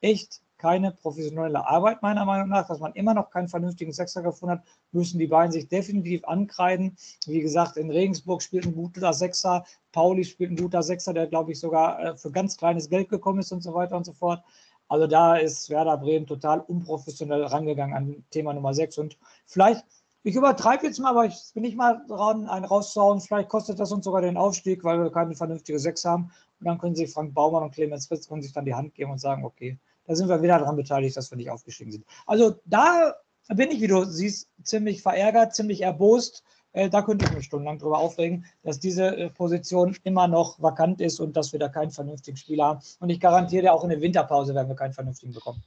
echt 0.00 0.40
keine 0.58 0.92
professionelle 0.92 1.66
Arbeit, 1.66 2.02
meiner 2.02 2.24
Meinung 2.24 2.48
nach, 2.48 2.68
dass 2.68 2.78
man 2.78 2.92
immer 2.92 3.14
noch 3.14 3.30
keinen 3.30 3.48
vernünftigen 3.48 3.92
Sechser 3.92 4.22
gefunden 4.22 4.58
hat, 4.58 4.64
müssen 4.92 5.18
die 5.18 5.26
beiden 5.26 5.50
sich 5.50 5.68
definitiv 5.68 6.24
ankreiden. 6.24 6.96
Wie 7.26 7.40
gesagt, 7.40 7.76
in 7.76 7.90
Regensburg 7.90 8.42
spielt 8.42 8.66
ein 8.66 8.74
guter 8.76 9.12
Sechser, 9.12 9.64
Pauli 9.90 10.22
spielt 10.22 10.52
ein 10.52 10.56
guter 10.56 10.84
Sechser, 10.84 11.12
der, 11.12 11.26
glaube 11.26 11.50
ich, 11.50 11.58
sogar 11.58 11.98
äh, 12.00 12.16
für 12.16 12.30
ganz 12.30 12.56
kleines 12.56 12.88
Geld 12.88 13.08
gekommen 13.08 13.40
ist 13.40 13.50
und 13.50 13.60
so 13.60 13.74
weiter 13.74 13.96
und 13.96 14.06
so 14.06 14.12
fort. 14.12 14.40
Also 14.86 15.08
da 15.08 15.36
ist 15.36 15.68
Werder 15.68 15.96
Bremen 15.96 16.26
total 16.26 16.60
unprofessionell 16.60 17.42
rangegangen 17.42 17.96
an 17.96 18.24
Thema 18.30 18.52
Nummer 18.52 18.72
6. 18.72 18.98
Und 18.98 19.18
vielleicht 19.46 19.84
ich 20.24 20.36
übertreibe 20.36 20.86
jetzt 20.86 21.00
mal, 21.00 21.10
aber 21.10 21.24
ich 21.26 21.36
bin 21.54 21.62
nicht 21.62 21.76
mal 21.76 22.04
dran, 22.06 22.48
einen 22.48 22.64
rauszuhauen. 22.64 23.20
Vielleicht 23.20 23.48
kostet 23.48 23.80
das 23.80 23.90
uns 23.90 24.04
sogar 24.04 24.22
den 24.22 24.36
Aufstieg, 24.36 24.84
weil 24.84 25.02
wir 25.02 25.10
keine 25.10 25.34
vernünftige 25.34 25.78
Sechs 25.78 26.04
haben. 26.04 26.30
Und 26.60 26.66
dann 26.66 26.78
können 26.78 26.94
sich 26.94 27.12
Frank 27.12 27.34
Baumann 27.34 27.64
und 27.64 27.74
Clemens 27.74 28.06
Fritz 28.06 28.28
können 28.28 28.42
sich 28.42 28.52
dann 28.52 28.64
die 28.64 28.74
Hand 28.74 28.94
geben 28.94 29.10
und 29.10 29.18
sagen, 29.18 29.44
okay, 29.44 29.78
da 30.06 30.14
sind 30.14 30.28
wir 30.28 30.42
wieder 30.42 30.58
daran 30.58 30.76
beteiligt, 30.76 31.16
dass 31.16 31.30
wir 31.30 31.36
nicht 31.36 31.50
aufgestiegen 31.50 31.90
sind. 31.90 32.04
Also 32.26 32.54
da 32.64 33.14
bin 33.48 33.70
ich, 33.70 33.80
wie 33.80 33.88
du 33.88 34.04
siehst, 34.04 34.48
ziemlich 34.62 35.02
verärgert, 35.02 35.54
ziemlich 35.54 35.80
erbost. 35.80 36.44
Äh, 36.72 36.88
da 36.88 37.02
könnte 37.02 37.24
ich 37.24 37.32
mich 37.32 37.44
stundenlang 37.46 37.78
drüber 37.78 37.98
aufregen, 37.98 38.44
dass 38.62 38.78
diese 38.78 39.16
äh, 39.16 39.30
Position 39.30 39.96
immer 40.04 40.28
noch 40.28 40.60
vakant 40.62 41.00
ist 41.00 41.20
und 41.20 41.36
dass 41.36 41.52
wir 41.52 41.58
da 41.58 41.68
keinen 41.68 41.90
vernünftigen 41.90 42.36
Spieler 42.36 42.64
haben. 42.66 42.80
Und 43.00 43.10
ich 43.10 43.20
garantiere 43.20 43.62
dir, 43.62 43.74
auch 43.74 43.84
in 43.84 43.90
der 43.90 44.00
Winterpause 44.00 44.54
werden 44.54 44.68
wir 44.68 44.76
keinen 44.76 44.94
vernünftigen 44.94 45.32
bekommen. 45.32 45.62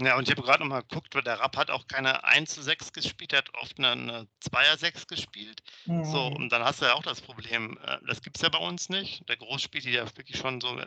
Ja, 0.00 0.16
und 0.16 0.26
ich 0.26 0.30
habe 0.30 0.42
gerade 0.42 0.60
nochmal 0.60 0.82
geguckt, 0.82 1.14
weil 1.14 1.22
der 1.22 1.38
Rapp 1.38 1.56
hat 1.56 1.70
auch 1.70 1.86
keine 1.86 2.24
1 2.24 2.54
zu 2.54 2.62
6 2.62 2.94
gespielt, 2.94 3.32
der 3.32 3.40
hat 3.40 3.54
oft 3.54 3.78
eine, 3.78 3.90
eine 3.90 4.28
2er 4.42 4.78
6 4.78 5.06
gespielt. 5.06 5.62
Mhm. 5.84 6.04
So, 6.04 6.26
und 6.28 6.50
dann 6.50 6.64
hast 6.64 6.80
du 6.80 6.86
ja 6.86 6.94
auch 6.94 7.02
das 7.02 7.20
Problem, 7.20 7.78
äh, 7.84 7.98
das 8.06 8.22
gibt 8.22 8.36
es 8.36 8.42
ja 8.42 8.48
bei 8.48 8.58
uns 8.58 8.88
nicht. 8.88 9.28
Der 9.28 9.36
Groß 9.36 9.60
spielt 9.60 9.84
ja 9.84 10.04
wirklich 10.16 10.38
schon 10.38 10.62
so, 10.62 10.80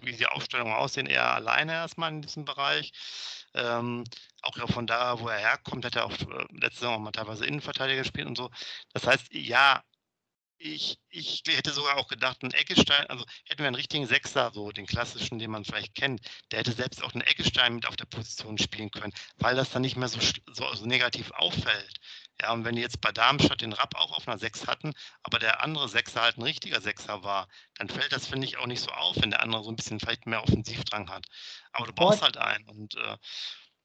wie 0.00 0.12
die 0.12 0.26
Aufstellungen 0.26 0.72
aussehen, 0.72 1.06
eher 1.06 1.34
alleine 1.34 1.72
erstmal 1.72 2.10
in 2.10 2.22
diesem 2.22 2.46
Bereich. 2.46 2.92
Ähm, 3.54 4.04
auch 4.40 4.56
ja 4.56 4.66
von 4.66 4.86
da, 4.86 5.20
wo 5.20 5.28
er 5.28 5.38
herkommt, 5.38 5.84
hat 5.84 5.96
er 5.96 6.06
auch 6.06 6.12
äh, 6.12 6.46
letzte 6.52 6.80
Saison 6.80 6.94
auch 6.94 7.00
mal 7.00 7.12
teilweise 7.12 7.44
Innenverteidiger 7.44 8.00
gespielt 8.00 8.26
und 8.26 8.38
so. 8.38 8.50
Das 8.94 9.06
heißt, 9.06 9.26
ja, 9.32 9.82
ich, 10.62 10.98
ich 11.08 11.42
hätte 11.48 11.72
sogar 11.72 11.96
auch 11.96 12.06
gedacht, 12.06 12.42
ein 12.42 12.52
Eckestein, 12.52 13.06
also 13.06 13.24
hätten 13.46 13.60
wir 13.60 13.66
einen 13.66 13.74
richtigen 13.74 14.06
Sechser, 14.06 14.52
so 14.54 14.70
den 14.70 14.86
klassischen, 14.86 15.38
den 15.38 15.50
man 15.50 15.64
vielleicht 15.64 15.94
kennt, 15.94 16.20
der 16.50 16.60
hätte 16.60 16.72
selbst 16.72 17.02
auch 17.02 17.12
einen 17.12 17.22
Eckestein 17.22 17.74
mit 17.74 17.86
auf 17.86 17.96
der 17.96 18.04
Position 18.04 18.58
spielen 18.58 18.90
können, 18.90 19.12
weil 19.38 19.56
das 19.56 19.70
dann 19.70 19.82
nicht 19.82 19.96
mehr 19.96 20.08
so, 20.08 20.20
so, 20.52 20.72
so 20.74 20.86
negativ 20.86 21.32
auffällt. 21.32 21.96
Ja, 22.40 22.52
und 22.52 22.64
wenn 22.64 22.76
die 22.76 22.82
jetzt 22.82 23.00
bei 23.00 23.12
Darmstadt 23.12 23.60
den 23.60 23.72
Rapp 23.72 23.94
auch 23.96 24.12
auf 24.12 24.28
einer 24.28 24.38
Sechs 24.38 24.66
hatten, 24.66 24.92
aber 25.22 25.38
der 25.38 25.62
andere 25.62 25.88
Sechser 25.88 26.22
halt 26.22 26.38
ein 26.38 26.42
richtiger 26.42 26.80
Sechser 26.80 27.22
war, 27.24 27.48
dann 27.76 27.88
fällt 27.88 28.12
das, 28.12 28.26
finde 28.26 28.46
ich, 28.46 28.58
auch 28.58 28.66
nicht 28.66 28.80
so 28.80 28.90
auf, 28.90 29.16
wenn 29.20 29.30
der 29.30 29.42
andere 29.42 29.64
so 29.64 29.70
ein 29.70 29.76
bisschen 29.76 30.00
vielleicht 30.00 30.26
mehr 30.26 30.42
Offensivdrang 30.42 31.10
hat. 31.10 31.26
Aber 31.72 31.86
du 31.86 31.92
brauchst 31.92 32.22
halt 32.22 32.36
einen 32.36 32.68
und 32.68 32.94
äh, 32.94 33.16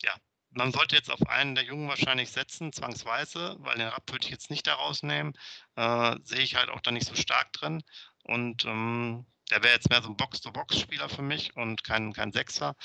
ja, 0.03 0.15
man 0.57 0.71
sollte 0.71 0.95
jetzt 0.95 1.11
auf 1.11 1.21
einen 1.29 1.55
der 1.55 1.63
Jungen 1.63 1.87
wahrscheinlich 1.87 2.31
setzen, 2.31 2.73
zwangsweise, 2.73 3.55
weil 3.59 3.77
den 3.77 3.87
Rapp 3.87 4.11
würde 4.11 4.25
ich 4.25 4.31
jetzt 4.31 4.49
nicht 4.49 4.67
da 4.67 4.73
rausnehmen. 4.73 5.33
Äh, 5.75 6.15
sehe 6.23 6.41
ich 6.41 6.55
halt 6.55 6.69
auch 6.69 6.81
da 6.81 6.91
nicht 6.91 7.07
so 7.07 7.15
stark 7.15 7.53
drin. 7.53 7.83
Und 8.23 8.65
ähm, 8.65 9.25
der 9.51 9.63
wäre 9.63 9.75
jetzt 9.75 9.89
mehr 9.89 10.01
so 10.01 10.09
ein 10.09 10.17
Box-to-Box-Spieler 10.17 11.09
für 11.09 11.21
mich 11.21 11.55
und 11.55 11.83
kein, 11.83 12.11
kein 12.13 12.31
Sechser. 12.31 12.75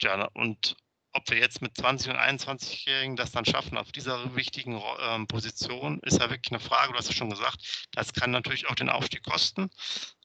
Ja, 0.00 0.28
und 0.34 0.76
ob 1.16 1.30
wir 1.30 1.38
jetzt 1.38 1.62
mit 1.62 1.72
20- 1.72 2.10
und 2.10 2.16
21-Jährigen 2.16 3.16
das 3.16 3.32
dann 3.32 3.44
schaffen 3.44 3.78
auf 3.78 3.90
dieser 3.90 4.36
wichtigen 4.36 4.80
ähm, 5.00 5.26
Position, 5.26 5.98
ist 6.00 6.20
ja 6.20 6.30
wirklich 6.30 6.52
eine 6.52 6.60
Frage. 6.60 6.92
Du 6.92 6.98
hast 6.98 7.08
ja 7.08 7.14
schon 7.14 7.30
gesagt, 7.30 7.88
das 7.92 8.12
kann 8.12 8.30
natürlich 8.30 8.68
auch 8.68 8.74
den 8.74 8.90
Aufstieg 8.90 9.24
kosten. 9.24 9.70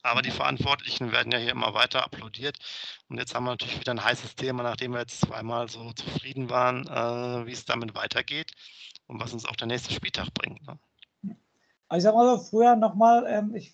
Aber 0.02 0.20
die 0.20 0.30
Verantwortlichen 0.30 1.12
werden 1.12 1.32
ja 1.32 1.38
hier 1.38 1.52
immer 1.52 1.74
weiter 1.74 2.04
applaudiert. 2.04 2.58
Und 3.08 3.18
jetzt 3.18 3.34
haben 3.34 3.44
wir 3.44 3.52
natürlich 3.52 3.80
wieder 3.80 3.92
ein 3.92 4.04
heißes 4.04 4.36
Thema, 4.36 4.62
nachdem 4.62 4.92
wir 4.92 5.00
jetzt 5.00 5.20
zweimal 5.20 5.68
so 5.68 5.92
zufrieden 5.92 6.50
waren, 6.50 6.86
äh, 6.86 7.46
wie 7.46 7.52
es 7.52 7.64
damit 7.64 7.94
weitergeht 7.94 8.52
und 9.06 9.20
was 9.20 9.32
uns 9.32 9.46
auch 9.46 9.56
der 9.56 9.68
nächste 9.68 9.94
Spieltag 9.94 10.34
bringt. 10.34 10.66
Ne? 10.66 10.78
Also 11.88 11.98
ich 11.98 12.02
sag 12.02 12.14
mal 12.14 12.36
so, 12.36 12.44
früher 12.44 12.76
nochmal, 12.76 13.24
ähm, 13.28 13.54
ich 13.54 13.72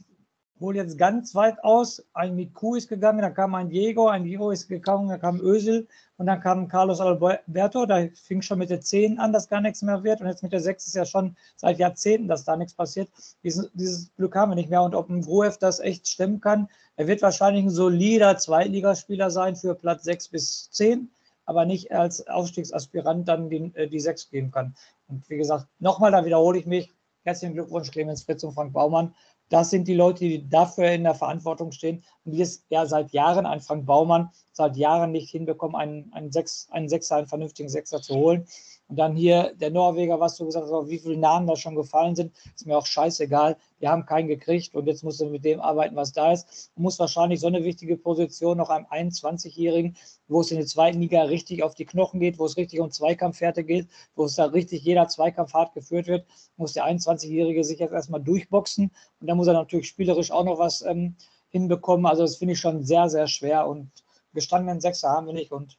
hole 0.61 0.79
jetzt 0.79 0.99
ganz 0.99 1.35
weit 1.35 1.63
aus. 1.65 2.05
Ein 2.15 2.35
Miku 2.35 2.75
ist 2.75 2.89
gegangen, 2.89 3.21
dann 3.21 3.35
kam 3.35 3.55
ein 3.55 3.69
Diego, 3.69 4.09
ein 4.09 4.25
Diego 4.25 4.51
ist 4.51 4.69
gekommen, 4.69 5.09
dann 5.09 5.21
kam 5.21 5.41
Ösel 5.41 5.87
und 6.17 6.27
dann 6.27 6.41
kam 6.41 6.69
Carlos 6.69 7.01
Alberto. 7.01 7.87
Da 7.87 8.07
fing 8.15 8.43
schon 8.43 8.59
mit 8.59 8.71
der 8.71 8.81
10 8.81 9.19
an, 9.19 9.33
dass 9.33 9.49
gar 9.49 9.61
nichts 9.61 9.83
mehr 9.83 10.03
wird. 10.03 10.21
Und 10.21 10.27
jetzt 10.27 10.43
mit 10.43 10.53
der 10.53 10.61
6 10.61 10.87
ist 10.87 10.95
ja 10.95 11.05
schon 11.05 11.37
seit 11.57 11.79
Jahrzehnten, 11.79 12.29
dass 12.29 12.45
da 12.45 12.57
nichts 12.57 12.75
passiert. 12.75 13.09
Dieses, 13.43 13.71
dieses 13.75 14.15
Glück 14.17 14.35
haben 14.35 14.51
wir 14.51 14.57
nicht 14.57 14.71
mehr. 14.71 14.83
Und 14.83 14.95
ob 14.95 15.09
ein 15.09 15.23
Gruev 15.23 15.59
das 15.59 15.81
echt 15.81 16.09
stemmen 16.09 16.41
kann, 16.41 16.69
er 16.97 17.07
wird 17.07 17.23
wahrscheinlich 17.23 17.65
ein 17.65 17.71
solider 17.71 18.37
Zweitligaspieler 18.39 19.31
sein 19.31 19.57
für 19.57 19.75
Platz 19.75 20.05
6 20.05 20.29
bis 20.29 20.71
10 20.71 21.11
aber 21.49 21.65
nicht 21.65 21.91
als 21.93 22.27
Aufstiegsaspirant 22.29 23.27
dann 23.27 23.49
die, 23.49 23.73
äh, 23.75 23.89
die 23.89 24.01
6 24.01 24.29
geben 24.29 24.51
kann. 24.51 24.75
Und 25.09 25.29
wie 25.31 25.39
gesagt, 25.39 25.67
nochmal, 25.79 26.13
da 26.13 26.27
wiederhole 26.27 26.59
ich 26.59 26.67
mich. 26.67 26.93
Herzlichen 27.25 27.55
Glückwunsch, 27.55 27.91
Clemens 27.91 28.23
Fritz 28.23 28.45
und 28.45 28.53
Frank 28.53 28.75
Baumann. 28.75 29.15
Das 29.49 29.71
sind 29.71 29.89
die 29.89 29.95
Leute, 29.95 30.21
die 30.21 30.49
dafür 30.49 30.91
in 30.91 31.05
der 31.05 31.15
Verantwortung 31.15 31.73
stehen 31.73 32.03
und 32.25 32.33
die 32.33 32.43
es 32.43 32.65
ja 32.69 32.87
seit 32.87 33.13
Jahren, 33.13 33.47
ein 33.47 33.61
Frank 33.61 33.87
Baumann, 33.87 34.31
seit 34.53 34.77
Jahren 34.77 35.13
nicht 35.13 35.31
hinbekommen, 35.31 35.77
einen, 35.77 36.13
einen, 36.13 36.33
Sechs, 36.33 36.69
einen 36.71 36.89
Sechser, 36.89 37.17
einen 37.17 37.27
vernünftigen 37.27 37.69
Sechser 37.69 38.03
zu 38.03 38.15
holen. 38.15 38.47
Und 38.89 38.97
dann 38.97 39.17
hier 39.17 39.53
der 39.55 39.71
Norweger, 39.71 40.19
was 40.19 40.37
du 40.37 40.47
gesagt 40.47 40.67
hast, 40.71 40.89
wie 40.89 40.99
viele 40.99 41.19
Namen 41.19 41.47
da 41.47 41.57
schon 41.57 41.75
gefallen 41.75 42.17
sind, 42.17 42.33
ist 42.55 42.67
mir 42.67 42.79
auch 42.79 42.87
scheißegal. 42.87 43.59
Wir 43.81 43.91
haben 43.91 44.07
keinen 44.07 44.29
gekriegt 44.29 44.75
und 44.75 44.87
jetzt 44.87 45.05
musst 45.05 45.21
du 45.21 45.27
mit 45.27 45.45
dem 45.45 45.61
arbeiten, 45.61 45.95
was 45.95 46.13
da 46.13 46.33
ist. 46.33 46.73
Du 46.75 46.81
musst 46.81 46.99
wahrscheinlich 46.99 47.39
so 47.41 47.49
eine 47.49 47.63
wichtige 47.65 47.99
Position 47.99 48.57
noch 48.57 48.71
einem 48.71 48.87
21-Jährigen, 48.87 49.95
wo 50.27 50.41
es 50.41 50.51
in 50.51 50.57
der 50.57 50.67
zweiten 50.67 51.01
Liga 51.01 51.23
richtig 51.25 51.63
auf 51.63 51.75
die 51.75 51.85
Knochen 51.85 52.19
geht, 52.19 52.39
wo 52.39 52.47
es 52.47 52.57
richtig 52.57 52.81
um 52.81 52.91
Zweikampfwerte 52.91 53.63
geht, 53.63 53.89
wo 54.17 54.25
es 54.25 54.37
da 54.37 54.47
richtig 54.47 54.83
jeder 54.85 55.07
Zweikampf 55.07 55.53
hart 55.53 55.75
geführt 55.75 56.07
wird, 56.07 56.27
muss 56.57 56.73
der 56.73 56.87
21-Jährige 56.87 57.65
sich 57.65 57.81
jetzt 57.81 57.93
erstmal 57.93 58.23
durchboxen 58.23 58.91
und 59.21 59.27
dann 59.27 59.37
muss 59.37 59.49
er 59.49 59.53
natürlich 59.53 59.87
spielerisch 59.89 60.31
auch 60.31 60.45
noch 60.45 60.59
was 60.59 60.81
ähm, 60.81 61.15
hinbekommen. 61.51 62.07
Also 62.07 62.23
das 62.23 62.37
finde 62.37 62.55
ich 62.55 62.61
schon 62.61 62.83
sehr, 62.85 63.11
sehr 63.11 63.27
schwer 63.27 63.69
und 63.69 63.91
gestandenen 64.33 64.81
Sechser 64.81 65.11
haben 65.11 65.27
wir 65.27 65.35
nicht 65.35 65.53
und 65.53 65.77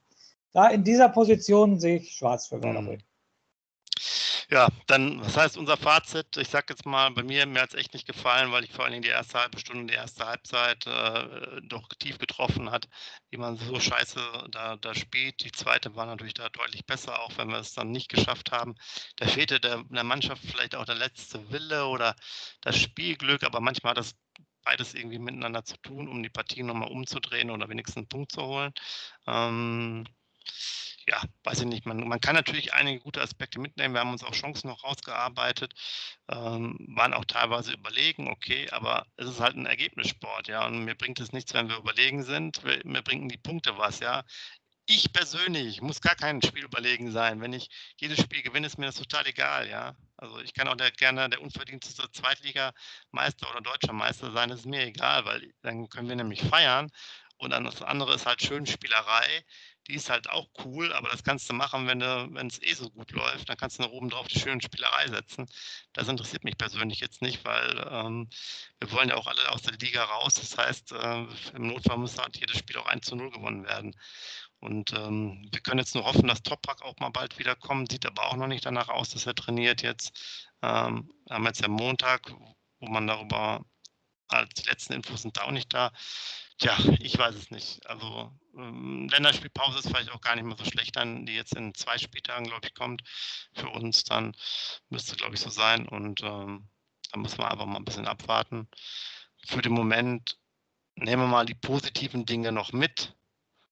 da 0.54 0.68
in 0.70 0.84
dieser 0.84 1.10
Position 1.10 1.80
sehe 1.80 1.98
ich 1.98 2.14
schwarz 2.14 2.48
für 2.48 2.62
Werder 2.62 2.82
Bremen. 2.82 3.04
Ja, 4.52 4.68
dann, 4.88 5.22
was 5.22 5.38
heißt 5.38 5.58
unser 5.58 5.78
Fazit? 5.78 6.36
Ich 6.38 6.48
sag 6.50 6.72
jetzt 6.72 6.84
mal, 6.84 7.12
bei 7.12 7.22
mir, 7.22 7.46
mir 7.46 7.62
hat 7.62 7.70
es 7.70 7.76
echt 7.76 7.94
nicht 7.94 8.08
gefallen, 8.08 8.52
weil 8.52 8.64
ich 8.64 8.72
vor 8.72 8.84
allen 8.84 8.94
Dingen 8.94 9.04
die 9.04 9.10
erste 9.10 9.40
halbe 9.40 9.60
Stunde, 9.60 9.86
die 9.86 9.98
erste 9.98 10.26
Halbzeit 10.26 10.88
äh, 10.88 11.62
doch 11.68 11.88
tief 12.00 12.18
getroffen 12.18 12.72
hat, 12.72 12.90
wie 13.30 13.38
man 13.38 13.58
so 13.58 13.80
scheiße 13.80 14.20
da, 14.50 14.78
da 14.78 14.96
spielt. 14.96 15.44
Die 15.44 15.52
zweite 15.52 15.96
war 15.96 16.08
natürlich 16.08 16.34
da 16.34 16.50
deutlich 16.50 16.84
besser, 16.88 17.22
auch 17.22 17.38
wenn 17.38 17.50
wir 17.50 17.60
es 17.60 17.74
dann 17.74 17.92
nicht 17.92 18.10
geschafft 18.10 18.52
haben. 18.52 18.74
Da 19.18 19.28
fehlte 19.28 19.60
der, 19.60 19.84
der 19.84 20.04
Mannschaft 20.04 20.42
vielleicht 20.44 20.74
auch 20.74 20.86
der 20.86 20.96
letzte 20.96 21.52
Wille 21.52 21.86
oder 21.86 22.16
das 22.62 22.76
Spielglück, 22.76 23.44
aber 23.44 23.60
manchmal 23.60 23.92
hat 23.92 24.00
das 24.00 24.16
beides 24.64 24.96
irgendwie 24.96 25.20
miteinander 25.20 25.64
zu 25.64 25.78
tun, 25.78 26.08
um 26.08 26.24
die 26.24 26.30
Partie 26.30 26.64
nochmal 26.64 26.90
umzudrehen 26.90 27.52
oder 27.52 27.70
wenigstens 27.70 27.98
einen 27.98 28.10
Punkt 28.10 28.32
zu 28.32 28.42
holen. 28.42 28.74
Ähm, 29.28 30.06
ja, 31.10 31.22
weiß 31.44 31.62
ich 31.62 31.66
nicht, 31.66 31.86
man, 31.86 32.08
man 32.08 32.22
kann 32.22 32.36
natürlich 32.36 32.74
einige 32.74 33.00
gute 33.00 33.22
Aspekte 33.22 33.60
mitnehmen. 33.60 33.96
Wir 33.96 34.02
haben 34.02 34.12
uns 34.12 34.24
auch 34.24 34.34
Chancen 34.34 34.68
noch 34.68 34.84
rausgearbeitet, 34.84 35.74
ähm, 36.30 36.78
waren 36.96 37.14
auch 37.14 37.26
teilweise 37.26 37.74
überlegen, 37.74 38.28
okay, 38.30 38.70
aber 38.70 39.08
es 39.18 39.28
ist 39.28 39.40
halt 39.40 39.56
ein 39.56 39.66
Ergebnissport, 39.66 40.48
ja, 40.48 40.66
und 40.68 40.86
mir 40.86 40.96
bringt 40.96 41.20
es 41.20 41.32
nichts, 41.32 41.54
wenn 41.54 41.70
wir 41.70 41.78
überlegen 41.78 42.24
sind, 42.24 42.64
mir 42.86 43.02
bringen 43.02 43.28
die 43.28 43.38
Punkte 43.38 43.78
was, 43.78 44.00
ja. 44.00 44.24
Ich 44.86 45.14
persönlich 45.14 45.82
muss 45.82 46.02
gar 46.02 46.16
kein 46.16 46.42
Spiel 46.42 46.64
überlegen 46.64 47.12
sein. 47.12 47.42
Wenn 47.42 47.54
ich 47.54 47.70
jedes 47.98 48.20
Spiel 48.22 48.42
gewinne, 48.42 48.66
ist 48.66 48.80
mir 48.80 48.88
das 48.88 48.96
total 48.96 49.28
egal, 49.28 49.70
ja. 49.70 49.96
Also 50.18 50.40
ich 50.40 50.54
kann 50.54 50.68
auch 50.68 50.76
der, 50.76 50.92
gerne 50.92 51.30
der 51.30 51.42
unverdienteste 51.42 52.12
Zweitligameister 52.12 53.50
oder 53.52 53.62
deutscher 53.62 53.94
Meister 53.94 54.32
sein, 54.32 54.50
das 54.50 54.62
ist 54.62 54.66
mir 54.66 54.86
egal, 54.86 55.26
weil 55.26 55.54
dann 55.62 55.90
können 55.90 56.10
wir 56.10 56.16
nämlich 56.16 56.42
feiern. 56.42 56.90
Und 57.38 57.52
das 57.52 57.82
andere 57.82 58.16
ist 58.16 58.26
halt 58.26 58.42
schön 58.42 58.66
Spielerei 58.66 59.46
die 59.90 59.96
ist 59.96 60.10
halt 60.10 60.30
auch 60.30 60.48
cool, 60.64 60.94
aber 60.94 61.10
das 61.10 61.24
kannst 61.24 61.50
du 61.50 61.54
machen, 61.54 61.88
wenn 61.88 62.48
es 62.48 62.62
eh 62.62 62.74
so 62.74 62.90
gut 62.92 63.12
läuft. 63.12 63.50
Dann 63.50 63.58
kannst 63.58 63.80
du 63.80 63.84
noch 63.84 63.92
oben 63.92 64.10
drauf 64.10 64.28
die 64.28 64.40
schöne 64.40 64.62
Spielerei 64.62 65.08
setzen. 65.08 65.48
Das 65.94 66.08
interessiert 66.08 66.44
mich 66.44 66.58
persönlich 66.58 67.00
jetzt 67.00 67.22
nicht, 67.22 67.44
weil 67.44 67.88
ähm, 67.92 68.30
wir 68.80 68.92
wollen 68.92 69.10
ja 69.10 69.16
auch 69.16 69.28
alle 69.28 69.52
aus 69.52 69.64
der 69.64 69.78
Liga 69.78 70.04
raus. 70.04 70.36
Das 70.36 70.58
heißt, 70.58 70.92
äh, 70.92 71.26
im 71.56 71.68
Notfall 71.68 71.98
muss 71.98 72.18
halt 72.18 72.38
jedes 72.38 72.60
Spiel 72.60 72.78
auch 72.78 72.86
1 72.86 73.06
zu 73.08 73.16
0 73.16 73.32
gewonnen 73.32 73.66
werden. 73.66 73.96
Und 74.60 74.94
ähm, 74.94 75.48
wir 75.52 75.62
können 75.62 75.80
jetzt 75.80 75.96
nur 75.96 76.06
hoffen, 76.06 76.28
dass 76.28 76.44
Toprak 76.44 76.82
auch 76.84 76.98
mal 77.00 77.10
bald 77.10 77.40
wiederkommt. 77.40 77.92
Sieht 77.92 78.06
aber 78.06 78.28
auch 78.28 78.36
noch 78.36 78.48
nicht 78.48 78.66
danach 78.66 78.90
aus, 78.90 79.10
dass 79.10 79.26
er 79.26 79.36
trainiert 79.36 79.82
jetzt. 79.82 80.48
Ähm, 80.62 81.12
haben 81.30 81.46
jetzt 81.46 81.62
ja 81.62 81.68
Montag, 81.68 82.32
wo 82.80 82.88
man 82.88 83.08
darüber, 83.08 83.66
die 84.32 84.70
letzten 84.70 84.94
Infos 84.94 85.24
sind 85.24 85.38
da 85.38 85.44
auch 85.44 85.52
nicht 85.52 85.74
da. 85.74 85.92
Tja, 86.60 86.78
ich 87.00 87.18
weiß 87.18 87.36
es 87.36 87.52
nicht. 87.52 87.86
Also 87.88 88.32
ähm, 88.58 89.08
Länderspielpause 89.10 89.80
ist 89.80 89.88
vielleicht 89.88 90.12
auch 90.12 90.20
gar 90.20 90.36
nicht 90.36 90.44
mehr 90.44 90.58
so 90.58 90.66
schlecht, 90.66 90.98
dann 90.98 91.26
die 91.26 91.34
jetzt 91.34 91.56
in 91.56 91.74
zwei 91.74 91.98
Spieltagen, 91.98 92.48
glaube 92.48 92.68
ich, 92.68 92.74
kommt 92.74 93.02
für 93.54 93.70
uns. 93.70 94.04
Dann 94.04 94.36
müsste, 94.90 95.16
glaube 95.16 95.36
ich, 95.36 95.42
so 95.42 95.50
sein. 95.50 95.88
Und 95.88 96.22
ähm, 96.22 96.68
da 97.12 97.20
muss 97.20 97.38
man 97.38 97.50
einfach 97.50 97.66
mal 97.66 97.78
ein 97.78 97.86
bisschen 97.86 98.08
abwarten. 98.08 98.68
Für 99.46 99.62
den 99.62 99.72
Moment 99.72 100.38
nehmen 100.96 101.24
wir 101.24 101.28
mal 101.28 101.46
die 101.46 101.56
positiven 101.56 102.26
Dinge 102.26 102.52
noch 102.52 102.74
mit. 102.74 103.16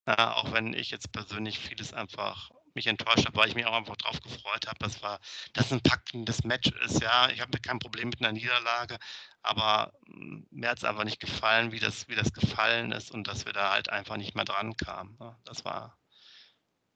Ja, 0.07 0.35
auch 0.35 0.53
wenn 0.53 0.73
ich 0.73 0.89
jetzt 0.89 1.11
persönlich 1.11 1.59
vieles 1.59 1.93
einfach 1.93 2.51
mich 2.77 2.87
enttäuscht 2.87 3.25
habe, 3.25 3.35
weil 3.35 3.49
ich 3.49 3.55
mich 3.55 3.65
auch 3.65 3.73
einfach 3.73 3.97
darauf 3.97 4.21
gefreut 4.21 4.67
habe, 4.67 4.77
dass, 4.79 5.01
wir, 5.01 5.19
dass 5.53 5.73
ein 5.73 5.81
packendes 5.81 6.43
Match 6.45 6.71
ist. 6.85 7.01
Ja, 7.01 7.29
ich 7.29 7.41
habe 7.41 7.59
kein 7.59 7.79
Problem 7.79 8.09
mit 8.09 8.21
einer 8.21 8.31
Niederlage, 8.31 8.97
aber 9.41 9.91
hm, 10.05 10.47
mir 10.51 10.69
hat 10.69 10.77
es 10.77 10.83
einfach 10.85 11.03
nicht 11.03 11.19
gefallen, 11.19 11.71
wie 11.71 11.79
das, 11.79 12.07
wie 12.07 12.15
das 12.15 12.31
gefallen 12.31 12.93
ist 12.93 13.11
und 13.11 13.27
dass 13.27 13.45
wir 13.45 13.53
da 13.53 13.71
halt 13.71 13.89
einfach 13.89 14.15
nicht 14.15 14.35
mehr 14.35 14.45
dran 14.45 14.77
kamen. 14.77 15.17
Ne? 15.19 15.35
Das 15.43 15.65
war, 15.65 15.97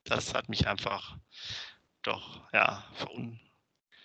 das 0.04 0.32
hat 0.32 0.48
mich 0.48 0.66
einfach 0.66 1.16
doch, 2.02 2.40
ja, 2.52 2.84
verun. 2.94 3.38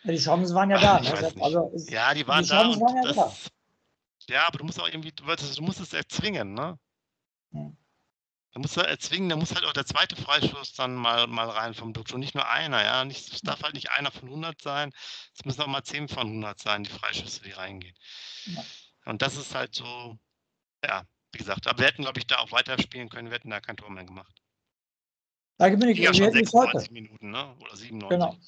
Die 0.03 0.17
Chancen 0.17 0.55
waren 0.55 0.69
ja 0.69 0.79
da. 0.79 0.99
Ne? 0.99 1.33
Also, 1.41 1.71
ja, 1.89 2.13
die 2.13 2.27
waren 2.27 2.43
die 2.43 2.49
da. 2.49 2.57
Waren 2.57 3.03
ja, 3.03 3.13
das, 3.13 3.51
ja, 4.29 4.47
aber 4.47 4.59
du 4.59 4.65
musst 4.65 4.79
auch 4.79 4.87
irgendwie, 4.87 5.11
du, 5.11 5.23
du 5.25 5.61
musst 5.63 5.79
es 5.79 5.93
erzwingen, 5.93 6.53
ne? 6.53 6.77
Hm. 7.51 7.77
Da 8.57 8.61
muss 8.61 8.75
er 8.75 8.87
erzwingen, 8.87 9.29
da 9.29 9.35
muss 9.35 9.53
halt 9.53 9.65
auch 9.65 9.73
der 9.73 9.85
zweite 9.85 10.15
Freischuss 10.15 10.73
dann 10.73 10.95
mal, 10.95 11.27
mal 11.27 11.47
rein 11.47 11.75
vom 11.75 11.93
Duxch 11.93 12.15
nicht 12.15 12.33
nur 12.33 12.49
einer, 12.49 12.83
ja. 12.83 13.05
Nicht, 13.05 13.31
es 13.31 13.41
darf 13.41 13.61
halt 13.61 13.75
nicht 13.75 13.91
einer 13.91 14.09
von 14.09 14.29
100 14.29 14.59
sein, 14.59 14.91
es 15.35 15.45
müssen 15.45 15.61
auch 15.61 15.67
mal 15.67 15.83
10 15.83 16.07
von 16.07 16.25
100 16.25 16.59
sein, 16.59 16.83
die 16.83 16.89
Freischüsse, 16.89 17.43
die 17.43 17.51
reingehen. 17.51 17.95
Ja. 18.45 18.65
Und 19.05 19.21
das 19.21 19.37
ist 19.37 19.53
halt 19.53 19.75
so, 19.75 20.17
ja, 20.83 21.03
wie 21.33 21.37
gesagt, 21.37 21.67
aber 21.67 21.77
wir 21.77 21.85
hätten, 21.85 22.01
glaube 22.01 22.17
ich, 22.17 22.25
da 22.25 22.39
auch 22.39 22.51
weiter 22.51 22.81
spielen 22.81 23.09
können, 23.09 23.29
wir 23.29 23.35
hätten 23.35 23.51
da 23.51 23.59
kein 23.59 23.77
Tor 23.77 23.91
mehr 23.91 24.05
gemacht. 24.05 24.41
Da 25.59 25.69
bin 25.69 25.89
ich, 25.89 25.99
ja 25.99 26.11
schon 26.11 26.31
96 26.31 26.89
Minuten, 26.89 27.29
ne? 27.29 27.55
oder 27.59 27.75
97. 27.75 28.09
Genau. 28.09 28.39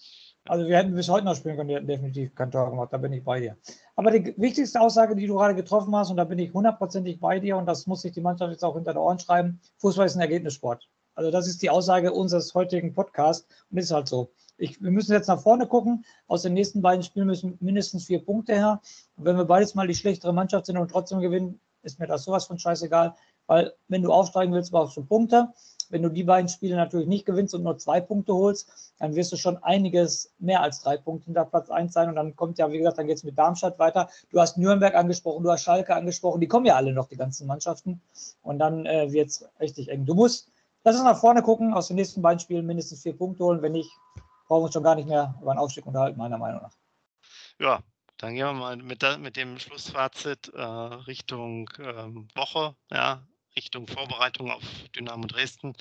Also 0.49 0.67
wir 0.67 0.77
hätten 0.77 0.95
bis 0.95 1.07
heute 1.09 1.25
noch 1.25 1.35
spielen 1.35 1.57
können, 1.57 1.69
die 1.69 1.75
hätten 1.75 1.85
definitiv 1.85 2.33
kein 2.33 2.49
Tor 2.49 2.71
gemacht, 2.71 2.91
da 2.91 2.97
bin 2.97 3.13
ich 3.13 3.23
bei 3.23 3.39
dir. 3.39 3.55
Aber 3.95 4.09
die 4.09 4.33
wichtigste 4.35 4.81
Aussage, 4.81 5.15
die 5.15 5.27
du 5.27 5.35
gerade 5.35 5.53
getroffen 5.53 5.95
hast, 5.95 6.09
und 6.09 6.17
da 6.17 6.23
bin 6.23 6.39
ich 6.39 6.51
hundertprozentig 6.51 7.19
bei 7.19 7.37
dir, 7.37 7.55
und 7.55 7.67
das 7.67 7.85
muss 7.85 8.01
sich 8.01 8.13
die 8.13 8.21
Mannschaft 8.21 8.51
jetzt 8.51 8.65
auch 8.65 8.73
hinter 8.73 8.93
den 8.93 8.97
Ohren 8.97 9.19
schreiben, 9.19 9.59
Fußball 9.77 10.07
ist 10.07 10.15
ein 10.15 10.21
Ergebnissport. 10.21 10.89
Also 11.13 11.29
das 11.29 11.47
ist 11.47 11.61
die 11.61 11.69
Aussage 11.69 12.11
unseres 12.11 12.55
heutigen 12.55 12.95
Podcasts 12.95 13.47
und 13.69 13.77
ist 13.77 13.91
halt 13.91 14.07
so. 14.07 14.31
Ich, 14.57 14.81
wir 14.81 14.89
müssen 14.89 15.11
jetzt 15.11 15.27
nach 15.27 15.39
vorne 15.39 15.67
gucken. 15.67 16.03
Aus 16.27 16.41
den 16.41 16.53
nächsten 16.53 16.81
beiden 16.81 17.03
Spielen 17.03 17.27
müssen 17.27 17.57
mindestens 17.59 18.05
vier 18.05 18.25
Punkte 18.25 18.53
her. 18.55 18.81
Und 19.17 19.25
wenn 19.25 19.37
wir 19.37 19.45
beides 19.45 19.75
mal 19.75 19.87
die 19.87 19.93
schlechtere 19.93 20.33
Mannschaft 20.33 20.65
sind 20.65 20.77
und 20.77 20.89
trotzdem 20.89 21.19
gewinnen, 21.19 21.59
ist 21.83 21.99
mir 21.99 22.07
das 22.07 22.23
sowas 22.23 22.45
von 22.45 22.57
scheißegal. 22.57 23.13
Weil 23.45 23.73
wenn 23.87 24.01
du 24.01 24.11
aufsteigen 24.11 24.51
willst, 24.53 24.71
brauchst 24.71 24.97
du 24.97 25.05
Punkte. 25.05 25.49
Wenn 25.89 26.03
du 26.03 26.09
die 26.09 26.23
beiden 26.23 26.47
Spiele 26.47 26.75
natürlich 26.75 27.07
nicht 27.07 27.25
gewinnst 27.25 27.53
und 27.55 27.63
nur 27.63 27.77
zwei 27.77 27.99
Punkte 27.99 28.33
holst, 28.33 28.93
dann 28.99 29.15
wirst 29.15 29.31
du 29.31 29.37
schon 29.37 29.57
einiges 29.57 30.31
mehr 30.39 30.61
als 30.61 30.81
drei 30.81 30.97
Punkte 30.97 31.25
hinter 31.25 31.45
Platz 31.45 31.69
1 31.69 31.91
sein. 31.91 32.09
Und 32.09 32.15
dann 32.15 32.35
kommt 32.35 32.59
ja, 32.59 32.71
wie 32.71 32.77
gesagt, 32.77 32.99
dann 32.99 33.07
geht 33.07 33.17
es 33.17 33.23
mit 33.23 33.37
Darmstadt 33.37 33.79
weiter. 33.79 34.09
Du 34.29 34.39
hast 34.39 34.57
Nürnberg 34.57 34.95
angesprochen, 34.95 35.43
du 35.43 35.51
hast 35.51 35.63
Schalke 35.63 35.95
angesprochen, 35.95 36.41
die 36.41 36.47
kommen 36.47 36.65
ja 36.65 36.75
alle 36.75 36.93
noch, 36.93 37.07
die 37.07 37.17
ganzen 37.17 37.47
Mannschaften. 37.47 38.01
Und 38.41 38.59
dann 38.59 38.85
äh, 38.85 39.11
wird 39.11 39.29
es 39.29 39.49
richtig 39.59 39.89
eng. 39.89 40.05
Du 40.05 40.13
musst, 40.13 40.51
lass 40.83 40.95
uns 40.95 41.05
nach 41.05 41.19
vorne 41.19 41.41
gucken, 41.41 41.73
aus 41.73 41.87
den 41.87 41.95
nächsten 41.95 42.21
beiden 42.21 42.39
Spielen 42.39 42.65
mindestens 42.65 43.01
vier 43.01 43.17
Punkte 43.17 43.43
holen. 43.43 43.61
Wenn 43.61 43.71
nicht, 43.71 43.91
brauchen 44.47 44.61
wir 44.61 44.65
uns 44.65 44.73
schon 44.73 44.83
gar 44.83 44.95
nicht 44.95 45.07
mehr 45.07 45.35
über 45.41 45.51
einen 45.51 45.59
Aufstieg 45.59 45.85
unterhalten, 45.85 46.17
meiner 46.17 46.37
Meinung 46.37 46.61
nach. 46.61 46.73
Ja, 47.59 47.81
dann 48.17 48.35
gehen 48.35 48.45
wir 48.45 48.53
mal 48.53 48.75
mit, 48.77 49.03
mit 49.19 49.37
dem 49.37 49.57
Schlussfazit 49.57 50.51
äh, 50.53 50.61
Richtung 50.61 51.69
ähm, 51.79 52.27
Woche. 52.35 52.75
Ja, 52.91 53.25
Richtung 53.55 53.87
Vorbereitung 53.87 54.51
auf 54.51 54.63
Dynamo 54.95 55.27
Dresden. 55.27 55.73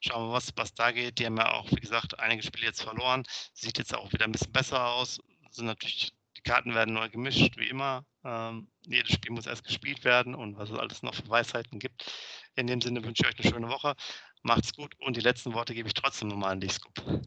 Schauen 0.00 0.28
wir, 0.28 0.32
was, 0.32 0.52
was 0.56 0.74
da 0.74 0.90
geht. 0.90 1.18
Die 1.18 1.26
haben 1.26 1.36
ja 1.36 1.52
auch, 1.52 1.70
wie 1.70 1.80
gesagt, 1.80 2.18
einige 2.18 2.42
Spiele 2.42 2.66
jetzt 2.66 2.82
verloren. 2.82 3.24
Sieht 3.54 3.78
jetzt 3.78 3.94
auch 3.94 4.12
wieder 4.12 4.24
ein 4.24 4.32
bisschen 4.32 4.52
besser 4.52 4.86
aus. 4.92 5.20
Sind 5.50 5.66
natürlich, 5.66 6.12
die 6.36 6.42
Karten 6.42 6.74
werden 6.74 6.94
neu 6.94 7.08
gemischt, 7.08 7.56
wie 7.56 7.68
immer. 7.68 8.04
Ähm, 8.24 8.68
jedes 8.86 9.12
Spiel 9.12 9.32
muss 9.32 9.46
erst 9.46 9.64
gespielt 9.64 10.04
werden 10.04 10.34
und 10.34 10.56
was 10.56 10.70
es 10.70 10.78
alles 10.78 11.02
noch 11.02 11.14
für 11.14 11.28
Weisheiten 11.28 11.78
gibt. 11.78 12.10
In 12.56 12.66
dem 12.66 12.80
Sinne 12.80 13.02
wünsche 13.04 13.22
ich 13.24 13.28
euch 13.28 13.40
eine 13.40 13.52
schöne 13.52 13.68
Woche. 13.68 13.94
Macht's 14.42 14.74
gut 14.74 14.94
und 15.00 15.16
die 15.16 15.20
letzten 15.20 15.54
Worte 15.54 15.74
gebe 15.74 15.88
ich 15.88 15.94
trotzdem 15.94 16.28
nochmal 16.28 16.52
an 16.52 16.60
dich, 16.60 16.72
Scoop. 16.72 17.22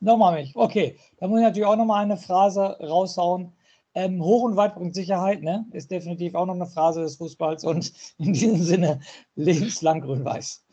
Nochmal 0.00 0.40
mich. 0.40 0.54
Okay, 0.56 0.98
da 1.18 1.28
muss 1.28 1.38
ich 1.38 1.44
natürlich 1.44 1.66
auch 1.66 1.76
nochmal 1.76 2.02
eine 2.02 2.16
Phrase 2.16 2.76
raushauen. 2.80 3.52
Ähm, 3.94 4.22
Hoch- 4.22 4.44
und 4.44 4.56
Weitpunkt-Sicherheit 4.56 5.42
ne, 5.42 5.66
ist 5.72 5.90
definitiv 5.90 6.34
auch 6.34 6.46
noch 6.46 6.54
eine 6.54 6.66
Phrase 6.66 7.02
des 7.02 7.16
Fußballs 7.16 7.64
und 7.64 7.92
in 8.18 8.32
diesem 8.32 8.62
Sinne 8.62 9.00
lebenslang 9.34 10.00
grün-weiß. 10.00 10.64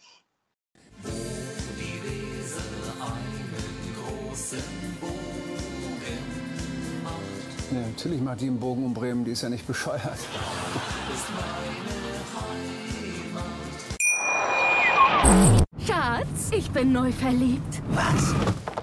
Ja, 7.72 7.82
natürlich 7.82 8.22
macht 8.22 8.42
die 8.42 8.48
einen 8.48 8.60
Bogen 8.60 8.84
um 8.86 8.94
Bremen, 8.94 9.26
die 9.26 9.32
ist 9.32 9.44
ja 9.44 9.50
nicht 9.50 9.68
bescheuert. 9.68 10.18
Schatz, 15.86 16.52
ich 16.52 16.72
bin 16.72 16.92
neu 16.92 17.12
verliebt. 17.12 17.82
Was? 17.90 18.34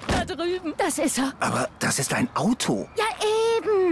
Da 0.07 0.25
drüben. 0.25 0.75
Das 0.79 0.99
ist 0.99 1.19
er. 1.19 1.33
Aber 1.41 1.69
das 1.81 1.99
ist 1.99 2.15
ein 2.15 2.29
Auto. 2.35 2.87
Ja, 2.97 3.05